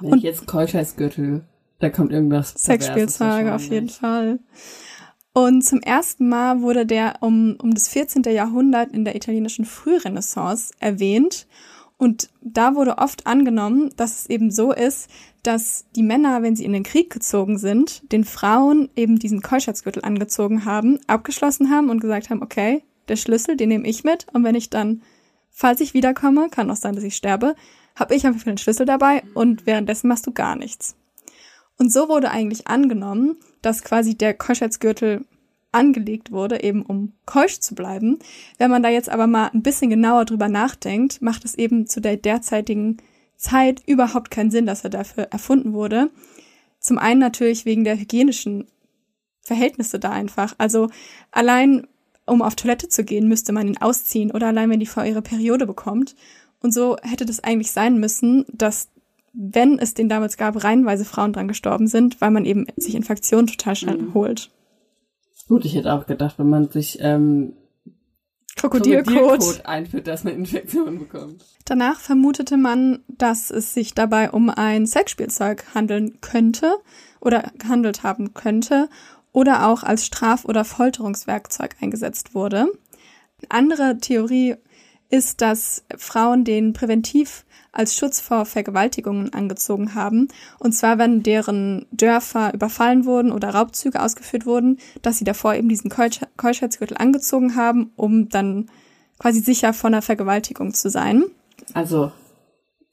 Wenn 0.00 0.12
Und- 0.12 0.22
jetzt 0.22 0.46
Keuschheitsgürtel, 0.46 1.42
da 1.80 1.90
kommt 1.90 2.12
irgendwas 2.12 2.50
Sexspielzeuge 2.50 3.54
auf 3.54 3.64
jeden. 3.64 3.88
Fall. 3.88 4.38
Und 5.32 5.62
zum 5.62 5.80
ersten 5.80 6.28
Mal 6.28 6.62
wurde 6.62 6.84
der 6.84 7.16
um, 7.20 7.56
um 7.62 7.72
das 7.72 7.88
14. 7.88 8.22
Jahrhundert 8.24 8.92
in 8.92 9.04
der 9.04 9.14
italienischen 9.14 9.64
Frührenaissance 9.64 10.72
erwähnt. 10.80 11.46
Und 11.98 12.30
da 12.40 12.76
wurde 12.76 12.98
oft 12.98 13.26
angenommen, 13.26 13.90
dass 13.96 14.20
es 14.20 14.30
eben 14.30 14.52
so 14.52 14.72
ist, 14.72 15.10
dass 15.42 15.84
die 15.96 16.04
Männer, 16.04 16.42
wenn 16.42 16.54
sie 16.54 16.64
in 16.64 16.72
den 16.72 16.84
Krieg 16.84 17.10
gezogen 17.10 17.58
sind, 17.58 18.10
den 18.12 18.24
Frauen 18.24 18.88
eben 18.94 19.18
diesen 19.18 19.42
Keuschheitsgürtel 19.42 20.04
angezogen 20.04 20.64
haben, 20.64 21.00
abgeschlossen 21.08 21.70
haben 21.70 21.90
und 21.90 22.00
gesagt 22.00 22.30
haben, 22.30 22.42
okay, 22.42 22.84
der 23.08 23.16
Schlüssel, 23.16 23.56
den 23.56 23.70
nehme 23.70 23.88
ich 23.88 24.04
mit. 24.04 24.26
Und 24.32 24.44
wenn 24.44 24.54
ich 24.54 24.70
dann, 24.70 25.02
falls 25.50 25.80
ich 25.80 25.92
wiederkomme, 25.92 26.48
kann 26.50 26.70
auch 26.70 26.76
sein, 26.76 26.94
dass 26.94 27.04
ich 27.04 27.16
sterbe, 27.16 27.56
habe 27.96 28.14
ich 28.14 28.24
einfach 28.26 28.44
den 28.44 28.58
Schlüssel 28.58 28.86
dabei 28.86 29.24
und 29.34 29.66
währenddessen 29.66 30.06
machst 30.06 30.26
du 30.26 30.32
gar 30.32 30.54
nichts. 30.54 30.94
Und 31.78 31.92
so 31.92 32.08
wurde 32.08 32.30
eigentlich 32.30 32.68
angenommen, 32.68 33.36
dass 33.60 33.82
quasi 33.82 34.16
der 34.16 34.34
Keuschheitsgürtel 34.34 35.24
angelegt 35.72 36.32
wurde, 36.32 36.62
eben 36.62 36.82
um 36.82 37.12
keusch 37.26 37.60
zu 37.60 37.74
bleiben. 37.74 38.18
Wenn 38.58 38.70
man 38.70 38.82
da 38.82 38.88
jetzt 38.88 39.08
aber 39.08 39.26
mal 39.26 39.50
ein 39.52 39.62
bisschen 39.62 39.90
genauer 39.90 40.24
drüber 40.24 40.48
nachdenkt, 40.48 41.20
macht 41.20 41.44
es 41.44 41.54
eben 41.54 41.86
zu 41.86 42.00
der 42.00 42.16
derzeitigen 42.16 42.98
Zeit 43.36 43.82
überhaupt 43.86 44.30
keinen 44.30 44.50
Sinn, 44.50 44.66
dass 44.66 44.84
er 44.84 44.90
dafür 44.90 45.24
erfunden 45.24 45.72
wurde. 45.72 46.10
Zum 46.80 46.98
einen 46.98 47.20
natürlich 47.20 47.64
wegen 47.64 47.84
der 47.84 47.98
hygienischen 47.98 48.66
Verhältnisse 49.42 49.98
da 49.98 50.10
einfach. 50.10 50.54
Also 50.58 50.88
allein 51.30 51.86
um 52.28 52.42
auf 52.42 52.54
Toilette 52.56 52.88
zu 52.88 53.04
gehen, 53.04 53.28
müsste 53.28 53.52
man 53.52 53.66
ihn 53.66 53.78
ausziehen 53.78 54.30
oder 54.30 54.48
allein 54.48 54.70
wenn 54.70 54.80
die 54.80 54.86
Frau 54.86 55.02
ihre 55.02 55.22
Periode 55.22 55.66
bekommt. 55.66 56.14
Und 56.60 56.74
so 56.74 56.96
hätte 57.02 57.24
das 57.24 57.42
eigentlich 57.42 57.72
sein 57.72 57.98
müssen, 57.98 58.44
dass 58.52 58.88
wenn 59.32 59.78
es 59.78 59.94
den 59.94 60.08
damals 60.08 60.36
gab, 60.36 60.62
reihenweise 60.62 61.04
Frauen 61.04 61.32
dran 61.32 61.48
gestorben 61.48 61.86
sind, 61.86 62.20
weil 62.20 62.30
man 62.30 62.44
eben 62.44 62.66
sich 62.76 62.94
Infektionen 62.94 63.46
total 63.46 63.76
schnell 63.76 63.98
Mhm. 63.98 64.14
holt. 64.14 64.50
Gut, 65.48 65.64
ich 65.64 65.74
hätte 65.74 65.92
auch 65.92 66.06
gedacht, 66.06 66.38
wenn 66.38 66.50
man 66.50 66.68
sich 66.70 66.98
ähm, 67.00 67.54
Krokodilkot. 68.56 69.14
Krokodilkot 69.14 69.66
einführt, 69.66 70.06
dass 70.06 70.24
man 70.24 70.34
Infektionen 70.34 70.98
bekommt. 70.98 71.44
Danach 71.64 72.00
vermutete 72.00 72.56
man, 72.56 73.00
dass 73.08 73.50
es 73.50 73.72
sich 73.72 73.94
dabei 73.94 74.30
um 74.30 74.50
ein 74.50 74.86
Sexspielzeug 74.86 75.64
handeln 75.74 76.20
könnte 76.20 76.74
oder 77.20 77.50
gehandelt 77.58 78.02
haben 78.02 78.34
könnte 78.34 78.88
oder 79.32 79.68
auch 79.68 79.82
als 79.82 80.04
Straf- 80.04 80.44
oder 80.44 80.64
Folterungswerkzeug 80.64 81.76
eingesetzt 81.80 82.34
wurde. 82.34 82.66
Eine 83.38 83.50
andere 83.50 83.98
Theorie 83.98 84.56
ist, 85.10 85.40
dass 85.40 85.84
Frauen 85.96 86.44
den 86.44 86.72
präventiv 86.72 87.44
als 87.72 87.96
Schutz 87.96 88.20
vor 88.20 88.44
Vergewaltigungen 88.44 89.32
angezogen 89.32 89.94
haben. 89.94 90.28
Und 90.58 90.72
zwar, 90.72 90.98
wenn 90.98 91.22
deren 91.22 91.86
Dörfer 91.90 92.52
überfallen 92.54 93.04
wurden 93.04 93.32
oder 93.32 93.50
Raubzüge 93.50 94.02
ausgeführt 94.02 94.46
wurden, 94.46 94.78
dass 95.02 95.18
sie 95.18 95.24
davor 95.24 95.54
eben 95.54 95.68
diesen 95.68 95.90
Keusch 95.90 96.20
Keuschheitsgürtel 96.36 96.96
angezogen 96.96 97.56
haben, 97.56 97.92
um 97.96 98.28
dann 98.28 98.70
quasi 99.18 99.40
sicher 99.40 99.72
vor 99.72 99.88
einer 99.88 100.02
Vergewaltigung 100.02 100.74
zu 100.74 100.90
sein. 100.90 101.24
Also, 101.74 102.12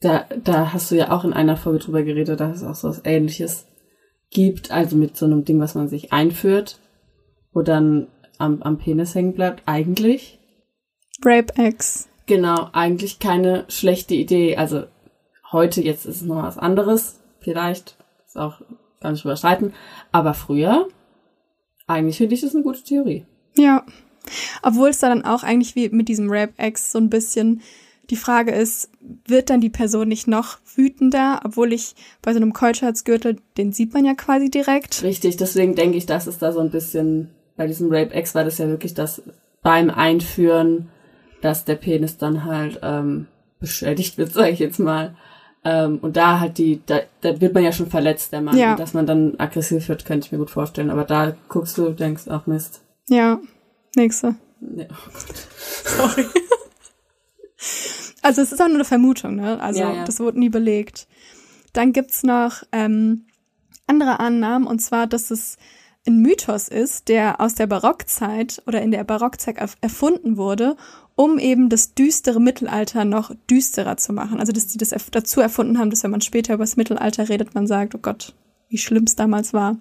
da, 0.02 0.26
da 0.44 0.74
hast 0.74 0.92
du 0.92 0.96
ja 0.96 1.12
auch 1.12 1.24
in 1.24 1.34
einer 1.34 1.58
Folge 1.58 1.80
drüber 1.80 2.04
geredet, 2.04 2.40
dass 2.40 2.58
es 2.58 2.64
auch 2.64 2.76
so 2.76 2.90
was 2.90 3.02
ähnliches 3.06 3.66
gibt, 4.30 4.72
also 4.72 4.96
mit 4.96 5.16
so 5.16 5.26
einem 5.26 5.46
Ding, 5.46 5.60
was 5.60 5.76
man 5.76 5.88
sich 5.88 6.12
einführt, 6.12 6.80
wo 7.54 7.62
dann 7.62 8.08
am, 8.38 8.62
am 8.64 8.78
Penis 8.78 9.16
hängen 9.16 9.34
bleibt, 9.34 9.64
eigentlich. 9.66 10.40
Rape 11.24 11.54
X. 11.62 12.10
Genau, 12.26 12.70
eigentlich 12.74 13.20
keine 13.20 13.66
schlechte 13.68 14.16
Idee. 14.16 14.58
Also 14.58 14.84
heute, 15.52 15.82
jetzt 15.82 16.06
ist 16.06 16.18
es 16.18 16.22
noch 16.24 16.44
was 16.44 16.58
anderes, 16.58 17.20
vielleicht, 17.40 17.98
ist 18.26 18.38
auch 18.38 18.62
gar 19.00 19.12
nicht 19.12 19.24
überschreiten, 19.24 19.74
aber 20.12 20.34
früher, 20.34 20.88
eigentlich 21.88 22.18
finde 22.18 22.36
ich 22.36 22.42
das 22.42 22.56
eine 22.56 22.64
gute 22.64 22.84
Theorie. 22.84 23.26
Ja. 23.56 23.86
Obwohl 24.64 24.90
es 24.90 25.00
da 25.00 25.10
dann 25.10 25.24
auch 25.24 25.44
eigentlich 25.44 25.76
wie 25.76 25.90
mit 25.90 26.10
diesem 26.10 26.32
Rape 26.32 26.54
X 26.58 26.92
so 26.92 26.98
ein 26.98 27.12
bisschen 27.12 27.62
die 28.10 28.16
Frage 28.16 28.52
ist, 28.52 28.90
wird 29.28 29.50
dann 29.50 29.62
die 29.62 29.70
Person 29.70 30.08
nicht 30.08 30.28
noch 30.28 30.58
wütender, 30.76 31.42
obwohl 31.44 31.74
ich 31.74 31.96
bei 32.22 32.34
so 32.34 32.38
einem 32.38 32.54
Keuschheitsgürtel, 32.54 33.38
den 33.58 33.72
sieht 33.72 33.94
man 33.94 34.06
ja 34.06 34.14
quasi 34.14 34.50
direkt. 34.50 35.04
Richtig, 35.04 35.38
deswegen 35.38 35.76
denke 35.76 35.98
ich, 35.98 36.06
dass 36.06 36.28
es 36.28 36.38
da 36.38 36.52
so 36.52 36.60
ein 36.60 36.72
bisschen, 36.72 37.30
bei 37.56 37.68
diesem 37.68 37.92
Rape 37.92 38.18
X 38.18 38.36
war 38.36 38.44
das 38.44 38.58
ja 38.58 38.68
wirklich 38.68 38.94
das 38.94 39.22
beim 39.62 39.90
Einführen, 39.90 40.90
dass 41.42 41.66
der 41.66 41.76
Penis 41.76 42.18
dann 42.18 42.46
halt 42.46 42.80
ähm, 42.84 43.28
beschädigt 43.60 44.18
wird, 44.18 44.34
sage 44.34 44.52
ich 44.52 44.60
jetzt 44.60 44.80
mal. 44.80 45.16
Ähm, 45.64 45.98
und 46.02 46.16
da 46.16 46.40
halt 46.40 46.58
die, 46.60 46.82
da, 46.86 47.00
da 47.22 47.42
wird 47.42 47.54
man 47.54 47.64
ja 47.64 47.72
schon 47.72 47.90
verletzt, 47.90 48.32
der 48.32 48.42
Mann. 48.42 48.58
Ja. 48.58 48.76
Dass 48.76 48.94
man 48.94 49.08
dann 49.08 49.36
aggressiv 49.40 49.90
wird, 49.90 50.06
könnte 50.06 50.28
ich 50.28 50.32
mir 50.32 50.38
gut 50.38 50.52
vorstellen. 50.52 50.92
Aber 50.92 51.04
da 51.06 51.36
guckst 51.50 51.78
du, 51.78 51.90
denkst, 51.90 52.24
ach 52.30 52.46
Mist. 52.46 52.82
Ja. 53.08 53.40
Nächste. 53.96 54.36
Ja. 54.62 54.86
Sorry. 55.84 56.26
Also 58.22 58.42
es 58.42 58.52
ist 58.52 58.60
auch 58.60 58.68
nur 58.68 58.76
eine 58.76 58.86
Vermutung, 58.86 59.36
ne? 59.36 59.60
Also 59.62 59.80
Ja, 59.80 59.94
ja. 59.94 60.04
das 60.04 60.20
wurde 60.20 60.40
nie 60.40 60.50
belegt. 60.50 61.08
Dann 61.74 61.94
gibt's 61.94 62.24
noch 62.24 62.64
ähm, 62.72 63.26
andere 63.88 64.20
Annahmen, 64.20 64.68
und 64.68 64.80
zwar, 64.80 65.08
dass 65.08 65.30
es 65.30 65.58
ein 66.08 66.22
Mythos 66.22 66.68
ist, 66.68 67.08
der 67.08 67.42
aus 67.42 67.56
der 67.56 67.68
Barockzeit 67.68 68.62
oder 68.68 68.82
in 68.82 68.92
der 68.92 69.04
Barockzeit 69.04 69.58
erfunden 69.82 70.38
wurde, 70.38 70.76
um 71.16 71.40
eben 71.40 71.70
das 71.70 71.94
düstere 71.94 72.42
Mittelalter 72.42 73.06
noch 73.06 73.34
düsterer 73.50 73.98
zu 73.98 74.14
machen. 74.14 74.40
Also, 74.40 74.52
dass 74.52 74.68
die 74.68 74.78
das 74.78 74.94
dazu 75.12 75.42
erfunden 75.42 75.80
haben, 75.80 75.90
dass 75.90 76.04
wenn 76.04 76.12
man 76.12 76.22
später 76.22 76.54
über 76.54 76.64
das 76.64 76.76
Mittelalter 76.76 77.30
redet, 77.30 77.56
man 77.56 77.68
sagt, 77.68 77.96
oh 77.96 78.00
Gott, 78.00 78.34
wie 78.70 78.78
schlimm 78.78 79.04
es 79.04 79.16
damals 79.16 79.54
war. 79.54 79.78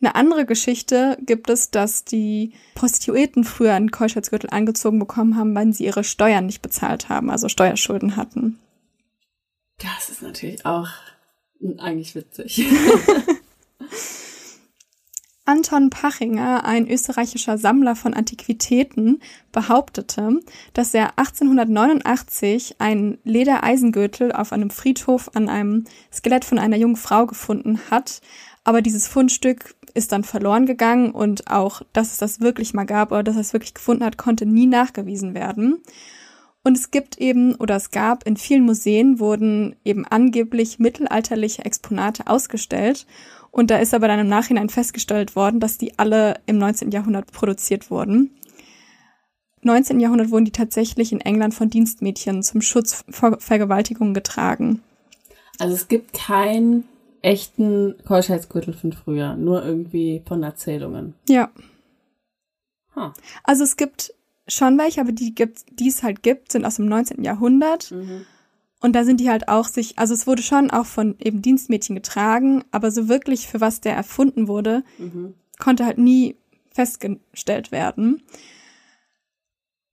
Eine 0.00 0.14
andere 0.14 0.46
Geschichte 0.46 1.18
gibt 1.22 1.50
es, 1.50 1.70
dass 1.70 2.04
die 2.04 2.52
Prostituierten 2.74 3.42
früher 3.42 3.74
einen 3.74 3.90
Keuschheitsgürtel 3.90 4.50
angezogen 4.50 5.00
bekommen 5.00 5.36
haben, 5.36 5.54
weil 5.54 5.72
sie 5.72 5.86
ihre 5.86 6.04
Steuern 6.04 6.46
nicht 6.46 6.62
bezahlt 6.62 7.08
haben, 7.08 7.30
also 7.30 7.48
Steuerschulden 7.48 8.14
hatten. 8.14 8.60
Das 9.78 10.08
ist 10.08 10.22
natürlich 10.22 10.64
auch 10.64 10.88
eigentlich 11.78 12.14
witzig. 12.14 12.64
Anton 15.48 15.88
Pachinger, 15.88 16.66
ein 16.66 16.86
österreichischer 16.86 17.56
Sammler 17.56 17.96
von 17.96 18.12
Antiquitäten, 18.12 19.22
behauptete, 19.50 20.40
dass 20.74 20.92
er 20.92 21.18
1889 21.18 22.76
einen 22.78 23.16
Ledereisengürtel 23.24 24.30
auf 24.30 24.52
einem 24.52 24.68
Friedhof 24.68 25.30
an 25.32 25.48
einem 25.48 25.84
Skelett 26.12 26.44
von 26.44 26.58
einer 26.58 26.76
jungen 26.76 26.96
Frau 26.96 27.24
gefunden 27.24 27.80
hat, 27.90 28.20
aber 28.62 28.82
dieses 28.82 29.08
Fundstück 29.08 29.74
ist 29.94 30.12
dann 30.12 30.22
verloren 30.22 30.66
gegangen 30.66 31.12
und 31.12 31.50
auch, 31.50 31.80
dass 31.94 32.12
es 32.12 32.18
das 32.18 32.40
wirklich 32.42 32.74
mal 32.74 32.84
gab 32.84 33.10
oder 33.10 33.22
dass 33.22 33.36
er 33.36 33.40
es 33.40 33.54
wirklich 33.54 33.72
gefunden 33.72 34.04
hat, 34.04 34.18
konnte 34.18 34.44
nie 34.44 34.66
nachgewiesen 34.66 35.32
werden. 35.32 35.82
Und 36.62 36.76
es 36.76 36.90
gibt 36.90 37.16
eben 37.16 37.54
oder 37.54 37.76
es 37.76 37.90
gab 37.90 38.26
in 38.26 38.36
vielen 38.36 38.66
Museen 38.66 39.18
wurden 39.18 39.76
eben 39.82 40.04
angeblich 40.04 40.78
mittelalterliche 40.78 41.64
Exponate 41.64 42.26
ausgestellt 42.26 43.06
und 43.50 43.70
da 43.70 43.78
ist 43.78 43.94
aber 43.94 44.08
dann 44.08 44.20
im 44.20 44.28
Nachhinein 44.28 44.68
festgestellt 44.68 45.36
worden, 45.36 45.60
dass 45.60 45.78
die 45.78 45.98
alle 45.98 46.40
im 46.46 46.58
19. 46.58 46.90
Jahrhundert 46.90 47.32
produziert 47.32 47.90
wurden. 47.90 48.30
19. 49.62 50.00
Jahrhundert 50.00 50.30
wurden 50.30 50.44
die 50.44 50.52
tatsächlich 50.52 51.12
in 51.12 51.20
England 51.20 51.54
von 51.54 51.68
Dienstmädchen 51.68 52.42
zum 52.42 52.60
Schutz 52.60 53.04
vor 53.10 53.40
Vergewaltigungen 53.40 54.14
getragen. 54.14 54.82
Also 55.58 55.74
es 55.74 55.88
gibt 55.88 56.14
keinen 56.14 56.84
echten 57.22 57.96
Keuschheitsgürtel 58.06 58.74
von 58.74 58.92
früher, 58.92 59.34
nur 59.36 59.64
irgendwie 59.64 60.22
von 60.26 60.42
Erzählungen. 60.42 61.14
Ja. 61.28 61.50
Huh. 62.94 63.10
Also 63.42 63.64
es 63.64 63.76
gibt 63.76 64.14
schon 64.46 64.78
welche, 64.78 65.00
aber 65.00 65.12
die 65.12 65.34
gibt, 65.34 65.64
die 65.78 65.88
es 65.88 66.02
halt 66.02 66.22
gibt, 66.22 66.52
sind 66.52 66.64
aus 66.64 66.76
dem 66.76 66.86
19. 66.86 67.24
Jahrhundert. 67.24 67.90
Mhm. 67.90 68.24
Und 68.80 68.94
da 68.94 69.04
sind 69.04 69.20
die 69.20 69.28
halt 69.28 69.48
auch 69.48 69.66
sich, 69.66 69.98
also 69.98 70.14
es 70.14 70.26
wurde 70.26 70.42
schon 70.42 70.70
auch 70.70 70.86
von 70.86 71.16
eben 71.18 71.42
Dienstmädchen 71.42 71.96
getragen, 71.96 72.64
aber 72.70 72.90
so 72.90 73.08
wirklich 73.08 73.48
für 73.48 73.60
was 73.60 73.80
der 73.80 73.94
erfunden 73.94 74.46
wurde, 74.46 74.84
mhm. 74.98 75.34
konnte 75.58 75.84
halt 75.84 75.98
nie 75.98 76.36
festgestellt 76.70 77.72
werden. 77.72 78.22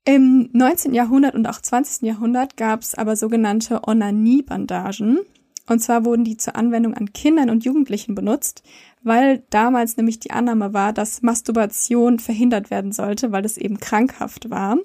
Im 0.07 0.49
19. 0.53 0.93
Jahrhundert 0.93 1.33
und 1.33 1.47
auch 1.47 1.59
20. 1.59 2.03
Jahrhundert 2.07 2.57
gab 2.57 2.81
es 2.81 2.93
aber 2.93 3.15
sogenannte 3.15 3.88
Onanie-Bandagen. 3.88 5.19
Und 5.67 5.79
zwar 5.79 6.05
wurden 6.05 6.23
die 6.23 6.38
zur 6.38 6.55
Anwendung 6.55 6.93
an 6.93 7.11
Kindern 7.11 7.49
und 7.49 7.65
Jugendlichen 7.65 8.13
benutzt, 8.13 8.61
weil 9.01 9.41
damals 9.49 9.97
nämlich 9.97 10.19
die 10.19 10.29
Annahme 10.29 10.73
war, 10.75 10.93
dass 10.93 11.23
Masturbation 11.23 12.19
verhindert 12.19 12.69
werden 12.69 12.91
sollte, 12.91 13.31
weil 13.31 13.45
es 13.45 13.57
eben 13.57 13.79
krankhaft 13.79 14.51
war. 14.51 14.77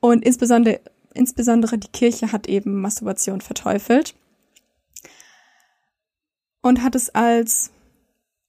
Und 0.00 0.24
insbesondere 0.24 0.80
Insbesondere 1.16 1.78
die 1.78 1.88
Kirche 1.88 2.32
hat 2.32 2.46
eben 2.46 2.80
Masturbation 2.80 3.40
verteufelt 3.40 4.14
und 6.60 6.82
hat 6.82 6.94
es 6.94 7.14
als 7.14 7.70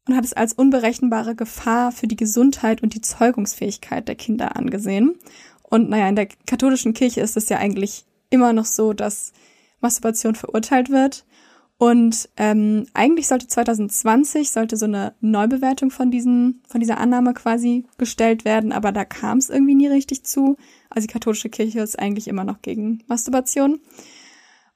und 0.08 0.16
hat 0.16 0.24
es 0.24 0.34
als 0.34 0.54
unberechenbare 0.54 1.36
Gefahr 1.36 1.92
für 1.92 2.08
die 2.08 2.16
Gesundheit 2.16 2.82
und 2.82 2.94
die 2.94 3.02
Zeugungsfähigkeit 3.02 4.08
der 4.08 4.16
Kinder 4.16 4.56
angesehen. 4.56 5.16
Und 5.64 5.90
naja, 5.90 6.08
in 6.08 6.16
der 6.16 6.28
katholischen 6.46 6.94
Kirche 6.94 7.20
ist 7.20 7.36
es 7.36 7.50
ja 7.50 7.58
eigentlich 7.58 8.06
immer 8.30 8.54
noch 8.54 8.66
so, 8.66 8.94
dass 8.94 9.34
Masturbation 9.82 10.36
verurteilt 10.36 10.90
wird. 10.90 11.26
Und 11.80 12.30
ähm, 12.38 12.88
eigentlich 12.96 13.28
sollte 13.28 13.48
2020 13.48 14.50
sollte 14.50 14.78
so 14.78 14.86
eine 14.86 15.14
Neubewertung 15.22 15.92
von 15.92 16.10
diesen 16.10 16.64
von 16.68 16.80
dieser 16.80 16.98
Annahme 16.98 17.36
quasi 17.36 17.86
gestellt 18.00 18.46
werden, 18.46 18.72
aber 18.72 18.92
da 18.92 19.06
kam 19.06 19.38
es 19.38 19.50
irgendwie 19.50 19.76
nie 19.76 19.88
richtig 19.88 20.24
zu. 20.24 20.58
Also 20.90 21.06
die 21.06 21.14
katholische 21.14 21.50
Kirche 21.50 21.82
ist 21.82 22.00
eigentlich 22.00 22.28
immer 22.28 22.44
noch 22.44 22.64
gegen 22.64 23.04
Masturbation. 23.08 23.80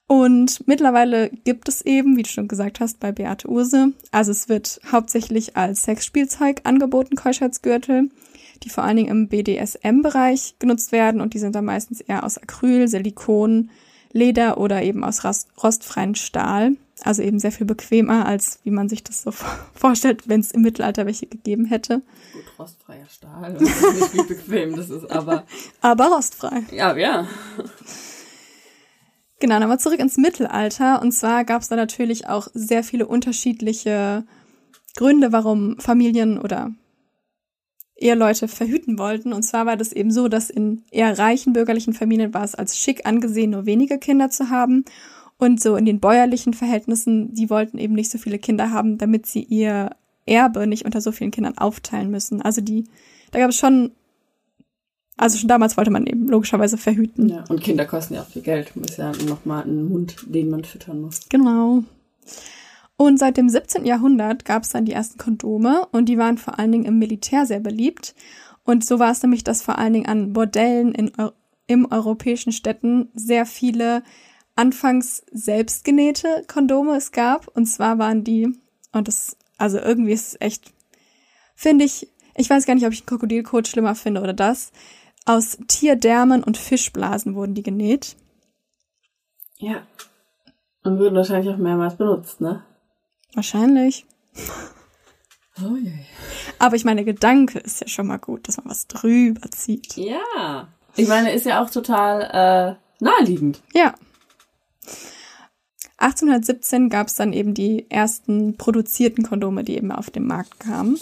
Und 0.05 0.67
mittlerweile 0.67 1.29
gibt 1.29 1.69
es 1.69 1.81
eben, 1.81 2.17
wie 2.17 2.23
du 2.23 2.29
schon 2.29 2.49
gesagt 2.49 2.81
hast, 2.81 2.99
bei 2.99 3.13
Beate 3.13 3.47
Urse, 3.47 3.93
also 4.11 4.31
es 4.31 4.49
wird 4.49 4.81
hauptsächlich 4.91 5.55
als 5.55 5.83
Sexspielzeug 5.83 6.61
angeboten, 6.65 7.15
Keuschheitsgürtel, 7.15 8.09
die 8.61 8.69
vor 8.69 8.83
allen 8.83 8.97
Dingen 8.97 9.09
im 9.09 9.27
BDSM-Bereich 9.29 10.55
genutzt 10.59 10.91
werden 10.91 11.21
und 11.21 11.33
die 11.33 11.39
sind 11.39 11.55
dann 11.55 11.63
meistens 11.65 12.01
eher 12.01 12.25
aus 12.25 12.37
Acryl, 12.37 12.89
Silikon, 12.89 13.69
Leder 14.11 14.57
oder 14.57 14.83
eben 14.83 15.05
aus 15.05 15.23
rostfreien 15.63 16.15
Stahl. 16.15 16.75
Also 17.03 17.23
eben 17.23 17.39
sehr 17.39 17.51
viel 17.51 17.65
bequemer, 17.65 18.25
als 18.25 18.59
wie 18.63 18.71
man 18.71 18.87
sich 18.87 19.03
das 19.03 19.23
so 19.23 19.31
vorstellt, 19.73 20.27
wenn 20.27 20.39
es 20.39 20.51
im 20.51 20.61
Mittelalter 20.61 21.05
welche 21.05 21.27
gegeben 21.27 21.65
hätte. 21.65 22.01
Gut, 22.33 22.43
rostfreier 22.59 23.07
Stahl. 23.07 23.53
Das 23.53 23.63
ist 23.63 23.93
nicht 23.93 24.13
wie 24.13 24.33
bequem 24.33 24.75
das 24.75 24.89
ist, 24.89 25.09
aber. 25.11 25.45
Aber 25.81 26.07
rostfrei. 26.07 26.63
Ja, 26.71 26.95
ja. 26.95 27.27
Genau, 29.39 29.59
dann 29.59 29.69
mal 29.69 29.79
zurück 29.79 29.99
ins 29.99 30.17
Mittelalter. 30.17 31.01
Und 31.01 31.11
zwar 31.13 31.43
gab 31.45 31.63
es 31.63 31.69
da 31.69 31.75
natürlich 31.75 32.27
auch 32.27 32.47
sehr 32.53 32.83
viele 32.83 33.07
unterschiedliche 33.07 34.23
Gründe, 34.95 35.31
warum 35.31 35.79
Familien 35.79 36.37
oder 36.37 36.71
Eheleute 37.95 38.47
verhüten 38.47 38.99
wollten. 38.99 39.33
Und 39.33 39.43
zwar 39.43 39.65
war 39.65 39.77
das 39.77 39.93
eben 39.93 40.11
so, 40.11 40.27
dass 40.27 40.49
in 40.49 40.83
eher 40.91 41.17
reichen 41.17 41.53
bürgerlichen 41.53 41.93
Familien 41.93 42.33
war 42.33 42.43
es 42.43 42.55
als 42.55 42.77
schick 42.77 43.05
angesehen, 43.05 43.51
nur 43.51 43.65
wenige 43.65 43.97
Kinder 43.97 44.29
zu 44.29 44.49
haben. 44.49 44.85
Und 45.41 45.59
so 45.59 45.75
in 45.75 45.85
den 45.85 45.99
bäuerlichen 45.99 46.53
Verhältnissen, 46.53 47.33
die 47.33 47.49
wollten 47.49 47.79
eben 47.79 47.95
nicht 47.95 48.11
so 48.11 48.19
viele 48.19 48.37
Kinder 48.37 48.69
haben, 48.69 48.99
damit 48.99 49.25
sie 49.25 49.41
ihr 49.41 49.89
Erbe 50.27 50.67
nicht 50.67 50.85
unter 50.85 51.01
so 51.01 51.11
vielen 51.11 51.31
Kindern 51.31 51.57
aufteilen 51.57 52.11
müssen. 52.11 52.43
Also 52.43 52.61
die, 52.61 52.83
da 53.31 53.39
gab 53.39 53.49
es 53.49 53.57
schon, 53.57 53.89
also 55.17 55.39
schon 55.39 55.47
damals 55.47 55.77
wollte 55.77 55.89
man 55.89 56.05
eben 56.05 56.27
logischerweise 56.27 56.77
verhüten. 56.77 57.27
Ja, 57.27 57.43
und 57.49 57.59
Kinder 57.59 57.85
kosten 57.85 58.13
ja 58.13 58.21
auch 58.21 58.27
viel 58.27 58.43
Geld. 58.43 58.75
Man 58.75 58.85
ist 58.85 58.99
ja 58.99 59.13
nochmal 59.27 59.63
ein 59.63 59.89
Mund, 59.89 60.15
den 60.27 60.51
man 60.51 60.63
füttern 60.63 61.01
muss. 61.01 61.21
Genau. 61.27 61.85
Und 62.95 63.17
seit 63.17 63.35
dem 63.35 63.49
17. 63.49 63.83
Jahrhundert 63.83 64.45
gab 64.45 64.61
es 64.61 64.69
dann 64.69 64.85
die 64.85 64.93
ersten 64.93 65.17
Kondome 65.17 65.87
und 65.91 66.05
die 66.05 66.19
waren 66.19 66.37
vor 66.37 66.59
allen 66.59 66.71
Dingen 66.71 66.85
im 66.85 66.99
Militär 66.99 67.47
sehr 67.47 67.61
beliebt. 67.61 68.13
Und 68.63 68.85
so 68.85 68.99
war 68.99 69.09
es 69.09 69.23
nämlich, 69.23 69.43
dass 69.43 69.63
vor 69.63 69.79
allen 69.79 69.93
Dingen 69.93 70.05
an 70.05 70.33
Bordellen 70.33 70.93
in, 70.93 71.11
im 71.65 71.91
europäischen 71.91 72.51
Städten 72.51 73.09
sehr 73.15 73.47
viele 73.47 74.03
anfangs 74.61 75.23
selbstgenähte 75.31 76.45
Kondome 76.47 76.95
es 76.95 77.11
gab. 77.11 77.47
Und 77.47 77.65
zwar 77.65 77.97
waren 77.97 78.23
die, 78.23 78.47
und 78.91 79.07
das, 79.07 79.35
also 79.57 79.79
irgendwie 79.79 80.13
ist 80.13 80.27
es 80.27 80.41
echt, 80.41 80.71
finde 81.55 81.83
ich, 81.85 82.07
ich 82.35 82.49
weiß 82.49 82.65
gar 82.65 82.75
nicht, 82.75 82.85
ob 82.85 82.93
ich 82.93 83.05
Krokodilkot 83.05 83.67
schlimmer 83.67 83.95
finde 83.95 84.21
oder 84.21 84.33
das. 84.33 84.71
Aus 85.25 85.57
Tierdärmen 85.67 86.43
und 86.43 86.57
Fischblasen 86.57 87.35
wurden 87.35 87.55
die 87.55 87.63
genäht. 87.63 88.15
Ja. 89.57 89.87
Und 90.83 90.99
wurden 90.99 91.15
wahrscheinlich 91.15 91.53
auch 91.53 91.57
mehrmals 91.57 91.95
benutzt, 91.95 92.39
ne? 92.39 92.63
Wahrscheinlich. 93.33 94.05
Oh 95.59 95.75
je. 95.75 95.93
Aber 96.59 96.75
ich 96.75 96.85
meine, 96.85 97.03
Gedanke 97.03 97.59
ist 97.59 97.81
ja 97.81 97.87
schon 97.87 98.07
mal 98.07 98.17
gut, 98.17 98.47
dass 98.47 98.57
man 98.57 98.69
was 98.69 98.87
drüber 98.87 99.49
zieht. 99.51 99.97
Ja. 99.97 100.67
Ich 100.95 101.07
meine, 101.07 101.33
ist 101.33 101.45
ja 101.45 101.63
auch 101.63 101.69
total 101.69 102.77
äh, 103.01 103.03
naheliegend. 103.03 103.61
Ja. 103.73 103.93
1817 106.01 106.89
gab 106.89 107.07
es 107.07 107.15
dann 107.15 107.31
eben 107.31 107.53
die 107.53 107.85
ersten 107.89 108.57
produzierten 108.57 109.23
Kondome, 109.23 109.63
die 109.63 109.77
eben 109.77 109.91
auf 109.91 110.09
den 110.09 110.25
Markt 110.25 110.59
kamen. 110.59 110.99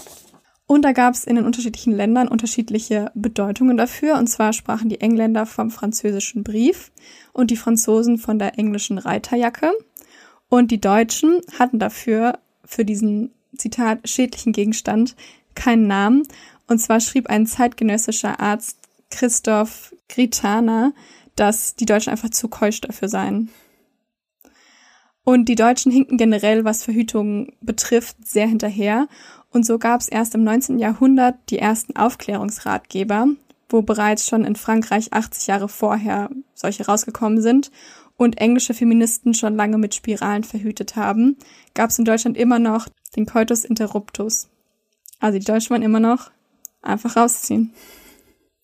Und 0.68 0.84
da 0.84 0.91
gab 0.91 1.16
es 1.16 1.24
in 1.24 1.36
den 1.36 1.45
unterschiedlichen 1.45 1.93
Ländern 1.93 2.28
unterschiedliche 2.28 3.12
Bedeutungen 3.16 3.78
dafür. 3.78 4.18
Und 4.18 4.28
zwar 4.28 4.54
sprachen 4.54 4.89
die 4.89 5.02
Engländer 5.02 5.45
vom 5.45 5.72
französischen 5.72 6.43
Brief 6.43 6.91
und 7.34 7.50
die 7.50 7.56
Franzosen 7.56 8.18
von 8.18 8.38
der 8.38 8.60
englischen 8.60 8.97
Reiterjacke. 8.97 9.72
Und 10.50 10.70
die 10.70 10.82
Deutschen 10.82 11.41
hatten 11.58 11.80
dafür, 11.80 12.38
für 12.66 12.86
diesen 12.86 13.32
Zitat 13.58 14.08
schädlichen 14.08 14.52
Gegenstand, 14.52 15.16
keinen 15.56 15.88
Namen. 15.88 16.24
Und 16.68 16.80
zwar 16.80 17.00
schrieb 17.00 17.28
ein 17.30 17.47
zeitgenössischer 17.47 18.39
Arzt 18.39 18.78
Christoph 19.10 19.95
Gritana, 20.08 20.91
dass 21.36 21.76
die 21.76 21.86
Deutschen 21.86 22.12
einfach 22.12 22.30
zu 22.30 22.47
keusch 22.47 22.82
dafür 22.82 23.08
seien. 23.08 23.50
Und 25.30 25.46
die 25.46 25.54
Deutschen 25.54 25.92
hinken 25.92 26.18
generell, 26.18 26.66
was 26.66 26.84
Verhütung 26.84 27.54
betrifft, 27.62 28.18
sehr 28.26 28.48
hinterher. 28.48 29.08
Und 29.52 29.64
so 29.64 29.78
gab 29.78 30.02
es 30.02 30.10
erst 30.10 30.34
im 30.34 30.44
19. 30.44 30.80
Jahrhundert 30.80 31.36
die 31.52 31.60
ersten 31.60 31.96
Aufklärungsratgeber, 31.96 33.28
wo 33.70 33.84
bereits 33.84 34.28
schon 34.28 34.44
in 34.44 34.56
Frankreich 34.56 35.14
80 35.14 35.46
Jahre 35.46 35.70
vorher 35.70 36.32
solche 36.56 36.88
rausgekommen 36.88 37.44
sind 37.44 37.70
und 38.18 38.40
englische 38.40 38.74
Feministen 38.74 39.36
schon 39.36 39.56
lange 39.56 39.78
mit 39.78 39.94
Spiralen 39.94 40.44
verhütet 40.44 40.96
haben, 40.96 41.38
gab 41.76 41.92
es 41.92 42.00
in 42.00 42.06
Deutschland 42.06 42.36
immer 42.36 42.58
noch 42.58 42.88
den 43.16 43.28
Coitus 43.28 43.66
interruptus. 43.66 44.50
Also 45.20 45.38
die 45.38 45.46
Deutschen 45.46 45.70
waren 45.70 45.84
immer 45.84 46.00
noch 46.00 46.32
einfach 46.82 47.16
rausziehen. 47.16 47.72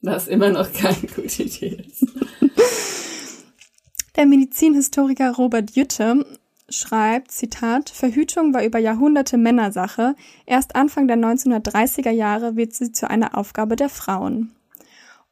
Was 0.02 0.28
immer 0.28 0.50
noch 0.50 0.74
keine 0.74 0.98
gute 1.16 1.44
Idee 1.44 1.86
ist. 1.88 2.08
Der 4.16 4.26
Medizinhistoriker 4.26 5.36
Robert 5.36 5.76
Jütte 5.76 6.26
schreibt, 6.70 7.32
Zitat, 7.32 7.90
Verhütung 7.90 8.54
war 8.54 8.64
über 8.64 8.80
Jahrhunderte 8.80 9.38
Männersache. 9.38 10.16
Erst 10.46 10.76
Anfang 10.76 11.08
der 11.08 11.18
1930er 11.18 12.12
Jahre 12.12 12.56
wird 12.56 12.74
sie 12.74 12.92
zu 12.92 13.10
einer 13.10 13.38
Aufgabe 13.38 13.76
der 13.76 13.90
Frauen. 13.90 14.52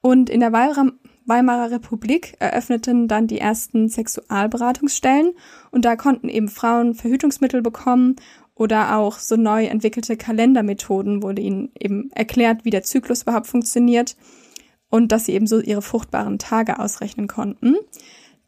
Und 0.01 0.29
in 0.29 0.41
der 0.41 0.51
Weimarer 0.51 1.71
Republik 1.71 2.35
eröffneten 2.39 3.07
dann 3.07 3.27
die 3.27 3.39
ersten 3.39 3.87
Sexualberatungsstellen 3.87 5.31
und 5.71 5.85
da 5.85 5.95
konnten 5.95 6.29
eben 6.29 6.49
Frauen 6.49 6.93
Verhütungsmittel 6.93 7.61
bekommen 7.61 8.17
oder 8.55 8.97
auch 8.97 9.19
so 9.19 9.35
neu 9.35 9.65
entwickelte 9.65 10.17
Kalendermethoden 10.17 11.23
wurde 11.23 11.41
ihnen 11.41 11.71
eben 11.79 12.11
erklärt, 12.11 12.65
wie 12.65 12.69
der 12.69 12.83
Zyklus 12.83 13.23
überhaupt 13.23 13.47
funktioniert 13.47 14.15
und 14.89 15.11
dass 15.11 15.25
sie 15.25 15.33
eben 15.33 15.47
so 15.47 15.59
ihre 15.59 15.81
fruchtbaren 15.81 16.37
Tage 16.37 16.79
ausrechnen 16.79 17.27
konnten. 17.27 17.75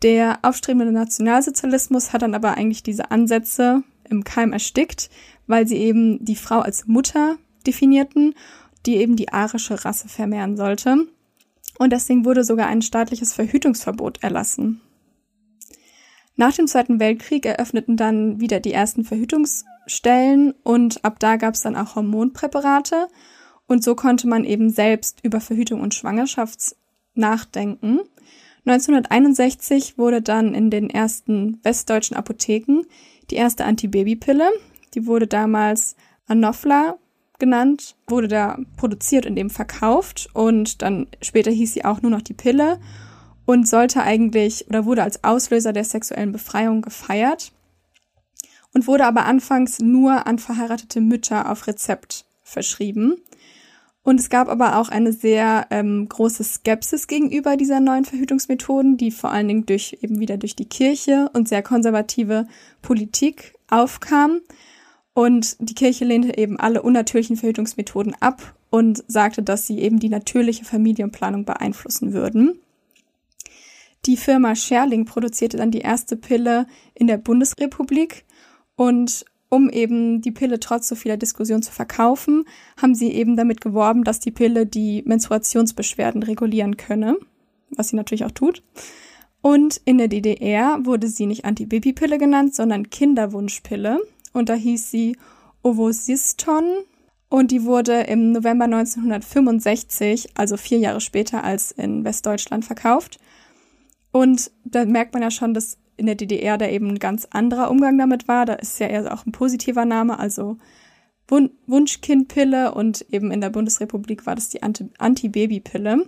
Der 0.02 0.40
aufstrebende 0.42 0.92
Nationalsozialismus 0.92 2.14
hat 2.14 2.22
dann 2.22 2.36
aber 2.36 2.56
eigentlich 2.56 2.84
diese 2.84 3.12
Ansätze 3.12 3.84
im 4.10 4.24
Keim 4.24 4.54
erstickt, 4.54 5.10
weil 5.48 5.68
sie 5.68 5.78
eben 5.78 6.24
die 6.24 6.36
Frau 6.36 6.60
als 6.60 6.88
Mutter 6.88 7.38
definierten, 7.66 8.36
die 8.86 8.98
eben 8.98 9.16
die 9.16 9.34
arische 9.34 9.84
Rasse 9.84 10.08
vermehren 10.08 10.58
sollte. 10.58 11.08
Und 11.78 11.92
deswegen 11.92 12.26
wurde 12.26 12.44
sogar 12.44 12.68
ein 12.68 12.82
staatliches 12.82 13.34
Verhütungsverbot 13.34 14.24
erlassen. 14.24 14.82
Nach 16.38 16.54
dem 16.54 16.68
Zweiten 16.68 17.00
Weltkrieg 17.00 17.46
eröffneten 17.46 17.96
dann 17.98 18.40
wieder 18.40 18.60
die 18.60 18.74
ersten 18.74 19.06
Verhütungsstellen 19.06 20.54
und 20.64 21.04
ab 21.06 21.20
da 21.20 21.38
gab 21.38 21.54
es 21.54 21.62
dann 21.62 21.78
auch 21.78 21.96
Hormonpräparate 21.96 23.08
und 23.68 23.84
so 23.84 23.96
konnte 23.96 24.28
man 24.28 24.44
eben 24.44 24.70
selbst 24.70 25.20
über 25.24 25.40
Verhütung 25.40 25.82
und 25.82 25.94
Schwangerschaft 25.94 26.76
nachdenken. 27.14 28.00
1961 28.66 29.98
wurde 29.98 30.22
dann 30.22 30.56
in 30.56 30.72
den 30.72 30.90
ersten 30.90 31.60
westdeutschen 31.64 32.18
Apotheken 32.18 32.82
die 33.30 33.36
erste 33.36 33.66
Antibabypille. 33.66 34.50
Die 34.94 35.06
wurde 35.06 35.28
damals 35.28 35.96
Anofla 36.28 36.98
genannt, 37.38 37.96
wurde 38.08 38.28
da 38.28 38.58
produziert 38.78 39.26
und 39.26 39.38
eben 39.38 39.50
verkauft 39.50 40.30
und 40.34 40.82
dann 40.82 41.08
später 41.22 41.52
hieß 41.52 41.74
sie 41.74 41.86
auch 41.86 42.02
nur 42.02 42.12
noch 42.12 42.22
die 42.22 42.34
Pille 42.34 42.80
und 43.46 43.68
sollte 43.68 44.02
eigentlich 44.02 44.68
oder 44.68 44.86
wurde 44.86 45.04
als 45.04 45.24
Auslöser 45.24 45.74
der 45.74 45.84
sexuellen 45.84 46.32
Befreiung 46.32 46.82
gefeiert 46.82 47.52
und 48.74 48.88
wurde 48.88 49.06
aber 49.06 49.26
anfangs 49.26 49.80
nur 49.80 50.26
an 50.28 50.40
verheiratete 50.40 51.02
Mütter 51.02 51.52
auf 51.52 51.68
Rezept 51.68 52.26
verschrieben. 52.44 53.18
Und 54.06 54.20
es 54.20 54.30
gab 54.30 54.50
aber 54.50 54.78
auch 54.78 54.90
eine 54.90 55.12
sehr 55.12 55.66
ähm, 55.72 56.08
große 56.08 56.44
Skepsis 56.44 57.08
gegenüber 57.08 57.58
dieser 57.58 57.80
neuen 57.80 58.06
Verhütungsmethoden, 58.06 58.98
die 58.98 59.10
vor 59.10 59.32
allen 59.32 59.48
Dingen 59.48 59.66
durch 59.66 59.98
eben 60.00 60.20
wieder 60.20 60.38
durch 60.38 60.56
die 60.56 60.70
Kirche 60.70 61.32
und 61.34 61.50
sehr 61.50 61.64
konservative 61.64 62.48
Politik 62.84 63.56
aufkam. 63.68 64.42
Und 65.16 65.58
die 65.60 65.74
Kirche 65.74 66.06
lehnte 66.06 66.38
eben 66.38 66.60
alle 66.60 66.84
unnatürlichen 66.84 67.36
Verhütungsmethoden 67.36 68.16
ab 68.20 68.54
und 68.70 69.04
sagte, 69.08 69.42
dass 69.42 69.66
sie 69.66 69.80
eben 69.80 70.00
die 70.00 70.10
natürliche 70.10 70.66
Familienplanung 70.66 71.44
beeinflussen 71.44 72.14
würden. 72.14 72.60
Die 74.06 74.18
Firma 74.18 74.56
Scherling 74.56 75.06
produzierte 75.06 75.58
dann 75.58 75.72
die 75.72 75.82
erste 75.82 76.16
Pille 76.16 76.68
in 76.94 77.08
der 77.08 77.18
Bundesrepublik 77.18 78.24
und 78.76 79.26
um 79.56 79.70
eben 79.70 80.22
die 80.22 80.32
Pille 80.32 80.60
trotz 80.60 80.90
so 80.90 80.96
vieler 80.96 81.16
Diskussion 81.16 81.64
zu 81.64 81.72
verkaufen, 81.72 82.44
haben 82.82 82.94
sie 82.94 83.12
eben 83.12 83.38
damit 83.38 83.62
geworben, 83.62 84.04
dass 84.04 84.20
die 84.20 84.32
Pille 84.32 84.66
die 84.66 85.02
Menstruationsbeschwerden 85.06 86.24
regulieren 86.24 86.76
könne, 86.76 87.16
was 87.70 87.88
sie 87.88 87.96
natürlich 87.96 88.26
auch 88.26 88.32
tut. 88.32 88.64
Und 89.42 89.80
in 89.86 89.98
der 89.98 90.10
DDR 90.10 90.80
wurde 90.84 91.08
sie 91.08 91.26
nicht 91.26 91.46
Antibabypille 91.46 92.18
genannt, 92.18 92.54
sondern 92.54 92.90
Kinderwunschpille. 92.90 94.00
Und 94.34 94.50
da 94.50 94.56
hieß 94.56 94.92
sie 94.92 95.16
Ovosiston. 95.62 96.66
Und 97.30 97.52
die 97.52 97.64
wurde 97.64 98.02
im 98.02 98.34
November 98.34 98.66
1965, 98.66 100.32
also 100.36 100.58
vier 100.58 100.80
Jahre 100.80 101.00
später 101.00 101.44
als 101.44 101.72
in 101.72 102.04
Westdeutschland, 102.04 102.66
verkauft. 102.66 103.20
Und 104.12 104.52
da 104.64 104.86
merkt 104.86 105.14
man 105.14 105.24
ja 105.24 105.32
schon, 105.32 105.54
dass 105.54 105.78
in 105.98 106.06
der 106.06 106.16
DDR 106.16 106.58
da 106.58 106.68
eben 106.68 106.90
ein 106.90 107.00
ganz 107.00 107.28
anderer 107.32 107.70
Umgang 107.72 107.98
damit 107.98 108.28
war. 108.28 108.46
Da 108.46 108.54
ist 108.54 108.80
ja 108.80 108.88
eher 108.88 109.14
auch 109.14 109.26
ein 109.26 109.32
positiver 109.32 109.86
Name, 109.86 110.20
also 110.20 110.58
Wun 111.28 111.50
Wunschkindpille 111.66 112.74
und 112.74 113.06
eben 113.12 113.32
in 113.32 113.42
der 113.42 113.50
Bundesrepublik 113.50 114.26
war 114.26 114.36
das 114.36 114.50
die 114.50 114.62
Anti-Baby-Pille. 114.62 116.06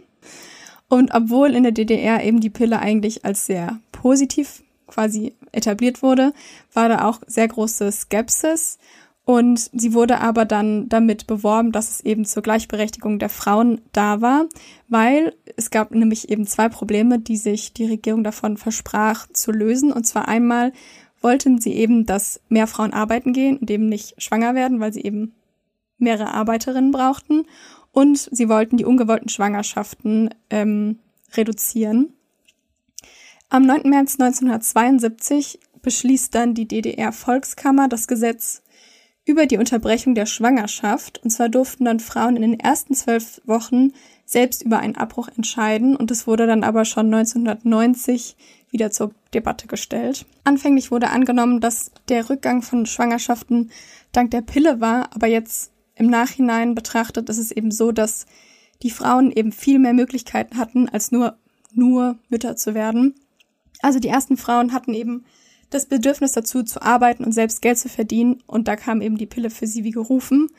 Und 0.89 1.13
obwohl 1.13 1.55
in 1.55 1.63
der 1.63 1.71
DDR 1.71 2.23
eben 2.23 2.39
die 2.39 2.49
Pille 2.49 2.79
eigentlich 2.79 3.25
als 3.25 3.45
sehr 3.45 3.79
positiv 3.91 4.63
quasi 4.88 5.33
etabliert 5.51 6.01
wurde, 6.01 6.33
war 6.73 6.88
da 6.88 7.05
auch 7.05 7.21
sehr 7.27 7.47
große 7.47 7.91
Skepsis 7.91 8.77
und 9.28 9.69
sie 9.73 9.93
wurde 9.93 10.21
aber 10.21 10.45
dann 10.45 10.88
damit 10.88 11.28
beworben, 11.28 11.73
dass 11.73 11.91
es 11.91 11.99
eben 11.99 12.23
zur 12.23 12.41
Gleichberechtigung 12.41 13.19
der 13.19 13.28
Frauen 13.28 13.82
da 13.91 14.21
war, 14.21 14.45
weil 14.88 15.36
es 15.57 15.69
gab 15.69 15.91
nämlich 15.91 16.30
eben 16.30 16.47
zwei 16.47 16.69
Probleme, 16.69 17.19
die 17.19 17.36
sich 17.36 17.73
die 17.73 17.88
Regierung 17.88 18.23
davon 18.23 18.55
versprach 18.55 19.28
zu 19.34 19.51
lösen. 19.51 19.91
Und 19.91 20.05
zwar 20.05 20.30
einmal 20.30 20.71
wollten 21.19 21.59
sie 21.59 21.73
eben, 21.73 22.05
dass 22.05 22.39
mehr 22.47 22.67
Frauen 22.67 22.93
arbeiten 22.93 23.34
gehen 23.34 23.57
und 23.57 23.69
eben 23.69 23.89
nicht 23.89 24.15
schwanger 24.23 24.55
werden, 24.55 24.80
weil 24.80 24.93
sie 24.93 25.03
eben 25.03 25.34
mehrere 25.97 26.34
Arbeiterinnen 26.34 26.93
brauchten. 26.93 27.47
Und 27.91 28.30
sie 28.32 28.47
wollten 28.47 28.78
die 28.78 28.86
ungewollten 28.86 29.28
Schwangerschaften 29.28 30.30
ähm, 30.49 30.99
reduzieren. 31.34 32.13
Am 33.49 33.65
9. 33.65 33.89
März 33.89 34.13
1972 34.21 35.59
beschließt 35.82 36.34
dann 36.34 36.53
die 36.53 36.65
DDR-Volkskammer 36.65 37.89
das 37.89 38.07
Gesetz 38.07 38.61
über 39.28 39.45
die 39.45 39.57
Unterbrechung 39.57 40.15
der 40.15 40.25
Schwangerschaft. 40.25 41.21
Und 41.23 41.30
zwar 41.30 41.49
durften 41.49 41.86
dann 41.86 41.99
Frauen 41.99 42.38
in 42.38 42.41
den 42.41 42.59
ersten 42.59 42.95
zwölf 42.95 43.41
Wochen 43.45 43.91
selbst 44.25 44.63
über 44.63 44.80
einen 44.80 44.95
Abbruch 44.95 45.28
entscheiden. 45.36 45.95
Und 45.95 46.09
es 46.11 46.25
wurde 46.25 46.47
dann 46.47 46.63
aber 46.63 46.86
schon 46.86 47.13
1990 47.13 48.36
wieder 48.71 48.89
zur 48.89 49.11
Debatte 49.34 49.67
gestellt. 49.67 50.25
Anfänglich 50.43 50.91
wurde 50.91 51.09
angenommen, 51.09 51.59
dass 51.59 51.91
der 52.07 52.30
Rückgang 52.30 52.61
von 52.61 52.86
Schwangerschaften 52.86 53.71
dank 54.13 54.32
der 54.32 54.41
Pille 54.41 54.80
war, 54.80 55.09
aber 55.13 55.28
jetzt 55.28 55.71
im 55.95 56.07
Nachhinein 56.07 56.75
betrachtet 56.75 57.30
ist 57.30 57.38
es 57.38 57.51
eben 57.51 57.71
so, 57.71 57.91
dass 57.91 58.25
die 58.84 58.91
Frauen 58.91 59.32
eben 59.32 59.51
viel 59.51 59.80
mehr 59.80 59.93
Möglichkeiten 59.93 60.57
hatten, 60.57 60.88
als 60.89 61.11
nur, 61.11 61.38
nur 61.73 62.17
Mütter 62.30 62.55
zu 62.55 62.75
werden. 62.75 63.15
Also 63.82 63.99
die 63.99 64.07
ersten 64.07 64.38
Frauen 64.38 64.73
hatten 64.73 64.93
eben 64.93 65.25
das 65.70 65.86
Bedürfnis 65.86 66.32
dazu 66.32 66.63
zu 66.63 66.82
arbeiten 66.82 67.24
und 67.24 67.34
selbst 67.34 67.61
Geld 67.61 67.78
zu 67.78 67.89
verdienen 67.89 68.41
und 68.47 68.68
da 68.68 68.76
kam 68.76 69.01
eben 69.01 69.18
die 69.18 69.26
Pille 69.26 69.49
für 69.49 69.68
sie 69.68 69.84
wie 69.84 69.91
gerufen. 69.91 70.49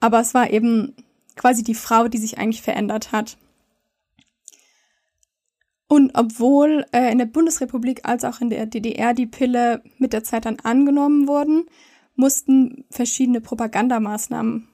Aber 0.00 0.20
es 0.20 0.34
war 0.34 0.50
eben 0.50 0.94
quasi 1.36 1.62
die 1.62 1.74
Frau, 1.74 2.08
die 2.08 2.18
sich 2.18 2.38
eigentlich 2.38 2.62
verändert 2.62 3.12
hat. 3.12 3.38
Und 5.88 6.12
obwohl 6.14 6.86
äh, 6.92 7.12
in 7.12 7.18
der 7.18 7.26
Bundesrepublik 7.26 8.08
als 8.08 8.24
auch 8.24 8.40
in 8.40 8.48
der 8.48 8.66
DDR 8.66 9.12
die 9.12 9.26
Pille 9.26 9.82
mit 9.98 10.12
der 10.12 10.24
Zeit 10.24 10.46
dann 10.46 10.58
angenommen 10.60 11.28
wurden, 11.28 11.66
mussten 12.14 12.84
verschiedene 12.90 13.40
Propagandamaßnahmen 13.40 14.68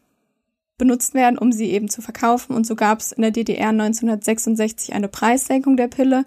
benutzt 0.77 1.15
werden, 1.15 1.39
um 1.39 1.51
sie 1.51 1.71
eben 1.71 1.89
zu 1.89 2.03
verkaufen. 2.03 2.55
Und 2.55 2.67
so 2.67 2.77
gab 2.77 3.01
es 3.01 3.13
in 3.13 3.23
der 3.23 3.33
DDR 3.33 3.71
1966 3.71 4.95
eine 4.95 5.09
Preissenkung 5.09 5.77
der 5.77 5.89
Pille 5.89 6.25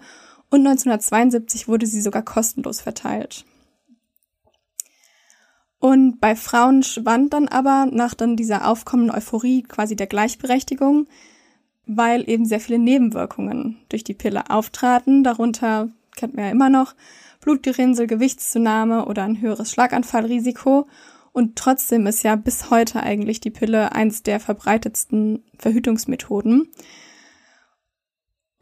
und 0.52 0.66
1972 0.66 1.66
wurde 1.66 1.86
sie 1.86 2.02
sogar 2.02 2.22
kostenlos 2.22 2.82
verteilt. 2.82 3.46
Und 5.78 6.20
bei 6.20 6.36
Frauen 6.36 6.82
schwand 6.82 7.32
dann 7.32 7.48
aber 7.48 7.86
nach 7.90 8.12
dann 8.12 8.36
dieser 8.36 8.68
aufkommenden 8.68 9.16
Euphorie 9.16 9.62
quasi 9.62 9.96
der 9.96 10.06
Gleichberechtigung, 10.06 11.08
weil 11.86 12.28
eben 12.28 12.44
sehr 12.44 12.60
viele 12.60 12.78
Nebenwirkungen 12.78 13.78
durch 13.88 14.04
die 14.04 14.12
Pille 14.12 14.50
auftraten. 14.50 15.24
Darunter 15.24 15.88
kennt 16.16 16.34
man 16.34 16.44
ja 16.44 16.50
immer 16.50 16.68
noch 16.68 16.94
Blutgerinnsel, 17.40 18.06
Gewichtszunahme 18.06 19.06
oder 19.06 19.24
ein 19.24 19.40
höheres 19.40 19.72
Schlaganfallrisiko. 19.72 20.86
Und 21.32 21.56
trotzdem 21.56 22.06
ist 22.06 22.24
ja 22.24 22.36
bis 22.36 22.68
heute 22.68 23.02
eigentlich 23.02 23.40
die 23.40 23.50
Pille 23.50 23.92
eins 23.92 24.22
der 24.22 24.38
verbreitetsten 24.38 25.42
Verhütungsmethoden. 25.58 26.68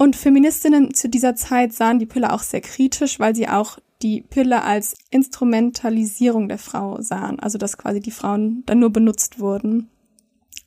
Und 0.01 0.16
Feministinnen 0.16 0.94
zu 0.94 1.11
dieser 1.11 1.36
Zeit 1.36 1.74
sahen 1.74 1.98
die 1.98 2.07
Pille 2.07 2.32
auch 2.32 2.40
sehr 2.40 2.62
kritisch, 2.62 3.20
weil 3.20 3.34
sie 3.34 3.48
auch 3.48 3.78
die 4.01 4.22
Pille 4.22 4.62
als 4.62 4.94
Instrumentalisierung 5.11 6.48
der 6.48 6.57
Frau 6.57 7.03
sahen, 7.03 7.38
also 7.38 7.59
dass 7.59 7.76
quasi 7.76 8.01
die 8.01 8.11
Frauen 8.11 8.62
dann 8.64 8.78
nur 8.78 8.88
benutzt 8.88 9.40
wurden 9.40 9.90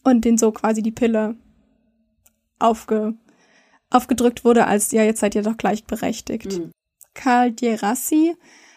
und 0.03 0.23
denen 0.23 0.37
so 0.37 0.51
quasi 0.51 0.83
die 0.83 0.91
Pille 0.91 1.35
aufge, 2.59 3.15
aufgedrückt 3.89 4.45
wurde 4.45 4.67
als, 4.67 4.91
ja, 4.91 5.01
jetzt 5.01 5.21
seid 5.21 5.33
ihr 5.33 5.41
doch 5.41 5.57
gleichberechtigt. 5.57 6.59
Mhm. 6.59 6.71
Karl 7.15 7.53
Dierassi, 7.53 8.35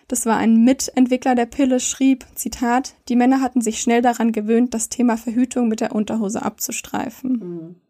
das 0.09 0.25
war 0.25 0.39
ein 0.39 0.65
Mitentwickler 0.65 1.35
der 1.35 1.45
Pille, 1.45 1.81
schrieb, 1.81 2.25
Zitat, 2.35 2.95
die 3.11 3.17
Männer 3.17 3.43
hatten 3.43 3.61
sich 3.61 3.83
schnell 3.83 4.01
daran 4.01 4.33
gewöhnt, 4.33 4.73
das 4.73 4.89
Thema 4.89 5.19
Verhütung 5.19 5.69
mit 5.69 5.83
der 5.83 5.95
Unterhose 5.95 6.41
abzustreifen. 6.41 7.33
Mhm. 7.33 7.86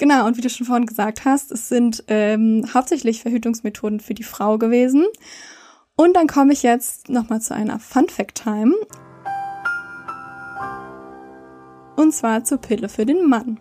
Genau, 0.00 0.26
und 0.26 0.38
wie 0.38 0.40
du 0.40 0.48
schon 0.48 0.66
vorhin 0.66 0.86
gesagt 0.86 1.26
hast, 1.26 1.52
es 1.52 1.68
sind 1.68 2.04
ähm, 2.08 2.64
hauptsächlich 2.72 3.20
Verhütungsmethoden 3.20 4.00
für 4.00 4.14
die 4.14 4.22
Frau 4.22 4.56
gewesen. 4.56 5.04
Und 5.94 6.16
dann 6.16 6.26
komme 6.26 6.54
ich 6.54 6.62
jetzt 6.62 7.10
nochmal 7.10 7.42
zu 7.42 7.54
einer 7.54 7.78
Fun 7.78 8.08
Fact 8.08 8.42
Time. 8.42 8.74
Und 11.96 12.14
zwar 12.14 12.44
zur 12.44 12.56
Pille 12.56 12.88
für 12.88 13.04
den 13.04 13.28
Mann. 13.28 13.60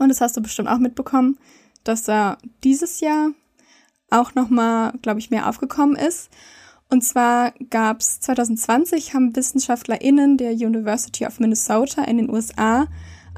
Und 0.00 0.08
das 0.08 0.20
hast 0.20 0.36
du 0.36 0.42
bestimmt 0.42 0.68
auch 0.68 0.78
mitbekommen, 0.78 1.38
dass 1.84 2.02
da 2.02 2.36
dieses 2.64 2.98
Jahr 2.98 3.30
auch 4.10 4.34
nochmal, 4.34 4.92
glaube 5.02 5.20
ich, 5.20 5.30
mehr 5.30 5.48
aufgekommen 5.48 5.94
ist. 5.94 6.30
Und 6.90 7.02
zwar 7.02 7.52
gab 7.70 8.00
es 8.00 8.18
2020 8.18 9.14
haben 9.14 9.36
WissenschaftlerInnen 9.36 10.36
der 10.36 10.50
University 10.50 11.24
of 11.24 11.38
Minnesota 11.38 12.02
in 12.02 12.16
den 12.16 12.28
USA 12.28 12.88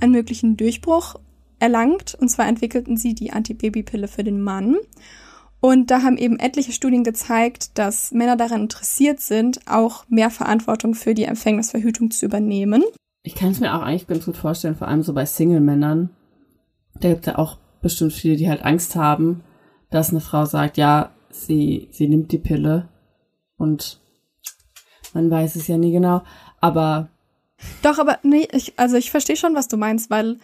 einen 0.01 0.13
möglichen 0.13 0.57
Durchbruch 0.57 1.17
erlangt. 1.59 2.17
Und 2.21 2.29
zwar 2.29 2.49
entwickelten 2.49 2.97
sie 2.97 3.15
die 3.15 3.33
Antibabypille 3.33 4.09
für 4.09 4.25
den 4.25 4.43
Mann. 4.43 4.77
Und 5.61 5.91
da 5.91 6.03
haben 6.03 6.19
eben 6.19 6.39
etliche 6.39 6.73
Studien 6.73 7.03
gezeigt, 7.03 7.79
dass 7.79 8.13
Männer 8.13 8.37
daran 8.37 8.63
interessiert 8.63 9.21
sind, 9.21 9.61
auch 9.67 10.05
mehr 10.09 10.31
Verantwortung 10.31 10.95
für 10.95 11.15
die 11.15 11.25
Empfängnisverhütung 11.25 12.11
zu 12.11 12.27
übernehmen. 12.27 12.85
Ich 13.23 13.35
kann 13.35 13.51
es 13.51 13.61
mir 13.61 13.75
auch 13.75 13.83
eigentlich 13.83 14.07
ganz 14.07 14.27
gut 14.27 14.37
vorstellen, 14.37 14.77
vor 14.77 14.87
allem 14.87 15.03
so 15.03 15.13
bei 15.13 15.27
Single-Männern. 15.27 16.11
Da 17.01 17.09
gibt 17.09 17.27
es 17.27 17.33
ja 17.33 17.39
auch 17.39 17.59
bestimmt 17.83 18.13
viele, 18.13 18.37
die 18.37 18.49
halt 18.49 18.65
Angst 18.65 18.95
haben, 18.95 19.43
dass 19.91 20.11
eine 20.11 20.21
Frau 20.21 20.45
sagt, 20.45 20.77
ja, 20.77 21.11
sie, 21.31 21.89
sie 21.91 22.09
nimmt 22.09 22.33
die 22.33 22.39
Pille 22.39 22.89
und 23.57 24.01
man 25.15 25.31
weiß 25.31 25.57
es 25.57 25.67
ja 25.67 25.79
nie 25.79 25.93
genau, 25.93 26.23
aber. 26.61 27.09
Doch, 27.83 27.99
aber 27.99 28.19
nee, 28.23 28.47
ich, 28.53 28.79
also 28.79 28.97
ich 28.97 29.11
verstehe 29.11 29.37
schon, 29.37 29.55
was 29.55 29.69
du 29.69 29.77
meinst, 29.77 30.11
weil, 30.11 30.39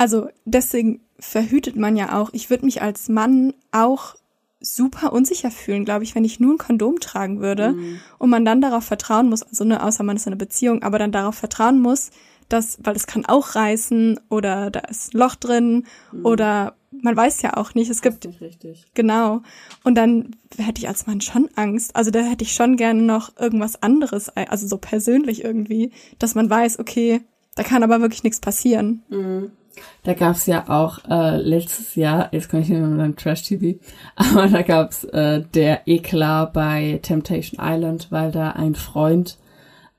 also 0.00 0.30
deswegen 0.46 1.02
verhütet 1.18 1.76
man 1.76 1.94
ja 1.94 2.18
auch. 2.18 2.30
Ich 2.32 2.48
würde 2.48 2.64
mich 2.64 2.80
als 2.80 3.10
Mann 3.10 3.52
auch 3.70 4.14
super 4.58 5.12
unsicher 5.12 5.50
fühlen, 5.50 5.84
glaube 5.84 6.04
ich, 6.04 6.14
wenn 6.14 6.24
ich 6.24 6.40
nur 6.40 6.54
ein 6.54 6.58
Kondom 6.58 7.00
tragen 7.00 7.40
würde 7.40 7.72
mhm. 7.72 8.00
und 8.16 8.30
man 8.30 8.46
dann 8.46 8.62
darauf 8.62 8.82
vertrauen 8.82 9.28
muss, 9.28 9.42
also 9.42 9.64
ne, 9.64 9.82
außer 9.82 10.02
man 10.02 10.16
ist 10.16 10.26
in 10.26 10.32
einer 10.32 10.38
Beziehung, 10.38 10.82
aber 10.82 10.98
dann 10.98 11.12
darauf 11.12 11.34
vertrauen 11.34 11.78
muss, 11.78 12.12
dass, 12.48 12.78
weil 12.82 12.96
es 12.96 13.06
kann 13.06 13.26
auch 13.26 13.54
reißen 13.54 14.18
oder 14.30 14.70
da 14.70 14.80
ist 14.80 15.12
ein 15.12 15.18
Loch 15.18 15.34
drin 15.34 15.84
mhm. 16.12 16.24
oder 16.24 16.76
man 17.02 17.14
weiß 17.14 17.42
ja 17.42 17.58
auch 17.58 17.74
nicht. 17.74 17.90
Es 17.90 18.00
gibt 18.00 18.24
nicht 18.24 18.40
richtig. 18.40 18.86
genau. 18.94 19.42
Und 19.84 19.96
dann 19.96 20.34
hätte 20.56 20.80
ich 20.80 20.88
als 20.88 21.06
Mann 21.06 21.20
schon 21.20 21.50
Angst. 21.56 21.94
Also 21.94 22.10
da 22.10 22.20
hätte 22.20 22.44
ich 22.44 22.54
schon 22.54 22.76
gerne 22.76 23.02
noch 23.02 23.36
irgendwas 23.38 23.82
anderes, 23.82 24.30
also 24.30 24.66
so 24.66 24.78
persönlich 24.78 25.44
irgendwie, 25.44 25.92
dass 26.18 26.34
man 26.34 26.48
weiß, 26.48 26.78
okay, 26.78 27.20
da 27.54 27.64
kann 27.64 27.82
aber 27.82 28.00
wirklich 28.00 28.24
nichts 28.24 28.40
passieren. 28.40 29.02
Mhm. 29.10 29.52
Da 30.02 30.14
gab's 30.14 30.46
ja 30.46 30.68
auch 30.68 30.98
äh, 31.08 31.36
letztes 31.36 31.94
Jahr, 31.94 32.28
jetzt 32.32 32.48
komme 32.48 32.62
ich 32.62 32.68
nicht 32.68 32.78
mehr 32.78 32.88
mit 32.88 33.00
einem 33.00 33.16
Trash-TV, 33.16 33.78
aber 34.16 34.48
da 34.48 34.62
gab's 34.62 35.04
äh, 35.04 35.42
der 35.54 35.86
Eklat 35.86 36.52
bei 36.52 37.00
Temptation 37.02 37.60
Island, 37.62 38.08
weil 38.10 38.32
da 38.32 38.50
ein 38.52 38.74
Freund 38.74 39.38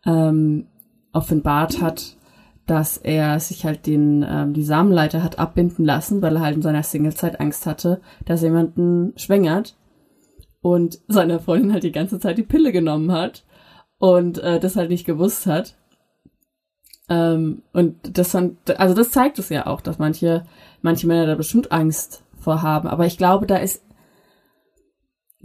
ähm, 0.06 0.68
offenbart 1.14 1.82
hat, 1.82 2.16
dass 2.66 2.98
er 2.98 3.40
sich 3.40 3.66
halt 3.66 3.86
den 3.86 4.26
ähm, 4.28 4.54
die 4.54 4.64
Samenleiter 4.64 5.24
hat 5.24 5.40
abbinden 5.40 5.86
lassen, 5.86 6.22
weil 6.22 6.36
er 6.36 6.42
halt 6.42 6.56
in 6.56 6.62
seiner 6.62 6.84
Singlezeit 6.84 7.40
Angst 7.40 7.66
hatte, 7.66 8.02
dass 8.26 8.42
jemanden 8.42 9.14
schwängert 9.18 9.76
und 10.62 11.00
seine 11.08 11.40
Freundin 11.40 11.74
halt 11.74 11.84
die 11.84 11.92
ganze 11.92 12.20
Zeit 12.20 12.38
die 12.38 12.44
Pille 12.44 12.72
genommen 12.72 13.12
hat 13.12 13.44
und 13.98 14.38
äh, 14.40 14.60
das 14.60 14.76
halt 14.76 14.90
nicht 14.90 15.06
gewusst 15.06 15.48
hat 15.48 15.76
ähm, 17.12 17.62
und 17.74 17.98
das 18.18 18.32
fand, 18.32 18.80
also 18.80 18.96
das 18.96 19.10
zeigt 19.10 19.38
es 19.38 19.50
ja 19.50 19.68
auch, 19.68 19.82
dass 19.82 20.00
manche, 20.00 20.46
manche 20.82 21.08
Männer 21.08 21.26
da 21.26 21.36
bestimmt 21.36 21.70
Angst 21.70 22.24
vor 22.40 22.62
haben. 22.62 22.88
Aber 22.88 23.06
ich 23.06 23.18
glaube, 23.18 23.46
da 23.46 23.58
ist, 23.58 23.84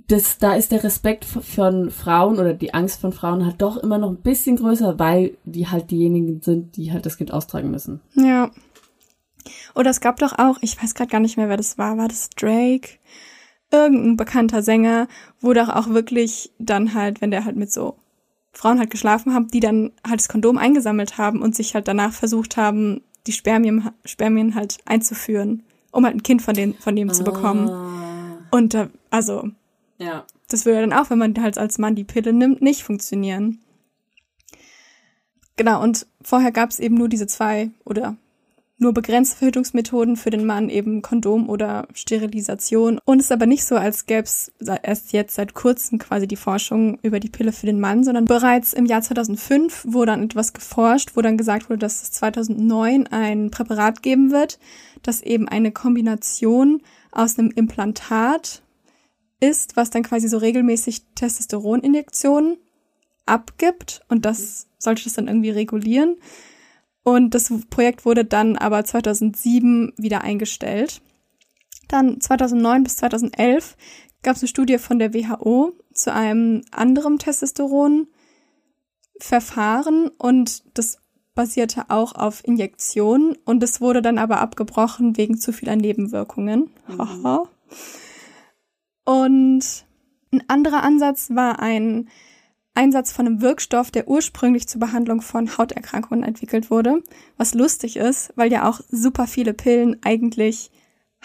das, 0.07 0.39
da 0.39 0.55
ist 0.55 0.71
der 0.71 0.85
Respekt 0.85 1.25
von 1.25 1.91
Frauen 1.91 2.39
oder 2.39 2.55
die 2.55 2.73
Angst 2.73 3.01
von 3.01 3.13
Frauen 3.13 3.45
halt 3.45 3.61
doch 3.61 3.77
immer 3.79 3.99
noch 3.99 4.11
ein 4.11 4.23
bisschen 4.23 4.55
größer, 4.55 5.01
weil 5.01 5.39
die 5.45 5.67
halt 5.67 5.91
diejenigen 5.91 6.41
sind, 6.41 6.77
die 6.77 6.93
halt 6.93 7.05
das 7.05 7.17
Kind 7.17 7.33
austragen 7.33 7.73
müssen. 7.73 8.01
Ja. 8.15 8.53
Oder 9.75 9.91
es 9.91 10.01
gab 10.01 10.21
doch 10.21 10.39
auch, 10.39 10.59
ich 10.61 10.81
weiß 10.81 10.95
gerade 10.95 11.11
gar 11.11 11.21
nicht 11.21 11.37
mehr, 11.37 11.49
wer 11.49 11.57
das 11.57 11.79
war, 11.79 11.99
war 11.99 12.07
das 12.07 12.31
Drake? 12.31 13.01
Irgendein 13.73 14.17
bekannter 14.17 14.63
Sänger, 14.63 15.09
wo 15.41 15.53
doch 15.53 15.69
auch 15.69 15.89
wirklich 15.89 16.53
dann 16.61 16.95
halt, 16.95 17.21
wenn 17.21 17.33
der 17.33 17.45
halt 17.45 17.57
mit 17.57 17.73
so 17.73 17.97
Frauen 18.57 18.79
halt 18.79 18.91
geschlafen 18.91 19.35
haben, 19.35 19.49
die 19.49 19.61
dann 19.61 19.93
halt 20.07 20.21
das 20.21 20.29
Kondom 20.29 20.57
eingesammelt 20.57 21.19
haben 21.19 21.43
und 21.43 21.55
sich 21.55 21.75
halt 21.75 21.89
danach 21.89 22.13
versucht 22.13 22.57
haben, 22.57 23.03
die 23.27 23.33
Spermien, 23.33 23.91
Spermien 24.05 24.55
halt 24.55 24.79
einzuführen, 24.87 25.63
um 25.91 26.05
halt 26.05 26.17
ein 26.17 26.23
Kind 26.23 26.41
von, 26.41 26.55
den, 26.55 26.75
von 26.75 26.97
dem 26.97 27.11
ah. 27.11 27.13
zu 27.13 27.23
bekommen. 27.23 27.71
Und 28.51 28.75
äh, 28.75 28.89
also, 29.11 29.51
ja. 29.99 30.25
das 30.49 30.65
würde 30.65 30.81
dann 30.81 30.93
auch, 30.95 31.11
wenn 31.11 31.19
man 31.19 31.35
halt 31.41 31.59
als 31.59 31.79
Mann 31.79 31.97
die 31.97 32.05
Pille 32.05 32.33
nimmt, 32.33 32.63
nicht 32.63 32.83
funktionieren. 32.83 33.59
Genau, 35.57 35.83
und 35.83 36.07
vorher 36.23 36.53
gab 36.53 36.71
es 36.71 36.81
eben 36.81 36.97
nur 36.97 37.09
diese 37.09 37.27
zwei 37.27 37.71
oder 37.85 38.17
nur 38.79 38.93
begrenzte 38.93 39.37
Verhütungsmethoden 39.37 40.17
für 40.17 40.29
den 40.29 40.45
Mann, 40.45 40.69
eben 40.69 41.01
Kondom 41.01 41.49
oder 41.49 41.89
Sterilisation. 41.95 43.01
Und 43.05 43.21
es 43.21 43.27
ist 43.27 43.33
aber 43.33 43.47
nicht 43.47 43.65
so, 43.65 43.77
als 43.77 44.05
gäbe 44.05 44.25
es 44.25 44.53
erst 44.83 45.13
jetzt 45.13 45.35
seit 45.35 45.55
kurzem 45.55 45.99
quasi 45.99 46.29
die 46.29 46.37
Forschung 46.37 46.99
über 47.01 47.19
die 47.19 47.31
Pille 47.31 47.53
für 47.53 47.67
den 47.67 47.81
Mann, 47.81 48.05
sondern 48.05 48.27
bereits 48.27 48.75
im 48.75 48.85
Jahr 48.85 49.01
2005 49.01 49.87
wurde 49.89 50.13
dann 50.13 50.25
etwas 50.25 50.53
geforscht, 50.53 51.13
wo 51.15 51.23
dann 51.23 51.39
gesagt 51.39 51.71
wurde, 51.71 51.79
dass 51.79 52.03
es 52.03 52.13
2009 52.13 53.07
ein 53.07 53.51
Präparat 53.51 54.03
geben 54.03 54.31
wird, 54.31 54.59
das 55.03 55.23
eben 55.23 55.49
eine 55.49 55.73
Kombination 55.73 56.83
aus 57.13 57.39
einem 57.39 57.51
Implantat 57.51 58.63
ist, 59.41 59.77
was 59.77 59.89
dann 59.89 60.03
quasi 60.03 60.29
so 60.29 60.37
regelmäßig 60.37 61.03
Testosteroninjektionen 61.15 62.59
abgibt 63.25 64.03
und 64.09 64.25
das 64.25 64.67
sollte 64.79 65.05
das 65.05 65.15
dann 65.15 65.29
irgendwie 65.29 65.51
regulieren. 65.51 66.17
Und 67.07 67.35
das 67.37 67.53
Projekt 67.71 68.05
wurde 68.05 68.25
dann 68.25 68.57
aber 68.57 68.85
2007 68.85 69.93
wieder 69.97 70.23
eingestellt. 70.23 71.01
Dann 71.87 72.21
2009 72.21 72.83
bis 72.83 72.97
2011 72.97 73.77
gab 74.25 74.35
es 74.35 74.43
eine 74.43 74.49
Studie 74.49 74.79
von 74.79 74.99
der 74.99 75.15
WHO 75.15 75.73
zu 75.95 76.13
einem 76.13 76.63
anderen 76.73 77.21
Testosteron-Verfahren 77.21 80.09
und 80.19 80.65
das 80.77 80.99
basierte 81.37 81.91
auch 81.91 82.17
auf 82.17 82.45
Injektionen 82.45 83.37
und 83.45 83.63
es 83.63 83.81
wurde 83.81 84.03
dann 84.03 84.19
aber 84.19 84.41
abgebrochen 84.41 85.17
wegen 85.17 85.39
zu 85.39 85.53
vieler 85.53 85.77
Nebenwirkungen. 85.77 86.71
Mhm. 86.89 87.39
und 89.05 89.65
ein 90.33 90.43
anderer 90.49 90.83
Ansatz 90.83 91.31
war 91.31 91.61
ein 91.61 92.09
Einsatz 92.77 93.11
von 93.11 93.27
einem 93.27 93.41
Wirkstoff, 93.41 93.91
der 93.91 94.07
ursprünglich 94.07 94.69
zur 94.69 94.81
Behandlung 94.81 95.23
von 95.23 95.57
Hauterkrankungen 95.57 96.23
entwickelt 96.23 96.71
wurde, 96.71 97.03
was 97.39 97.55
lustig 97.55 97.97
ist, 97.97 98.33
weil 98.37 98.53
ja 98.53 98.69
auch 98.69 98.81
super 98.91 99.27
viele 99.27 99.55
Pillen 99.55 99.97
eigentlich 100.05 100.71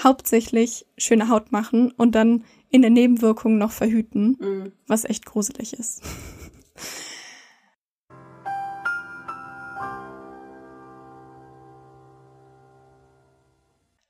hauptsächlich 0.01 0.85
schöne 0.97 1.27
Haut 1.27 1.51
machen 1.51 1.91
und 1.91 2.15
dann 2.15 2.45
in 2.69 2.81
der 2.81 2.89
Nebenwirkung 2.89 3.57
noch 3.57 3.71
verhüten, 3.71 4.37
mhm. 4.39 4.71
was 4.87 5.03
echt 5.03 5.25
gruselig 5.25 5.73
ist. 5.73 6.01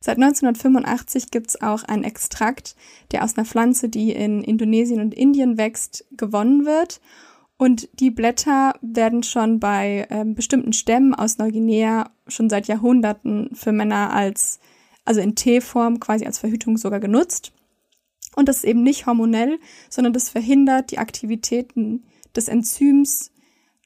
Seit 0.03 0.17
1985 0.17 1.31
gibt's 1.31 1.61
auch 1.61 1.83
einen 1.83 2.03
Extrakt, 2.03 2.75
der 3.11 3.23
aus 3.23 3.37
einer 3.37 3.45
Pflanze, 3.45 3.89
die 3.89 4.11
in 4.11 4.43
Indonesien 4.43 4.99
und 4.99 5.13
Indien 5.13 5.57
wächst, 5.57 6.05
gewonnen 6.11 6.65
wird 6.65 7.01
und 7.61 7.89
die 7.99 8.09
Blätter 8.09 8.73
werden 8.81 9.21
schon 9.21 9.59
bei 9.59 10.07
ähm, 10.09 10.33
bestimmten 10.33 10.73
Stämmen 10.73 11.13
aus 11.13 11.37
Neuguinea 11.37 12.09
schon 12.27 12.49
seit 12.49 12.65
Jahrhunderten 12.65 13.51
für 13.53 13.71
Männer 13.71 14.11
als, 14.11 14.59
also 15.05 15.21
in 15.21 15.35
Teeform 15.35 15.99
quasi 15.99 16.25
als 16.25 16.39
Verhütung 16.39 16.77
sogar 16.77 16.99
genutzt. 16.99 17.53
Und 18.35 18.49
das 18.49 18.57
ist 18.57 18.63
eben 18.63 18.81
nicht 18.81 19.05
hormonell, 19.05 19.59
sondern 19.91 20.11
das 20.11 20.29
verhindert 20.29 20.89
die 20.89 20.97
Aktivitäten 20.97 22.03
des 22.35 22.47
Enzyms, 22.47 23.31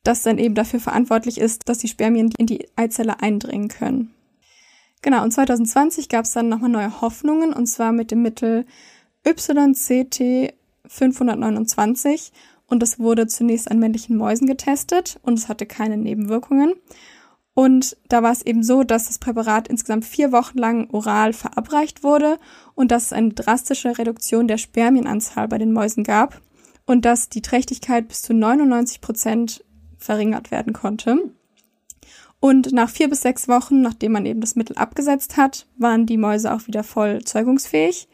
das 0.03 0.21
dann 0.21 0.37
eben 0.37 0.55
dafür 0.55 0.79
verantwortlich 0.79 1.37
ist, 1.37 1.67
dass 1.67 1.79
die 1.79 1.89
Spermien 1.89 2.31
in 2.37 2.45
die 2.45 2.69
Eizelle 2.77 3.19
eindringen 3.19 3.67
können. 3.67 4.13
Genau, 5.01 5.21
und 5.21 5.31
2020 5.31 6.07
gab 6.07 6.23
es 6.23 6.31
dann 6.31 6.47
nochmal 6.47 6.69
neue 6.69 7.01
Hoffnungen, 7.01 7.51
und 7.51 7.67
zwar 7.67 7.91
mit 7.91 8.11
dem 8.11 8.21
Mittel 8.21 8.65
YCT 9.27 10.53
529 10.87 12.31
und 12.67 12.83
es 12.83 12.99
wurde 12.99 13.27
zunächst 13.27 13.69
an 13.69 13.79
männlichen 13.79 14.17
Mäusen 14.17 14.47
getestet 14.47 15.19
und 15.21 15.37
es 15.37 15.47
hatte 15.47 15.65
keine 15.65 15.97
Nebenwirkungen. 15.97 16.73
Und 17.53 17.95
da 18.09 18.21
war 18.21 18.31
es 18.31 18.41
eben 18.41 18.63
so, 18.63 18.83
dass 18.83 19.07
das 19.07 19.19
Präparat 19.19 19.69
insgesamt 19.69 20.03
vier 20.03 20.31
Wochen 20.31 20.57
lang 20.57 20.89
oral 20.89 21.31
verabreicht 21.31 22.03
wurde 22.03 22.37
und 22.73 22.91
dass 22.91 23.05
es 23.05 23.13
eine 23.13 23.29
drastische 23.29 23.97
Reduktion 23.97 24.47
der 24.47 24.57
Spermienanzahl 24.57 25.47
bei 25.47 25.57
den 25.57 25.71
Mäusen 25.71 26.03
gab, 26.03 26.41
und 26.85 27.05
dass 27.05 27.29
die 27.29 27.41
Trächtigkeit 27.41 28.07
bis 28.07 28.21
zu 28.21 28.33
99 28.33 29.01
Prozent 29.01 29.63
verringert 29.97 30.51
werden 30.51 30.73
konnte. 30.73 31.17
Und 32.39 32.73
nach 32.73 32.89
vier 32.89 33.09
bis 33.09 33.21
sechs 33.21 33.47
Wochen, 33.47 33.81
nachdem 33.81 34.11
man 34.11 34.25
eben 34.25 34.41
das 34.41 34.55
Mittel 34.55 34.77
abgesetzt 34.77 35.35
hat, 35.35 35.67
waren 35.77 36.05
die 36.05 36.17
Mäuse 36.17 36.53
auch 36.53 36.67
wieder 36.67 36.83
voll 36.83 37.23
zeugungsfähig. 37.23 38.07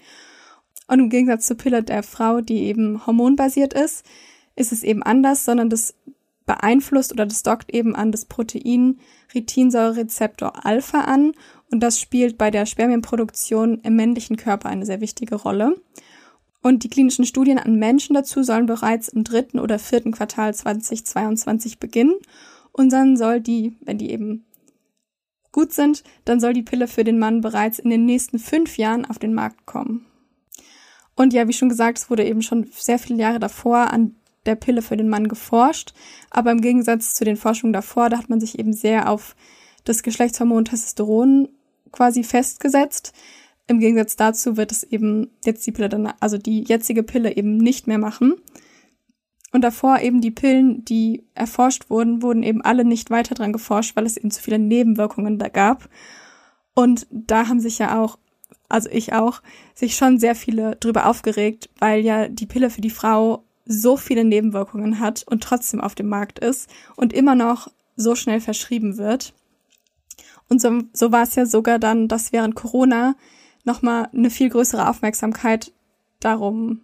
Und 0.88 0.99
im 0.99 1.10
Gegensatz 1.10 1.47
zur 1.47 1.58
Pille 1.58 1.84
der 1.84 2.04
Frau, 2.04 2.39
die 2.39 2.64
eben 2.64 3.06
hormonbasiert 3.06 3.74
ist, 3.74 4.06
ist 4.56 4.72
es 4.72 4.84
eben 4.84 5.04
anders, 5.04 5.45
sondern 5.45 5.70
das 5.70 5.95
beeinflusst 6.45 7.14
oder 7.14 7.26
das 7.26 7.43
dockt 7.43 7.74
eben 7.74 7.95
an 7.95 8.12
das 8.12 8.26
Protein 8.26 8.99
Ritinsäurerezeptor 9.34 10.66
Alpha 10.66 11.02
an 11.02 11.34
und 11.72 11.80
das 11.80 11.99
spielt 11.99 12.38
bei 12.38 12.52
der 12.52 12.66
Spermienproduktion 12.66 13.80
im 13.82 13.95
männlichen 13.95 14.36
Körper 14.36 14.70
eine 14.70 14.86
sehr 14.86 15.02
wichtige 15.02 15.36
Rolle. 15.36 15.82
Und 16.62 16.84
die 16.84 16.89
klinischen 16.89 17.26
Studien 17.26 17.58
an 17.58 17.76
Menschen 17.76 18.14
dazu 18.14 18.43
sollen 18.43 18.66
bereits 18.66 19.08
im 19.08 19.24
dritten 19.24 19.60
oder 19.60 19.80
vierten 19.80 20.12
Quartal 20.12 20.54
2022 20.54 21.80
beginnen. 21.80 22.16
Und 22.72 22.91
dann 22.91 23.18
soll 23.18 23.41
die, 23.41 23.76
wenn 23.82 23.97
die 23.97 24.12
eben 24.12 24.45
gut 25.52 25.74
sind, 25.74 26.04
dann 26.26 26.39
soll 26.39 26.54
die 26.54 26.62
Pille 26.62 26.88
für 26.88 27.04
den 27.04 27.20
Mann 27.20 27.41
bereits 27.41 27.80
in 27.80 27.89
den 27.89 28.06
nächsten 28.06 28.38
fünf 28.38 28.78
Jahren 28.78 29.06
auf 29.06 29.18
den 29.18 29.34
Markt 29.34 29.66
kommen. 29.66 30.06
Und 31.16 31.34
ja, 31.34 31.47
wie 31.47 31.54
schon 31.54 31.70
gesagt, 31.70 31.97
es 31.97 32.10
wurde 32.10 32.26
eben 32.26 32.41
schon 32.41 32.70
sehr 32.72 32.99
viele 32.99 33.20
Jahre 33.20 33.39
davor 33.39 33.91
an 33.91 34.16
der 34.45 34.55
Pille 34.55 34.81
für 34.81 34.97
den 34.97 35.09
Mann 35.09 35.27
geforscht. 35.27 35.93
Aber 36.29 36.51
im 36.51 36.61
Gegensatz 36.61 37.15
zu 37.15 37.25
den 37.25 37.37
Forschungen 37.37 37.73
davor, 37.73 38.09
da 38.09 38.17
hat 38.17 38.29
man 38.29 38.39
sich 38.39 38.59
eben 38.59 38.73
sehr 38.73 39.09
auf 39.09 39.35
das 39.83 40.03
Geschlechtshormon 40.03 40.65
Testosteron 40.65 41.49
quasi 41.91 42.23
festgesetzt. 42.23 43.13
Im 43.67 43.79
Gegensatz 43.79 44.15
dazu 44.15 44.57
wird 44.57 44.71
es 44.71 44.83
eben 44.83 45.29
jetzt 45.45 45.65
die 45.65 45.71
Pille 45.71 45.89
dann, 45.89 46.13
also 46.19 46.37
die 46.37 46.63
jetzige 46.63 47.03
Pille 47.03 47.35
eben 47.35 47.57
nicht 47.57 47.87
mehr 47.87 47.97
machen. 47.97 48.35
Und 49.51 49.61
davor 49.61 49.99
eben 49.99 50.21
die 50.21 50.31
Pillen, 50.31 50.85
die 50.85 51.25
erforscht 51.33 51.89
wurden, 51.89 52.21
wurden 52.21 52.43
eben 52.43 52.61
alle 52.61 52.85
nicht 52.85 53.09
weiter 53.09 53.35
dran 53.35 53.51
geforscht, 53.51 53.95
weil 53.95 54.05
es 54.05 54.17
eben 54.17 54.31
zu 54.31 54.41
viele 54.41 54.59
Nebenwirkungen 54.59 55.37
da 55.39 55.49
gab. 55.49 55.89
Und 56.73 57.05
da 57.11 57.47
haben 57.47 57.59
sich 57.59 57.77
ja 57.77 58.01
auch, 58.01 58.17
also 58.69 58.89
ich 58.89 59.13
auch, 59.13 59.41
sich 59.75 59.95
schon 59.95 60.19
sehr 60.19 60.35
viele 60.35 60.77
drüber 60.77 61.05
aufgeregt, 61.05 61.69
weil 61.79 62.01
ja 62.01 62.29
die 62.29 62.45
Pille 62.45 62.69
für 62.69 62.81
die 62.81 62.89
Frau 62.89 63.43
so 63.72 63.97
viele 63.97 64.24
Nebenwirkungen 64.24 64.99
hat 64.99 65.24
und 65.28 65.43
trotzdem 65.43 65.82
auf 65.82 65.95
dem 65.95 66.09
Markt 66.09 66.39
ist 66.39 66.69
und 66.95 67.13
immer 67.13 67.36
noch 67.36 67.69
so 67.95 68.15
schnell 68.15 68.41
verschrieben 68.41 68.97
wird. 68.97 69.34
Und 70.49 70.61
so, 70.61 70.82
so 70.93 71.11
war 71.11 71.24
es 71.24 71.36
ja 71.36 71.45
sogar 71.45 71.80
dann, 71.80 72.07
dass 72.07 72.34
während 72.34 72.55
Corona 72.55 73.15
nochmal 73.63 74.09
eine 74.13 74.30
viel 74.30 74.49
größere 74.49 74.89
Aufmerksamkeit 74.89 75.72
darum 76.19 76.82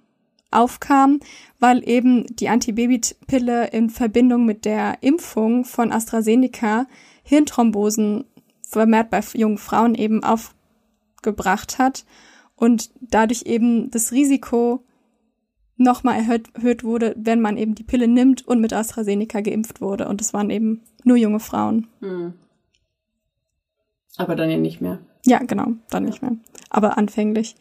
aufkam, 0.51 1.19
weil 1.59 1.87
eben 1.87 2.25
die 2.27 2.47
Antibabypille 2.47 3.67
in 3.67 3.89
Verbindung 3.89 4.45
mit 4.45 4.63
der 4.63 4.99
Impfung 5.01 5.65
von 5.65 5.91
AstraZeneca 5.91 6.87
Hirnthrombosen 7.23 8.23
vermehrt 8.61 9.09
bei 9.09 9.21
jungen 9.33 9.57
Frauen 9.57 9.95
eben 9.95 10.23
aufgebracht 10.23 11.77
hat 11.79 12.05
und 12.55 12.91
dadurch 13.01 13.43
eben 13.43 13.91
das 13.91 14.13
Risiko 14.13 14.83
nochmal 15.77 16.17
erhöht, 16.17 16.47
erhöht 16.53 16.83
wurde, 16.83 17.15
wenn 17.17 17.39
man 17.39 17.57
eben 17.57 17.75
die 17.75 17.83
Pille 17.83 18.07
nimmt 18.07 18.47
und 18.47 18.59
mit 18.59 18.73
AstraZeneca 18.73 19.41
geimpft 19.41 19.81
wurde. 19.81 20.07
Und 20.07 20.21
es 20.21 20.33
waren 20.33 20.49
eben 20.49 20.81
nur 21.03 21.17
junge 21.17 21.39
Frauen. 21.39 21.87
Hm. 22.01 22.33
Aber 24.17 24.35
dann 24.35 24.49
ja 24.49 24.57
nicht 24.57 24.81
mehr. 24.81 24.99
Ja, 25.25 25.39
genau, 25.39 25.73
dann 25.89 26.05
nicht 26.05 26.21
mehr. 26.21 26.35
Aber 26.69 26.97
anfänglich. 26.97 27.55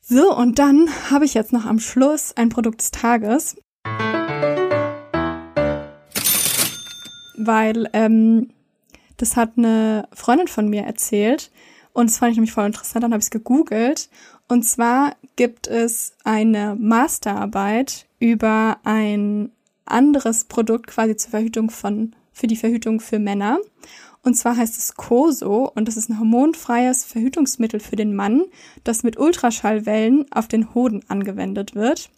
So, 0.00 0.34
und 0.34 0.58
dann 0.58 0.88
habe 1.10 1.24
ich 1.24 1.34
jetzt 1.34 1.52
noch 1.52 1.66
am 1.66 1.78
Schluss 1.78 2.36
ein 2.36 2.48
Produkt 2.48 2.80
des 2.80 2.90
Tages. 2.90 3.56
Weil 7.36 7.88
ähm, 7.92 8.50
das 9.16 9.36
hat 9.36 9.52
eine 9.56 10.08
Freundin 10.12 10.48
von 10.48 10.68
mir 10.68 10.82
erzählt. 10.82 11.50
Und 11.92 12.10
das 12.10 12.18
fand 12.18 12.32
ich 12.32 12.36
nämlich 12.36 12.52
voll 12.52 12.66
interessant. 12.66 13.04
Dann 13.04 13.12
habe 13.12 13.20
ich 13.20 13.26
es 13.26 13.30
gegoogelt. 13.30 14.08
Und 14.50 14.64
zwar 14.64 15.14
gibt 15.36 15.68
es 15.68 16.14
eine 16.24 16.74
Masterarbeit 16.76 18.06
über 18.18 18.78
ein 18.82 19.52
anderes 19.84 20.46
Produkt 20.46 20.88
quasi 20.88 21.14
zur 21.14 21.30
Verhütung 21.30 21.70
von, 21.70 22.16
für 22.32 22.48
die 22.48 22.56
Verhütung 22.56 22.98
für 22.98 23.20
Männer. 23.20 23.60
Und 24.24 24.34
zwar 24.34 24.56
heißt 24.56 24.76
es 24.76 24.96
COSO 24.96 25.70
und 25.72 25.86
das 25.86 25.96
ist 25.96 26.10
ein 26.10 26.18
hormonfreies 26.18 27.04
Verhütungsmittel 27.04 27.78
für 27.78 27.94
den 27.94 28.16
Mann, 28.16 28.42
das 28.82 29.04
mit 29.04 29.20
Ultraschallwellen 29.20 30.26
auf 30.32 30.48
den 30.48 30.74
Hoden 30.74 31.04
angewendet 31.06 31.76
wird. 31.76 32.10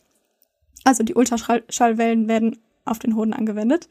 Also 0.84 1.02
die 1.02 1.14
Ultraschallwellen 1.14 2.28
werden 2.28 2.56
auf 2.86 2.98
den 2.98 3.14
Hoden 3.14 3.34
angewendet. 3.34 3.90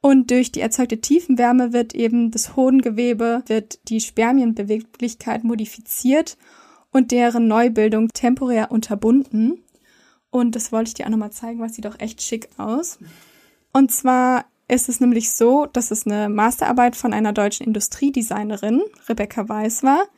Und 0.00 0.30
durch 0.30 0.52
die 0.52 0.60
erzeugte 0.60 1.00
Tiefenwärme 1.00 1.72
wird 1.72 1.92
eben 1.92 2.30
das 2.30 2.54
Hodengewebe, 2.54 3.42
wird 3.48 3.80
die 3.88 4.00
Spermienbeweglichkeit 4.00 5.42
modifiziert 5.42 6.36
und 6.98 7.12
deren 7.12 7.46
Neubildung 7.46 8.08
temporär 8.08 8.72
unterbunden. 8.72 9.62
Und 10.30 10.56
das 10.56 10.72
wollte 10.72 10.88
ich 10.88 10.94
dir 10.94 11.06
auch 11.06 11.10
nochmal 11.10 11.30
zeigen, 11.30 11.60
weil 11.60 11.70
sieht 11.70 11.84
doch 11.84 12.00
echt 12.00 12.20
schick 12.20 12.48
aus. 12.58 12.98
Und 13.72 13.92
zwar 13.92 14.46
ist 14.66 14.88
es 14.88 14.98
nämlich 14.98 15.30
so, 15.30 15.66
dass 15.66 15.92
es 15.92 16.06
eine 16.06 16.28
Masterarbeit 16.28 16.96
von 16.96 17.14
einer 17.14 17.32
deutschen 17.32 17.64
Industriedesignerin, 17.64 18.82
Rebecca 19.08 19.48
Weiß, 19.48 19.84
war. 19.84 20.08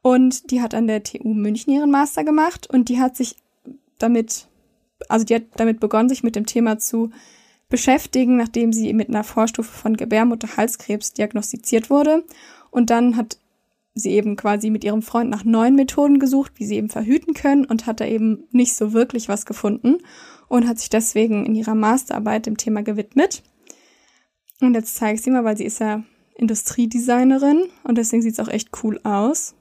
Und 0.00 0.50
die 0.50 0.62
hat 0.62 0.74
an 0.74 0.86
der 0.86 1.02
TU 1.02 1.34
München 1.34 1.74
ihren 1.74 1.90
Master 1.90 2.24
gemacht 2.24 2.66
und 2.66 2.88
die 2.88 2.98
hat 2.98 3.14
sich 3.14 3.36
damit, 3.98 4.48
also 5.10 5.26
die 5.26 5.34
hat 5.34 5.42
damit 5.56 5.80
begonnen, 5.80 6.08
sich 6.08 6.22
mit 6.22 6.34
dem 6.34 6.46
Thema 6.46 6.78
zu 6.78 7.10
beschäftigen, 7.68 8.36
nachdem 8.36 8.72
sie 8.72 8.92
mit 8.94 9.10
einer 9.10 9.24
Vorstufe 9.24 9.70
von 9.70 9.98
Gebärmutterhalskrebs 9.98 11.12
diagnostiziert 11.12 11.90
wurde. 11.90 12.24
Und 12.70 12.88
dann 12.88 13.16
hat 13.16 13.36
sie 13.96 14.10
eben 14.10 14.36
quasi 14.36 14.70
mit 14.70 14.84
ihrem 14.84 15.02
Freund 15.02 15.30
nach 15.30 15.44
neuen 15.44 15.74
Methoden 15.74 16.18
gesucht, 16.18 16.52
wie 16.56 16.66
sie 16.66 16.76
eben 16.76 16.90
verhüten 16.90 17.34
können 17.34 17.64
und 17.64 17.86
hat 17.86 18.00
da 18.00 18.04
eben 18.04 18.44
nicht 18.52 18.76
so 18.76 18.92
wirklich 18.92 19.28
was 19.28 19.46
gefunden 19.46 19.98
und 20.48 20.68
hat 20.68 20.78
sich 20.78 20.90
deswegen 20.90 21.46
in 21.46 21.54
ihrer 21.54 21.74
Masterarbeit 21.74 22.46
dem 22.46 22.58
Thema 22.58 22.82
gewidmet. 22.82 23.42
Und 24.60 24.74
jetzt 24.74 24.96
zeige 24.96 25.14
ich 25.14 25.22
sie 25.22 25.30
mal, 25.30 25.44
weil 25.44 25.56
sie 25.56 25.64
ist 25.64 25.80
ja 25.80 26.02
Industriedesignerin 26.34 27.64
und 27.84 27.96
deswegen 27.98 28.22
sieht 28.22 28.34
es 28.34 28.40
auch 28.40 28.52
echt 28.52 28.68
cool 28.82 29.00
aus. 29.02 29.54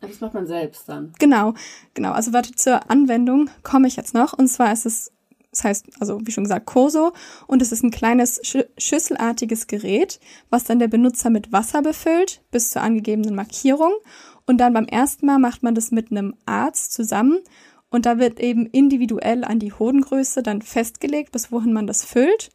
Das 0.00 0.20
macht 0.20 0.34
man 0.34 0.46
selbst 0.46 0.88
dann. 0.88 1.12
Genau, 1.18 1.54
genau. 1.94 2.12
Also 2.12 2.32
warte, 2.32 2.52
zur 2.52 2.90
Anwendung 2.90 3.48
komme 3.62 3.88
ich 3.88 3.96
jetzt 3.96 4.14
noch. 4.14 4.32
Und 4.32 4.48
zwar 4.48 4.72
ist 4.72 4.84
es, 4.84 5.12
das 5.56 5.64
heißt, 5.64 5.86
also 6.00 6.20
wie 6.24 6.32
schon 6.32 6.44
gesagt, 6.44 6.66
Koso. 6.66 7.12
Und 7.46 7.62
es 7.62 7.72
ist 7.72 7.82
ein 7.82 7.90
kleines 7.90 8.40
Sch 8.42 8.58
schüsselartiges 8.76 9.66
Gerät, 9.66 10.20
was 10.50 10.64
dann 10.64 10.78
der 10.78 10.88
Benutzer 10.88 11.30
mit 11.30 11.52
Wasser 11.52 11.82
befüllt, 11.82 12.42
bis 12.50 12.70
zur 12.70 12.82
angegebenen 12.82 13.34
Markierung. 13.34 13.92
Und 14.46 14.58
dann 14.58 14.74
beim 14.74 14.84
ersten 14.84 15.26
Mal 15.26 15.38
macht 15.38 15.62
man 15.62 15.74
das 15.74 15.90
mit 15.90 16.10
einem 16.10 16.34
Arzt 16.44 16.92
zusammen. 16.92 17.38
Und 17.88 18.04
da 18.04 18.18
wird 18.18 18.38
eben 18.40 18.66
individuell 18.66 19.44
an 19.44 19.58
die 19.58 19.72
Hodengröße 19.72 20.42
dann 20.42 20.60
festgelegt, 20.60 21.32
bis 21.32 21.50
wohin 21.50 21.72
man 21.72 21.86
das 21.86 22.04
füllt. 22.04 22.50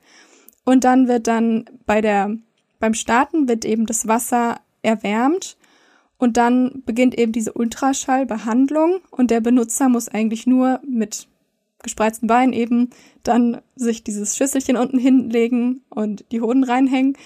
Und 0.64 0.84
dann 0.84 1.08
wird 1.08 1.28
dann 1.28 1.66
bei 1.86 2.02
der, 2.02 2.36
beim 2.80 2.94
Starten 2.94 3.48
wird 3.48 3.66
eben 3.66 3.88
das 3.88 4.08
Wasser 4.08 4.60
erwärmt 4.84 5.58
und 6.22 6.38
dann 6.38 6.84
beginnt 6.86 7.18
eben 7.18 7.32
diese 7.32 7.54
Ultraschallbehandlung 7.54 9.00
und 9.10 9.32
der 9.32 9.42
Benutzer 9.42 9.90
muss 9.90 10.08
eigentlich 10.08 10.46
nur 10.46 10.80
mit 10.88 11.28
gespreizten 11.84 12.28
Beinen 12.28 12.54
eben 12.54 12.90
dann 13.24 13.62
sich 13.76 14.04
dieses 14.04 14.36
Schüsselchen 14.36 14.78
unten 14.78 14.98
hinlegen 14.98 15.82
und 15.90 16.26
die 16.32 16.42
Hoden 16.42 16.64
reinhängen 16.64 17.18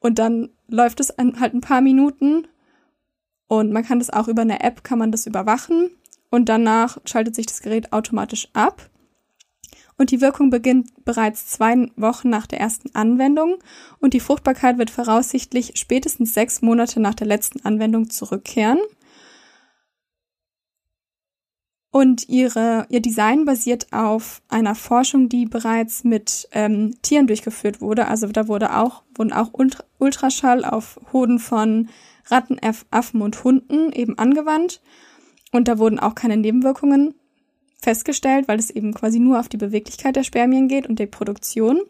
und 0.00 0.18
dann 0.18 0.50
läuft 0.68 1.00
es 1.00 1.14
halt 1.18 1.54
ein 1.54 1.60
paar 1.60 1.80
Minuten 1.80 2.46
und 3.48 3.72
man 3.72 3.84
kann 3.84 3.98
das 3.98 4.10
auch 4.10 4.28
über 4.28 4.42
eine 4.42 4.60
App 4.60 4.84
kann 4.84 4.98
man 4.98 5.12
das 5.12 5.26
überwachen 5.26 5.90
und 6.30 6.48
danach 6.48 6.98
schaltet 7.04 7.34
sich 7.34 7.46
das 7.46 7.62
Gerät 7.62 7.92
automatisch 7.92 8.48
ab 8.52 8.90
und 9.98 10.12
die 10.12 10.20
Wirkung 10.20 10.48
beginnt 10.48 11.04
bereits 11.04 11.48
zwei 11.48 11.90
Wochen 11.96 12.30
nach 12.30 12.46
der 12.46 12.60
ersten 12.60 12.94
Anwendung 12.94 13.56
und 13.98 14.14
die 14.14 14.20
Fruchtbarkeit 14.20 14.78
wird 14.78 14.90
voraussichtlich 14.90 15.72
spätestens 15.74 16.32
sechs 16.32 16.62
Monate 16.62 17.00
nach 17.00 17.14
der 17.14 17.26
letzten 17.26 17.64
Anwendung 17.64 18.08
zurückkehren. 18.08 18.78
Und 21.90 22.28
ihre, 22.28 22.86
ihr 22.90 23.00
Design 23.00 23.46
basiert 23.46 23.86
auf 23.92 24.42
einer 24.48 24.74
Forschung, 24.74 25.28
die 25.28 25.46
bereits 25.46 26.04
mit 26.04 26.48
ähm, 26.52 26.94
Tieren 27.02 27.26
durchgeführt 27.26 27.80
wurde. 27.80 28.08
Also 28.08 28.26
da 28.26 28.46
wurde 28.46 28.76
auch, 28.76 29.02
wurden 29.14 29.32
auch 29.32 29.52
Ultraschall 29.98 30.64
auf 30.64 31.00
Hoden 31.12 31.38
von 31.38 31.88
Ratten, 32.26 32.58
Affen 32.90 33.22
und 33.22 33.42
Hunden 33.42 33.90
eben 33.92 34.18
angewandt. 34.18 34.82
Und 35.50 35.66
da 35.66 35.78
wurden 35.78 35.98
auch 35.98 36.14
keine 36.14 36.36
Nebenwirkungen 36.36 37.14
festgestellt, 37.80 38.48
weil 38.48 38.58
es 38.58 38.70
eben 38.70 38.92
quasi 38.92 39.18
nur 39.18 39.40
auf 39.40 39.48
die 39.48 39.56
Beweglichkeit 39.56 40.16
der 40.16 40.24
Spermien 40.24 40.68
geht 40.68 40.86
und 40.86 40.98
die 40.98 41.06
Produktion. 41.06 41.80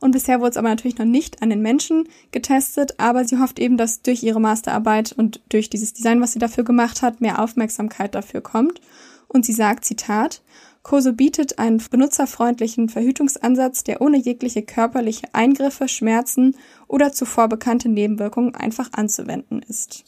Und 0.00 0.12
bisher 0.12 0.40
wurde 0.40 0.50
es 0.50 0.56
aber 0.56 0.68
natürlich 0.68 0.98
noch 0.98 1.06
nicht 1.06 1.42
an 1.42 1.50
den 1.50 1.62
Menschen 1.62 2.08
getestet, 2.30 2.94
aber 2.98 3.24
sie 3.24 3.38
hofft 3.38 3.58
eben, 3.58 3.76
dass 3.76 4.02
durch 4.02 4.22
ihre 4.22 4.40
Masterarbeit 4.40 5.12
und 5.12 5.40
durch 5.48 5.70
dieses 5.70 5.92
Design, 5.92 6.20
was 6.20 6.32
sie 6.32 6.38
dafür 6.38 6.64
gemacht 6.64 7.02
hat, 7.02 7.20
mehr 7.20 7.40
Aufmerksamkeit 7.40 8.14
dafür 8.14 8.40
kommt. 8.40 8.80
Und 9.28 9.46
sie 9.46 9.52
sagt, 9.52 9.84
Zitat, 9.84 10.42
Koso 10.84 11.14
bietet 11.14 11.58
einen 11.58 11.82
benutzerfreundlichen 11.90 12.90
Verhütungsansatz, 12.90 13.84
der 13.84 14.02
ohne 14.02 14.18
jegliche 14.18 14.62
körperliche 14.62 15.28
Eingriffe, 15.32 15.88
Schmerzen 15.88 16.56
oder 16.88 17.10
zuvor 17.10 17.48
bekannte 17.48 17.88
Nebenwirkungen 17.88 18.54
einfach 18.54 18.90
anzuwenden 18.92 19.62
ist. 19.62 20.04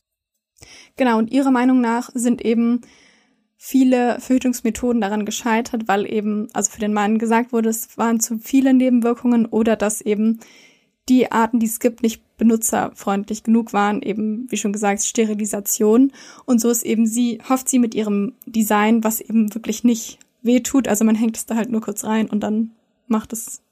Genau, 0.96 1.16
und 1.16 1.30
ihrer 1.32 1.50
Meinung 1.50 1.80
nach 1.80 2.10
sind 2.12 2.44
eben 2.44 2.82
viele 3.68 4.20
Verhütungsmethoden 4.20 5.00
daran 5.00 5.26
gescheitert, 5.26 5.88
weil 5.88 6.08
eben, 6.08 6.46
also 6.52 6.70
für 6.70 6.78
den 6.78 6.92
Mann 6.92 7.18
gesagt 7.18 7.52
wurde, 7.52 7.68
es 7.68 7.98
waren 7.98 8.20
zu 8.20 8.38
viele 8.38 8.72
Nebenwirkungen 8.72 9.44
oder 9.44 9.74
dass 9.74 10.00
eben 10.00 10.38
die 11.08 11.32
Arten, 11.32 11.58
die 11.58 11.66
es 11.66 11.80
gibt, 11.80 12.00
nicht 12.00 12.22
benutzerfreundlich 12.36 13.42
genug 13.42 13.72
waren, 13.72 14.02
eben, 14.02 14.46
wie 14.50 14.56
schon 14.56 14.72
gesagt, 14.72 15.02
Sterilisation. 15.02 16.12
Und 16.44 16.60
so 16.60 16.70
ist 16.70 16.84
eben 16.84 17.08
sie, 17.08 17.40
hofft 17.48 17.68
sie 17.68 17.80
mit 17.80 17.96
ihrem 17.96 18.34
Design, 18.46 19.02
was 19.02 19.20
eben 19.20 19.52
wirklich 19.52 19.82
nicht 19.82 20.20
wehtut. 20.42 20.86
Also 20.86 21.04
man 21.04 21.16
hängt 21.16 21.36
es 21.36 21.46
da 21.46 21.56
halt 21.56 21.68
nur 21.68 21.80
kurz 21.80 22.04
rein 22.04 22.30
und 22.30 22.44
dann 22.44 22.70
macht 23.08 23.32
es 23.32 23.62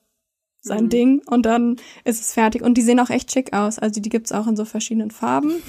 sein 0.60 0.86
mhm. 0.86 0.90
Ding 0.90 1.22
und 1.26 1.46
dann 1.46 1.76
ist 2.02 2.20
es 2.20 2.34
fertig. 2.34 2.62
Und 2.62 2.78
die 2.78 2.82
sehen 2.82 2.98
auch 2.98 3.10
echt 3.10 3.30
schick 3.30 3.52
aus. 3.52 3.78
Also 3.78 4.00
die 4.00 4.10
gibt's 4.10 4.32
auch 4.32 4.48
in 4.48 4.56
so 4.56 4.64
verschiedenen 4.64 5.12
Farben. 5.12 5.52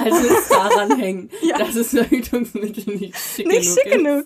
Also 0.00 0.26
es 0.26 0.48
daran 0.50 0.98
hängen, 0.98 1.30
ja. 1.42 1.58
dass 1.58 1.76
es 1.76 1.90
Verhütungsmittel 1.90 2.94
nicht 2.94 3.16
schick 3.16 3.46
nicht 3.46 3.62
genug 3.62 3.78
schick 3.78 3.86
ist. 3.86 3.92
genug. 3.92 4.24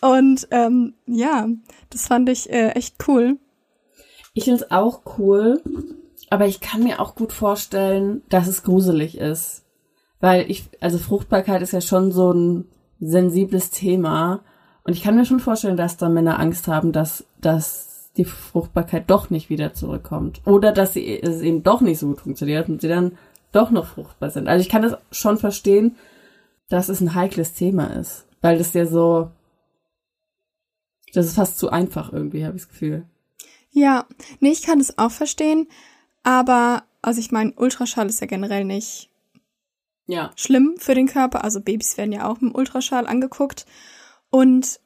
Und 0.00 0.48
ähm, 0.50 0.94
ja, 1.06 1.48
das 1.90 2.06
fand 2.06 2.28
ich 2.28 2.50
äh, 2.50 2.70
echt 2.70 2.96
cool. 3.08 3.38
Ich 4.34 4.44
finde 4.44 4.64
es 4.64 4.70
auch 4.70 5.02
cool, 5.18 5.60
aber 6.30 6.46
ich 6.46 6.60
kann 6.60 6.82
mir 6.82 7.00
auch 7.00 7.14
gut 7.14 7.32
vorstellen, 7.32 8.22
dass 8.28 8.46
es 8.46 8.62
gruselig 8.62 9.18
ist. 9.18 9.64
Weil 10.20 10.50
ich, 10.50 10.64
also 10.80 10.98
Fruchtbarkeit 10.98 11.62
ist 11.62 11.72
ja 11.72 11.80
schon 11.80 12.12
so 12.12 12.32
ein 12.32 12.68
sensibles 13.00 13.70
Thema. 13.70 14.40
Und 14.84 14.94
ich 14.94 15.02
kann 15.02 15.16
mir 15.16 15.26
schon 15.26 15.40
vorstellen, 15.40 15.76
dass 15.76 15.96
da 15.96 16.08
Männer 16.08 16.38
Angst 16.38 16.68
haben, 16.68 16.92
dass, 16.92 17.24
dass 17.40 18.10
die 18.16 18.24
Fruchtbarkeit 18.24 19.10
doch 19.10 19.30
nicht 19.30 19.50
wieder 19.50 19.74
zurückkommt. 19.74 20.40
Oder 20.46 20.72
dass 20.72 20.94
sie, 20.94 21.20
es 21.20 21.40
eben 21.40 21.62
doch 21.62 21.80
nicht 21.80 21.98
so 21.98 22.08
gut 22.08 22.20
funktioniert 22.20 22.68
und 22.68 22.80
sie 22.80 22.88
dann 22.88 23.18
doch 23.52 23.70
noch 23.70 23.86
fruchtbar 23.86 24.30
sind. 24.30 24.48
Also 24.48 24.62
ich 24.62 24.68
kann 24.68 24.82
das 24.82 24.96
schon 25.10 25.38
verstehen, 25.38 25.96
dass 26.68 26.88
es 26.88 27.00
ein 27.00 27.14
heikles 27.14 27.52
Thema 27.52 27.86
ist. 27.86 28.26
Weil 28.40 28.58
das 28.58 28.74
ja 28.74 28.86
so, 28.86 29.30
das 31.14 31.26
ist 31.26 31.36
fast 31.36 31.58
zu 31.58 31.70
einfach 31.70 32.12
irgendwie, 32.12 32.44
habe 32.44 32.56
ich 32.56 32.62
das 32.62 32.70
Gefühl. 32.70 33.06
Ja, 33.70 34.06
nee, 34.40 34.50
ich 34.50 34.62
kann 34.62 34.78
das 34.78 34.98
auch 34.98 35.10
verstehen, 35.10 35.68
aber, 36.22 36.84
also 37.00 37.20
ich 37.20 37.30
meine, 37.32 37.52
Ultraschall 37.52 38.08
ist 38.08 38.20
ja 38.20 38.26
generell 38.26 38.64
nicht 38.64 39.10
ja. 40.06 40.30
schlimm 40.36 40.74
für 40.78 40.94
den 40.94 41.06
Körper. 41.06 41.44
Also 41.44 41.60
Babys 41.60 41.96
werden 41.96 42.12
ja 42.12 42.28
auch 42.28 42.40
im 42.40 42.54
Ultraschall 42.54 43.06
angeguckt. 43.06 43.66
Und 44.30 44.80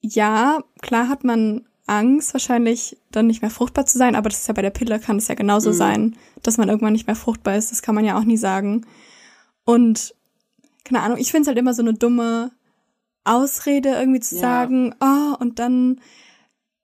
ja, 0.00 0.62
klar 0.80 1.08
hat 1.08 1.24
man 1.24 1.66
Angst, 1.92 2.32
wahrscheinlich 2.32 2.96
dann 3.10 3.26
nicht 3.26 3.42
mehr 3.42 3.50
fruchtbar 3.50 3.86
zu 3.86 3.98
sein, 3.98 4.16
aber 4.16 4.28
das 4.28 4.40
ist 4.40 4.48
ja 4.48 4.54
bei 4.54 4.62
der 4.62 4.70
Pille, 4.70 4.98
kann 4.98 5.18
es 5.18 5.28
ja 5.28 5.34
genauso 5.34 5.70
mhm. 5.70 5.74
sein, 5.74 6.16
dass 6.42 6.56
man 6.56 6.68
irgendwann 6.68 6.94
nicht 6.94 7.06
mehr 7.06 7.16
fruchtbar 7.16 7.56
ist. 7.56 7.70
Das 7.70 7.82
kann 7.82 7.94
man 7.94 8.04
ja 8.04 8.18
auch 8.18 8.24
nie 8.24 8.36
sagen. 8.36 8.86
Und 9.64 10.14
keine 10.84 11.02
Ahnung, 11.02 11.18
ich 11.18 11.30
finde 11.30 11.42
es 11.42 11.48
halt 11.48 11.58
immer 11.58 11.74
so 11.74 11.82
eine 11.82 11.94
dumme 11.94 12.50
Ausrede, 13.24 13.90
irgendwie 13.90 14.20
zu 14.20 14.36
ja. 14.36 14.40
sagen, 14.40 14.94
oh, 15.00 15.36
und 15.38 15.58
dann 15.58 16.00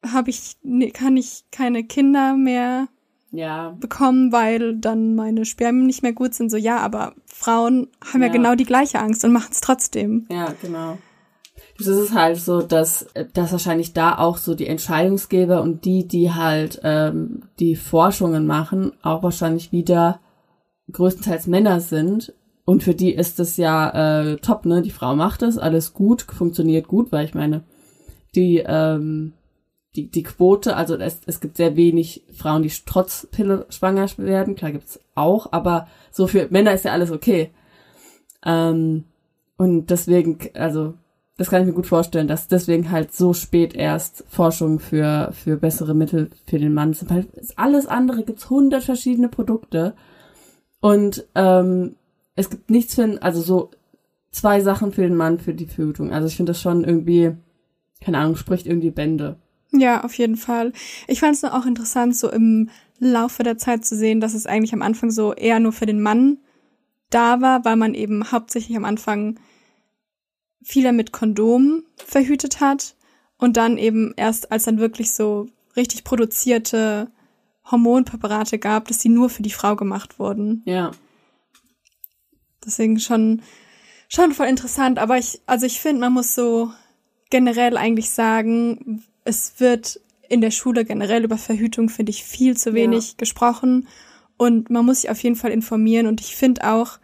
habe 0.07 0.31
ich, 0.31 0.57
kann 0.93 1.17
ich 1.17 1.45
keine 1.51 1.85
Kinder 1.85 2.35
mehr 2.37 2.89
ja. 3.31 3.71
bekommen, 3.81 4.31
weil 4.31 4.77
dann 4.77 5.15
meine 5.15 5.45
Spermien 5.45 5.87
nicht 5.87 6.03
mehr 6.03 6.13
gut 6.13 6.35
sind. 6.35 6.51
So, 6.51 6.57
ja, 6.57 6.79
aber 6.79 7.15
Frauen 7.27 7.89
haben 8.13 8.21
ja, 8.21 8.29
ja 8.29 8.33
genau 8.33 8.55
die 8.55 8.65
gleiche 8.65 9.01
Angst 9.01 9.25
und 9.25 9.33
machen 9.33 9.51
es 9.51 9.61
trotzdem. 9.61 10.27
Ja, 10.31 10.55
genau. 10.63 10.99
Das 11.79 11.87
ist 11.87 12.13
halt 12.13 12.39
so, 12.39 12.61
dass, 12.63 13.07
dass 13.35 13.53
wahrscheinlich 13.53 13.93
da 13.93 14.19
auch 14.19 14.37
so 14.37 14.55
die 14.55 14.67
Entscheidungsgeber 14.67 15.63
und 15.63 15.85
die, 15.85 16.09
die 16.09 16.33
halt 16.33 16.81
ähm, 16.83 17.43
die 17.61 17.77
Forschungen 17.77 18.47
machen, 18.47 18.93
auch 19.03 19.23
wahrscheinlich 19.23 19.71
wieder 19.71 20.21
größtenteils 20.91 21.47
Männer 21.47 21.81
sind. 21.81 22.35
Und 22.65 22.83
für 22.83 22.95
die 22.95 23.15
ist 23.15 23.39
das 23.39 23.57
ja 23.57 24.31
äh, 24.31 24.37
top, 24.39 24.67
ne? 24.67 24.83
Die 24.83 24.91
Frau 24.91 25.15
macht 25.15 25.43
es, 25.43 25.57
alles 25.57 25.95
gut, 25.95 26.23
funktioniert 26.23 26.89
gut, 26.89 27.13
weil 27.13 27.25
ich 27.25 27.35
meine, 27.35 27.63
die 28.35 28.63
ähm, 28.67 29.33
die, 29.97 30.11
die 30.11 30.23
Quote, 30.23 30.77
also 30.77 30.97
es, 30.97 31.21
es 31.27 31.41
gibt 31.41 31.57
sehr 31.57 31.77
wenig 31.77 32.25
Frauen, 32.33 32.63
die 32.63 32.73
trotz 32.87 33.27
Pille 33.31 33.67
schwanger 33.69 34.07
werden, 34.17 34.55
klar 34.55 34.71
gibt's 34.71 35.01
auch, 35.15 35.53
aber 35.53 35.89
so 36.11 36.27
für 36.27 36.47
Männer 36.51 36.73
ist 36.73 36.85
ja 36.85 36.93
alles 36.93 37.11
okay. 37.11 37.51
Ähm, 38.45 39.05
und 39.57 39.91
deswegen, 39.91 40.39
also 40.55 40.95
das 41.39 41.49
kann 41.49 41.63
ich 41.63 41.67
mir 41.69 41.73
gut 41.73 41.87
vorstellen, 41.87 42.29
dass 42.29 42.49
deswegen 42.49 42.91
halt 42.91 43.15
so 43.15 43.33
spät 43.33 43.75
erst 43.75 44.25
Forschung 44.29 44.81
für, 44.81 45.31
für 45.33 45.57
bessere 45.57 45.95
Mittel 45.95 46.31
für 46.47 46.59
den 46.59 46.75
Mann 46.75 46.93
sind, 46.93 47.11
weil 47.11 47.27
alles 47.57 47.87
andere 47.87 48.25
gibt's 48.25 48.51
hundert 48.51 48.83
verschiedene 48.83 49.29
Produkte 49.29 49.95
und 50.81 51.27
ähm, 51.35 51.95
es 52.35 52.51
gibt 52.51 52.71
nichts 52.71 52.95
für, 52.97 53.23
also 53.23 53.41
so 53.41 53.71
zwei 54.31 54.61
Sachen 54.61 54.93
für 54.93 55.03
den 55.03 55.17
Mann 55.17 55.39
für 55.39 55.55
die 55.55 55.67
Verhütung. 55.67 56.13
Also 56.13 56.29
ich 56.29 56.37
finde 56.37 56.51
das 56.51 56.61
schon 56.61 56.85
irgendwie, 56.85 57.33
keine 58.01 58.19
Ahnung, 58.19 58.37
spricht 58.37 58.67
irgendwie 58.67 58.91
Bände. 58.91 59.37
Ja, 59.73 60.05
auf 60.05 60.15
jeden 60.15 60.37
Fall. 60.37 60.73
Ich 61.07 61.21
fand 61.21 61.35
es 61.35 61.45
auch 61.45 61.67
interessant, 61.67 62.17
so 62.17 62.31
im 62.31 62.71
Laufe 62.99 63.43
der 63.43 63.59
Zeit 63.59 63.85
zu 63.85 63.97
sehen, 63.97 64.21
dass 64.21 64.35
es 64.35 64.47
eigentlich 64.47 64.73
am 64.73 64.83
Anfang 64.83 65.11
so 65.11 65.35
eher 65.35 65.61
nur 65.61 65.73
für 65.73 65.87
den 65.87 66.01
Mann 66.01 66.39
da 67.11 67.41
war, 67.41 67.65
weil 67.65 67.77
man 67.77 67.95
eben 67.95 68.33
hauptsächlich 68.33 68.77
am 68.77 68.85
Anfang 68.85 69.39
viele 70.69 70.93
mit 70.93 71.13
Kondom 71.13 71.83
verhütet 71.97 72.61
hat 72.61 72.95
und 73.39 73.57
dann 73.57 73.79
eben 73.79 74.13
erst, 74.19 74.53
als 74.53 74.65
dann 74.65 74.79
wirklich 74.79 75.13
so 75.13 75.47
richtig 75.77 76.05
produzierte 76.05 77.11
Hormonpräparate 77.71 78.59
gab, 78.59 78.87
dass 78.87 78.99
die 78.99 79.09
nur 79.09 79.31
für 79.31 79.43
die 79.43 79.51
Frau 79.51 79.77
gemacht 79.77 80.19
wurden. 80.19 80.63
Ja. 80.67 80.91
Deswegen 82.67 83.01
schon, 83.01 83.41
schon 84.11 84.35
voll 84.35 84.47
interessant, 84.47 84.99
aber 84.99 85.17
ich, 85.17 85.41
also 85.47 85.65
ich 85.65 85.81
finde, 85.81 86.01
man 86.01 86.13
muss 86.13 86.35
so 86.35 86.71
generell 87.31 87.79
eigentlich 87.79 88.11
sagen, 88.11 89.03
es 89.25 89.61
wird 89.61 90.03
in 90.29 90.43
der 90.43 90.51
Schule 90.51 90.85
generell 90.85 91.25
über 91.25 91.39
Verhütung, 91.39 91.89
finde 91.89 92.11
ich, 92.11 92.25
viel 92.25 92.59
zu 92.59 92.75
wenig 92.75 93.09
ja. 93.09 93.15
gesprochen. 93.17 93.89
Und 94.37 94.69
man 94.69 94.85
muss 94.85 95.01
sich 95.01 95.11
auf 95.11 95.23
jeden 95.23 95.37
Fall 95.37 95.51
informieren. 95.51 96.07
Und 96.07 96.21
ich 96.21 96.37
finde 96.37 96.71
auch, 96.71 96.99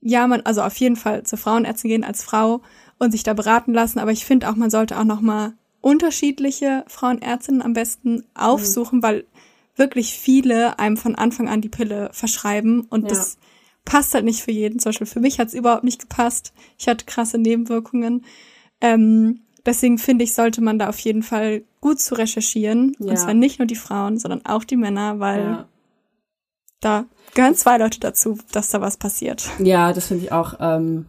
ja, 0.00 0.26
man, 0.26 0.42
also 0.42 0.62
auf 0.62 0.76
jeden 0.76 0.96
Fall 0.96 1.24
zur 1.24 1.38
Frauenärztin 1.38 1.90
gehen 1.90 2.04
als 2.04 2.22
Frau 2.22 2.62
und 2.98 3.12
sich 3.12 3.22
da 3.22 3.34
beraten 3.34 3.72
lassen. 3.72 3.98
Aber 3.98 4.12
ich 4.12 4.24
finde 4.24 4.48
auch, 4.48 4.56
man 4.56 4.70
sollte 4.70 4.98
auch 4.98 5.04
noch 5.04 5.20
mal 5.20 5.54
unterschiedliche 5.80 6.84
Frauenärztinnen 6.88 7.62
am 7.62 7.72
besten 7.72 8.24
aufsuchen, 8.34 8.98
mhm. 8.98 9.02
weil 9.02 9.24
wirklich 9.76 10.18
viele 10.18 10.78
einem 10.78 10.96
von 10.96 11.14
Anfang 11.14 11.48
an 11.48 11.60
die 11.60 11.68
Pille 11.68 12.10
verschreiben 12.12 12.80
und 12.82 13.02
ja. 13.02 13.08
das 13.10 13.38
passt 13.84 14.12
halt 14.12 14.24
nicht 14.24 14.42
für 14.42 14.50
jeden. 14.50 14.80
Zum 14.80 14.90
Beispiel 14.90 15.06
für 15.06 15.20
mich 15.20 15.38
hat 15.38 15.48
es 15.48 15.54
überhaupt 15.54 15.84
nicht 15.84 16.00
gepasst. 16.00 16.52
Ich 16.78 16.88
hatte 16.88 17.06
krasse 17.06 17.38
Nebenwirkungen. 17.38 18.24
Ähm, 18.80 19.40
Deswegen 19.68 19.98
finde 19.98 20.24
ich, 20.24 20.32
sollte 20.32 20.62
man 20.62 20.78
da 20.78 20.88
auf 20.88 20.98
jeden 21.00 21.22
Fall 21.22 21.62
gut 21.82 22.00
zu 22.00 22.14
recherchieren. 22.14 22.96
Ja. 22.98 23.10
Und 23.10 23.18
zwar 23.18 23.34
nicht 23.34 23.58
nur 23.58 23.66
die 23.66 23.76
Frauen, 23.76 24.18
sondern 24.18 24.44
auch 24.46 24.64
die 24.64 24.76
Männer, 24.76 25.20
weil 25.20 25.42
ja. 25.42 25.68
Da 26.80 27.06
gehören 27.34 27.54
zwei 27.54 27.78
Leute 27.78 28.00
dazu, 28.00 28.38
dass 28.52 28.70
da 28.70 28.80
was 28.80 28.96
passiert. 28.96 29.48
Ja, 29.58 29.92
das 29.92 30.06
finde 30.06 30.24
ich 30.24 30.32
auch. 30.32 30.54
Ähm, 30.60 31.06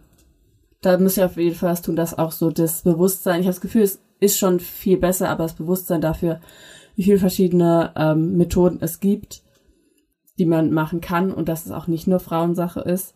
da 0.81 0.97
muss 0.97 1.17
ich 1.17 1.23
auf 1.23 1.37
jeden 1.37 1.55
Fall 1.55 1.71
was 1.71 1.81
tun, 1.81 1.95
dass 1.95 2.17
auch 2.17 2.31
so 2.31 2.51
das 2.51 2.83
Bewusstsein, 2.83 3.41
ich 3.41 3.47
habe 3.47 3.53
das 3.53 3.61
Gefühl, 3.61 3.83
es 3.83 3.99
ist 4.19 4.37
schon 4.37 4.59
viel 4.59 4.97
besser, 4.97 5.29
aber 5.29 5.43
das 5.43 5.53
Bewusstsein 5.53 6.01
dafür, 6.01 6.39
wie 6.95 7.03
viele 7.03 7.19
verschiedene 7.19 7.93
ähm, 7.95 8.37
Methoden 8.37 8.79
es 8.81 8.99
gibt, 8.99 9.41
die 10.37 10.45
man 10.45 10.71
machen 10.71 11.01
kann 11.01 11.31
und 11.33 11.49
dass 11.49 11.65
es 11.65 11.71
auch 11.71 11.87
nicht 11.87 12.07
nur 12.07 12.19
Frauensache 12.19 12.81
ist. 12.81 13.15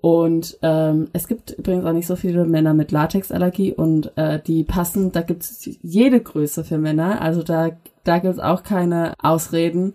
Und 0.00 0.58
ähm, 0.62 1.08
es 1.12 1.26
gibt 1.26 1.50
übrigens 1.52 1.84
auch 1.84 1.92
nicht 1.92 2.06
so 2.06 2.16
viele 2.16 2.44
Männer 2.44 2.74
mit 2.74 2.92
Latexallergie 2.92 3.72
und 3.72 4.16
äh, 4.16 4.40
die 4.40 4.62
passen, 4.62 5.10
da 5.10 5.22
gibt 5.22 5.42
es 5.42 5.68
jede 5.82 6.20
Größe 6.20 6.64
für 6.64 6.78
Männer. 6.78 7.20
Also 7.20 7.42
da, 7.42 7.70
da 8.04 8.18
gibt 8.18 8.34
es 8.34 8.40
auch 8.40 8.62
keine 8.62 9.14
Ausreden. 9.18 9.94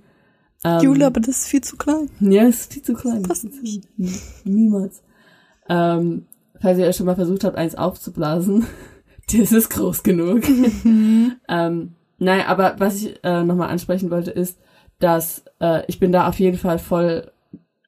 Ähm, 0.64 0.82
Jule, 0.82 1.08
aber 1.08 1.20
das 1.20 1.40
ist 1.40 1.48
viel 1.48 1.62
zu 1.62 1.78
klein. 1.78 2.10
Ja, 2.20 2.44
das 2.46 2.62
ist 2.62 2.74
viel 2.74 2.82
zu 2.84 2.94
klein. 2.94 3.24
Das 3.24 3.42
passt 3.44 3.64
nicht. 3.64 3.88
Niemals. 4.46 5.02
Ähm, 5.70 6.28
falls 6.60 6.78
ihr 6.78 6.94
schon 6.94 7.06
mal 7.06 7.16
versucht 7.16 7.44
habt, 7.44 7.58
eins 7.58 7.76
aufzublasen, 7.76 8.66
das 9.32 9.52
ist 9.52 9.70
groß 9.70 10.04
genug. 10.04 10.44
ähm, 11.50 11.96
naja, 12.20 12.46
aber 12.48 12.76
was 12.78 13.02
ich 13.02 13.20
äh, 13.24 13.44
nochmal 13.44 13.70
ansprechen 13.70 14.12
wollte, 14.12 14.32
ist, 14.32 14.60
dass 15.00 15.44
äh, 15.60 15.84
ich 15.88 16.00
bin 16.00 16.12
da 16.12 16.28
auf 16.28 16.40
jeden 16.40 16.58
Fall 16.58 16.78
voll 16.78 17.32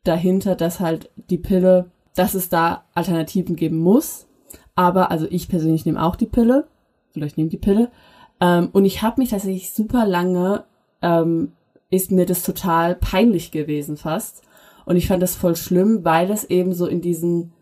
dahinter, 0.03 0.55
dass 0.55 0.79
halt 0.79 1.11
die 1.29 1.37
Pille 1.37 1.91
dass 2.15 2.33
es 2.33 2.49
da 2.49 2.85
Alternativen 2.93 3.55
geben 3.55 3.77
muss. 3.77 4.27
Aber, 4.75 5.11
also 5.11 5.27
ich 5.29 5.49
persönlich 5.49 5.85
nehme 5.85 6.03
auch 6.03 6.15
die 6.15 6.25
Pille. 6.25 6.67
Oder 7.15 7.25
ich 7.25 7.37
nehme 7.37 7.49
die 7.49 7.57
Pille. 7.57 7.91
Ähm, 8.39 8.69
und 8.71 8.85
ich 8.85 9.01
habe 9.01 9.21
mich 9.21 9.29
tatsächlich 9.29 9.73
super 9.73 10.05
lange, 10.05 10.65
ähm, 11.01 11.53
ist 11.93 12.11
mir 12.11 12.25
das 12.25 12.43
total 12.43 12.95
peinlich 12.95 13.51
gewesen 13.51 13.97
fast. 13.97 14.41
Und 14.85 14.97
ich 14.97 15.07
fand 15.07 15.23
das 15.23 15.35
voll 15.35 15.55
schlimm, 15.55 16.03
weil 16.03 16.29
es 16.31 16.43
eben 16.43 16.73
so 16.73 16.87
in 16.87 17.01
diesen 17.01 17.53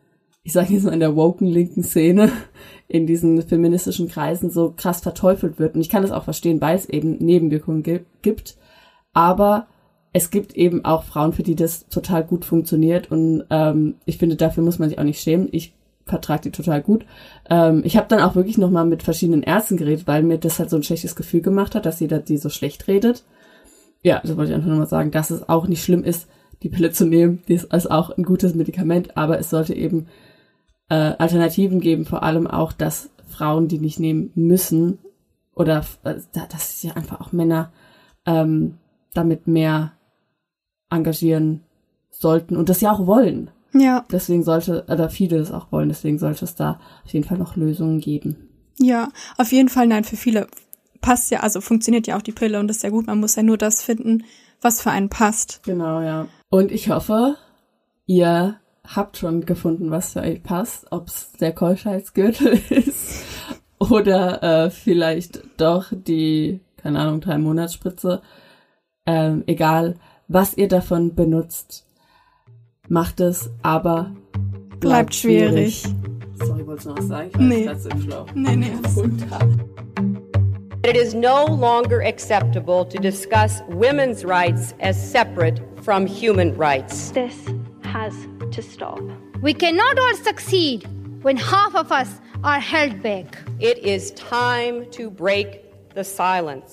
ich 0.44 0.54
sage 0.54 0.74
jetzt 0.74 0.84
mal 0.84 0.94
in 0.94 1.00
der 1.00 1.16
woken 1.16 1.48
linken 1.48 1.84
Szene, 1.84 2.32
in 2.88 3.06
diesen 3.06 3.42
feministischen 3.44 4.08
Kreisen 4.08 4.50
so 4.50 4.74
krass 4.76 5.02
verteufelt 5.02 5.60
wird. 5.60 5.76
Und 5.76 5.82
ich 5.82 5.90
kann 5.90 6.02
das 6.02 6.12
auch 6.12 6.24
verstehen, 6.24 6.62
weil 6.62 6.76
es 6.76 6.90
eben 6.90 7.18
Nebenwirkungen 7.18 7.84
gibt. 8.22 8.58
Aber 9.14 9.68
es 10.14 10.30
gibt 10.30 10.56
eben 10.56 10.84
auch 10.84 11.04
Frauen, 11.04 11.34
für 11.34 11.44
die 11.44 11.56
das 11.56 11.88
total 11.88 12.24
gut 12.24 12.44
funktioniert. 12.44 13.12
Und 13.12 13.46
ähm, 13.50 13.96
ich 14.06 14.18
finde, 14.18 14.36
dafür 14.36 14.64
muss 14.64 14.80
man 14.80 14.90
sich 14.90 15.00
auch 15.00 15.04
nicht 15.04 15.22
schämen. 15.22 15.48
Ich 15.52 15.74
vertrage 16.06 16.42
die 16.44 16.52
total 16.52 16.82
gut. 16.82 17.06
Ähm, 17.50 17.84
ich 17.86 17.96
habe 17.96 18.08
dann 18.10 18.20
auch 18.20 18.36
wirklich 18.36 18.58
nochmal 18.58 18.86
mit 18.86 19.04
verschiedenen 19.04 19.44
Ärzten 19.44 19.78
geredet, 19.78 20.08
weil 20.08 20.24
mir 20.24 20.40
das 20.40 20.60
halt 20.60 20.70
so 20.70 20.76
ein 20.76 20.84
schlechtes 20.84 21.16
Gefühl 21.16 21.42
gemacht 21.42 21.76
hat, 21.76 21.86
dass 21.86 22.00
jeder 22.00 22.20
die 22.20 22.38
so 22.38 22.50
schlecht 22.50 22.88
redet. 22.88 23.24
Ja, 24.04 24.22
so 24.24 24.38
wollte 24.38 24.52
ich 24.52 24.56
einfach 24.56 24.70
nochmal 24.70 24.88
sagen, 24.88 25.12
dass 25.12 25.30
es 25.30 25.48
auch 25.48 25.68
nicht 25.68 25.84
schlimm 25.84 26.04
ist, 26.04 26.28
die 26.64 26.70
Pille 26.70 26.92
zu 26.92 27.06
nehmen. 27.06 27.42
Die 27.48 27.54
ist 27.54 27.72
also 27.72 27.90
auch 27.90 28.18
ein 28.18 28.24
gutes 28.24 28.56
Medikament, 28.56 29.18
aber 29.18 29.40
es 29.40 29.50
sollte 29.50 29.74
eben 29.74 30.08
äh, 30.90 31.14
Alternativen 31.18 31.80
geben, 31.80 32.06
vor 32.06 32.24
allem 32.24 32.48
auch, 32.48 32.74
dass 32.74 33.10
Frauen, 33.28 33.68
die 33.68 33.80
nicht 33.80 34.00
nehmen 34.00 34.32
müssen, 34.36 35.00
oder 35.54 35.86
äh, 36.04 36.16
dass 36.34 36.82
ja 36.84 36.94
einfach 36.94 37.22
auch 37.22 37.32
Männer 37.32 37.72
ähm, 38.26 38.78
damit 39.14 39.48
mehr 39.48 39.94
engagieren 40.90 41.62
sollten 42.10 42.58
und 42.58 42.70
das 42.70 42.82
ja 42.82 42.92
auch 42.92 43.06
wollen. 43.08 43.52
Ja. 43.74 44.06
Deswegen 44.12 44.44
sollte, 44.44 44.86
oder 44.90 45.10
viele 45.10 45.38
das 45.38 45.52
auch 45.52 45.72
wollen, 45.72 45.90
deswegen 45.90 46.20
sollte 46.20 46.46
es 46.46 46.56
da 46.56 46.80
auf 47.06 47.14
jeden 47.14 47.26
Fall 47.26 47.38
noch 47.38 47.56
Lösungen 47.56 48.00
geben. 48.00 48.50
Ja, 48.78 49.10
auf 49.38 49.52
jeden 49.52 49.70
Fall, 49.70 49.88
nein, 49.88 50.04
für 50.04 50.18
viele 50.18 50.48
passt 51.02 51.32
ja, 51.32 51.40
also 51.42 51.62
funktioniert 51.62 52.08
ja 52.08 52.18
auch 52.18 52.22
die 52.22 52.32
Pille 52.32 52.60
und 52.60 52.68
das 52.68 52.78
ist 52.78 52.84
ja 52.84 52.90
gut, 52.90 53.08
man 53.08 53.20
muss 53.20 53.36
ja 53.36 53.44
nur 53.44 53.58
das 53.58 53.82
finden, 53.82 54.24
was 54.62 54.82
für 54.82 54.92
einen 54.92 55.10
passt. 55.10 55.62
Genau, 55.64 56.02
ja. 56.02 56.28
Und 56.50 56.72
ich 56.72 56.90
hoffe, 56.90 57.38
ihr 58.06 58.58
habt 58.88 59.18
schon 59.18 59.46
gefunden, 59.46 59.92
was 59.92 60.14
für 60.14 60.22
euch 60.22 60.44
passt, 60.44 60.92
ob 60.92 61.08
es 61.08 61.32
der 61.40 61.54
Keuschheitsgürtel 61.54 62.60
ist 62.70 63.24
oder 63.80 64.44
äh, 64.44 64.70
vielleicht 64.70 65.42
doch 65.58 65.88
die, 65.92 66.62
keine 66.78 67.00
Ahnung, 67.00 67.22
drei 67.22 67.38
Monatsspritze. 67.38 68.22
Ähm, 69.06 69.44
egal, 69.48 69.96
was 70.28 70.56
ihr 70.56 70.68
davon 70.68 71.16
benutzt, 71.16 71.88
macht 72.88 73.20
es, 73.20 73.50
aber 73.64 74.12
bleibt, 74.34 74.80
bleibt 74.80 75.16
schwierig. 75.16 75.82
schwierig. 75.82 75.96
Sorry, 76.46 76.68
wolltest 76.68 76.86
du 76.86 76.90
noch 76.92 76.98
was 76.98 77.08
sagen? 77.08 77.30
Ich 77.30 77.36
war 77.36 77.44
nee. 77.44 77.64
gerade 77.64 77.80
so 77.80 77.90
im 77.90 78.02
Schlauch. 78.02 78.28
Nee, 78.34 78.56
nee. 78.56 80.11
It 80.92 80.98
is 80.98 81.14
no 81.16 81.46
longer 81.46 82.02
acceptable 82.02 82.84
to 82.84 82.98
discuss 82.98 83.62
women's 83.70 84.26
rights 84.26 84.74
as 84.82 84.98
separate 85.18 85.58
from 85.86 86.06
human 86.06 86.54
rights. 86.58 87.12
This 87.12 87.48
has 87.84 88.14
to 88.52 88.62
stop. 88.62 89.00
We 89.42 89.54
cannot 89.54 89.98
all 89.98 90.16
succeed 90.18 90.86
when 91.22 91.38
half 91.38 91.76
of 91.76 91.94
us 91.94 92.20
are 92.44 92.60
held 92.60 93.02
back. 93.02 93.38
It 93.62 93.78
is 93.78 94.12
time 94.12 94.78
to 94.98 95.10
break 95.10 95.64
the 95.94 96.04
silence. 96.04 96.72